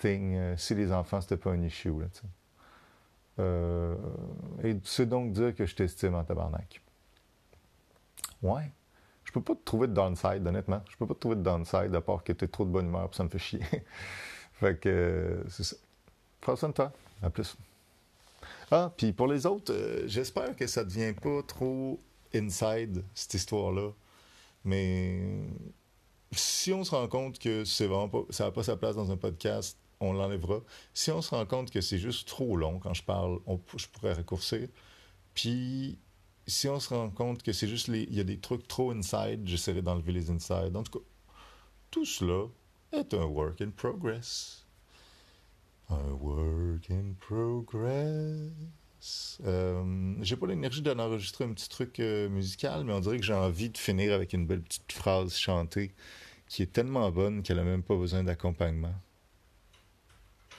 thing, 0.00 0.34
euh, 0.34 0.56
si 0.56 0.74
les 0.74 0.92
enfants, 0.92 1.20
c'était 1.20 1.36
pas 1.36 1.52
un 1.52 1.62
issue. 1.62 2.00
Là, 2.00 2.06
euh, 3.38 3.94
et 4.64 4.76
c'est 4.84 5.06
donc 5.08 5.32
dire 5.32 5.54
que 5.54 5.64
je 5.64 5.74
t'estime 5.74 6.14
en 6.14 6.24
tabarnak. 6.24 6.82
Ouais. 8.46 8.72
Je 9.24 9.32
peux 9.32 9.42
pas 9.42 9.54
te 9.54 9.64
trouver 9.64 9.88
de 9.88 9.92
downside, 9.92 10.46
honnêtement. 10.46 10.82
Je 10.88 10.96
peux 10.96 11.06
pas 11.06 11.14
te 11.14 11.20
trouver 11.20 11.36
de 11.36 11.42
downside 11.42 11.94
à 11.94 12.00
part 12.00 12.22
que 12.22 12.32
tu 12.32 12.44
es 12.44 12.48
trop 12.48 12.64
de 12.64 12.70
bonne 12.70 12.86
humeur, 12.86 13.08
puis 13.08 13.16
ça 13.16 13.24
me 13.24 13.28
fait 13.28 13.38
chier. 13.38 13.60
fait 14.52 14.78
que 14.78 14.88
euh, 14.88 15.48
c'est 15.48 15.64
ça. 15.64 15.76
Prends 16.40 16.56
soin 16.56 16.68
de 16.68 16.74
toi. 16.74 16.92
À 17.22 17.30
plus. 17.30 17.56
Ah, 18.70 18.92
puis 18.96 19.12
pour 19.12 19.26
les 19.26 19.46
autres, 19.46 19.74
j'espère 20.06 20.54
que 20.54 20.66
ça 20.66 20.84
devient 20.84 21.12
pas 21.12 21.42
trop 21.42 22.00
inside, 22.34 23.04
cette 23.14 23.34
histoire-là. 23.34 23.90
Mais 24.64 25.20
si 26.32 26.72
on 26.72 26.84
se 26.84 26.94
rend 26.94 27.08
compte 27.08 27.38
que 27.38 27.64
ça 27.64 27.86
n'a 27.86 28.50
pas 28.50 28.62
sa 28.62 28.76
place 28.76 28.96
dans 28.96 29.10
un 29.10 29.16
podcast, 29.16 29.78
on 30.00 30.12
l'enlèvera. 30.12 30.60
Si 30.94 31.10
on 31.10 31.22
se 31.22 31.34
rend 31.34 31.46
compte 31.46 31.70
que 31.70 31.80
c'est 31.80 31.98
juste 31.98 32.28
trop 32.28 32.56
long 32.56 32.78
quand 32.78 32.94
je 32.94 33.02
parle, 33.02 33.38
je 33.76 33.86
pourrais 33.86 34.12
raccourcir. 34.12 34.68
Puis 35.34 35.98
si 36.46 36.68
on 36.68 36.78
se 36.80 36.94
rend 36.94 37.10
compte 37.10 37.42
que 37.42 37.52
c'est 37.52 37.68
juste 37.68 37.88
il 37.88 38.14
y 38.14 38.20
a 38.20 38.24
des 38.24 38.38
trucs 38.38 38.68
trop 38.68 38.90
inside, 38.92 39.42
j'essaierai 39.44 39.82
d'enlever 39.82 40.12
les 40.12 40.30
inside. 40.30 40.74
En 40.74 40.82
tout 40.82 41.00
cas, 41.00 41.04
tout 41.90 42.04
cela 42.04 42.46
est 42.92 43.14
un 43.14 43.24
work 43.24 43.60
in 43.60 43.70
progress. 43.70 44.64
Un 45.90 46.12
work 46.12 46.90
in 46.90 47.14
progress. 47.20 48.52
Euh, 49.44 50.14
j'ai 50.22 50.36
pas 50.36 50.46
l'énergie 50.46 50.82
d'enregistrer 50.82 51.44
un 51.44 51.52
petit 51.52 51.68
truc 51.68 52.00
euh, 52.00 52.28
musical, 52.28 52.84
mais 52.84 52.92
on 52.92 53.00
dirait 53.00 53.18
que 53.18 53.24
j'ai 53.24 53.34
envie 53.34 53.70
de 53.70 53.78
finir 53.78 54.12
avec 54.12 54.32
une 54.32 54.46
belle 54.46 54.62
petite 54.62 54.90
phrase 54.90 55.36
chantée 55.36 55.94
qui 56.48 56.62
est 56.62 56.72
tellement 56.72 57.10
bonne 57.10 57.42
qu'elle 57.42 57.58
a 57.58 57.64
même 57.64 57.82
pas 57.82 57.96
besoin 57.96 58.22
d'accompagnement. 58.22 58.94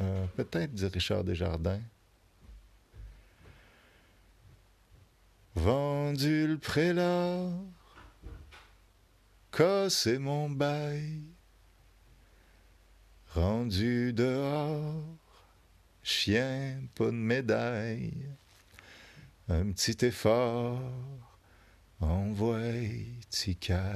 Euh, 0.02 0.26
peut-être, 0.36 0.74
dit 0.74 0.86
Richard 0.86 1.24
Desjardins. 1.24 1.82
Vendu 5.58 6.46
le 6.46 6.60
prélat, 6.60 7.50
cassé 9.52 10.20
mon 10.20 10.52
bail, 10.52 11.24
rendu 13.34 14.14
dehors 14.14 15.04
chien, 16.04 16.80
pas 16.94 17.08
de 17.08 17.12
médaille, 17.12 18.14
un 19.50 19.72
petit 19.72 20.06
effort, 20.06 20.80
envoie 22.02 22.60
ticaille. 23.32 23.96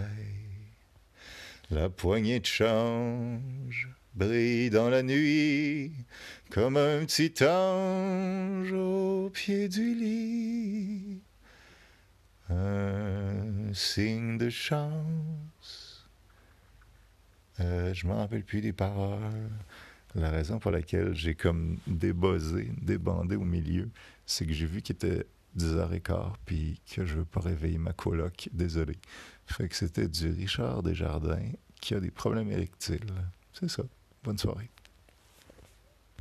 La 1.70 1.89
poignée 1.89 2.39
de 2.39 2.45
change 2.47 3.88
brille 4.16 4.72
dans 4.72 4.89
la 4.89 5.03
nuit 5.03 5.93
comme 6.49 6.76
un 6.76 7.05
petit 7.05 7.36
ange 7.43 8.74
au 8.74 9.30
pied 9.30 9.70
du 9.70 9.93
lit. 9.93 11.22
Un 12.52 13.74
signe 13.74 14.38
de 14.38 14.49
chance. 14.49 16.10
Euh, 17.60 17.93
je 17.93 18.08
m'en 18.08 18.18
rappelle 18.18 18.43
plus 18.43 18.62
des 18.62 18.74
paroles. 18.74 19.49
La 20.16 20.30
raison 20.30 20.60
pour 20.60 20.72
laquelle 20.72 21.16
j'ai 21.16 21.36
comme 21.36 21.78
débossé, 21.88 22.70
débandé 22.82 23.38
au 23.38 23.45
milieu, 23.45 23.89
c'est 24.26 24.45
que 24.45 24.54
j'ai 24.54 24.66
vu 24.66 24.82
qu'il 24.82 24.95
était 24.95 25.26
10h15 25.58 26.34
puis 26.45 26.82
que 26.93 27.06
je 27.06 27.16
veux 27.16 27.26
pas 27.26 27.39
réveiller 27.39 27.78
ma 27.78 27.93
coloc. 27.93 28.49
Désolé. 28.52 28.97
Fait 29.45 29.70
que 29.70 29.76
c'était 29.76 30.08
du 30.08 30.30
Richard 30.32 30.84
Desjardins 30.84 31.52
qui 31.80 31.95
a 31.95 31.99
des 31.99 32.12
problèmes 32.12 32.52
érectiles. 32.52 33.14
C'est 33.54 33.70
ça. 33.70 33.84
Bonne 34.24 34.38
soirée. 34.38 34.70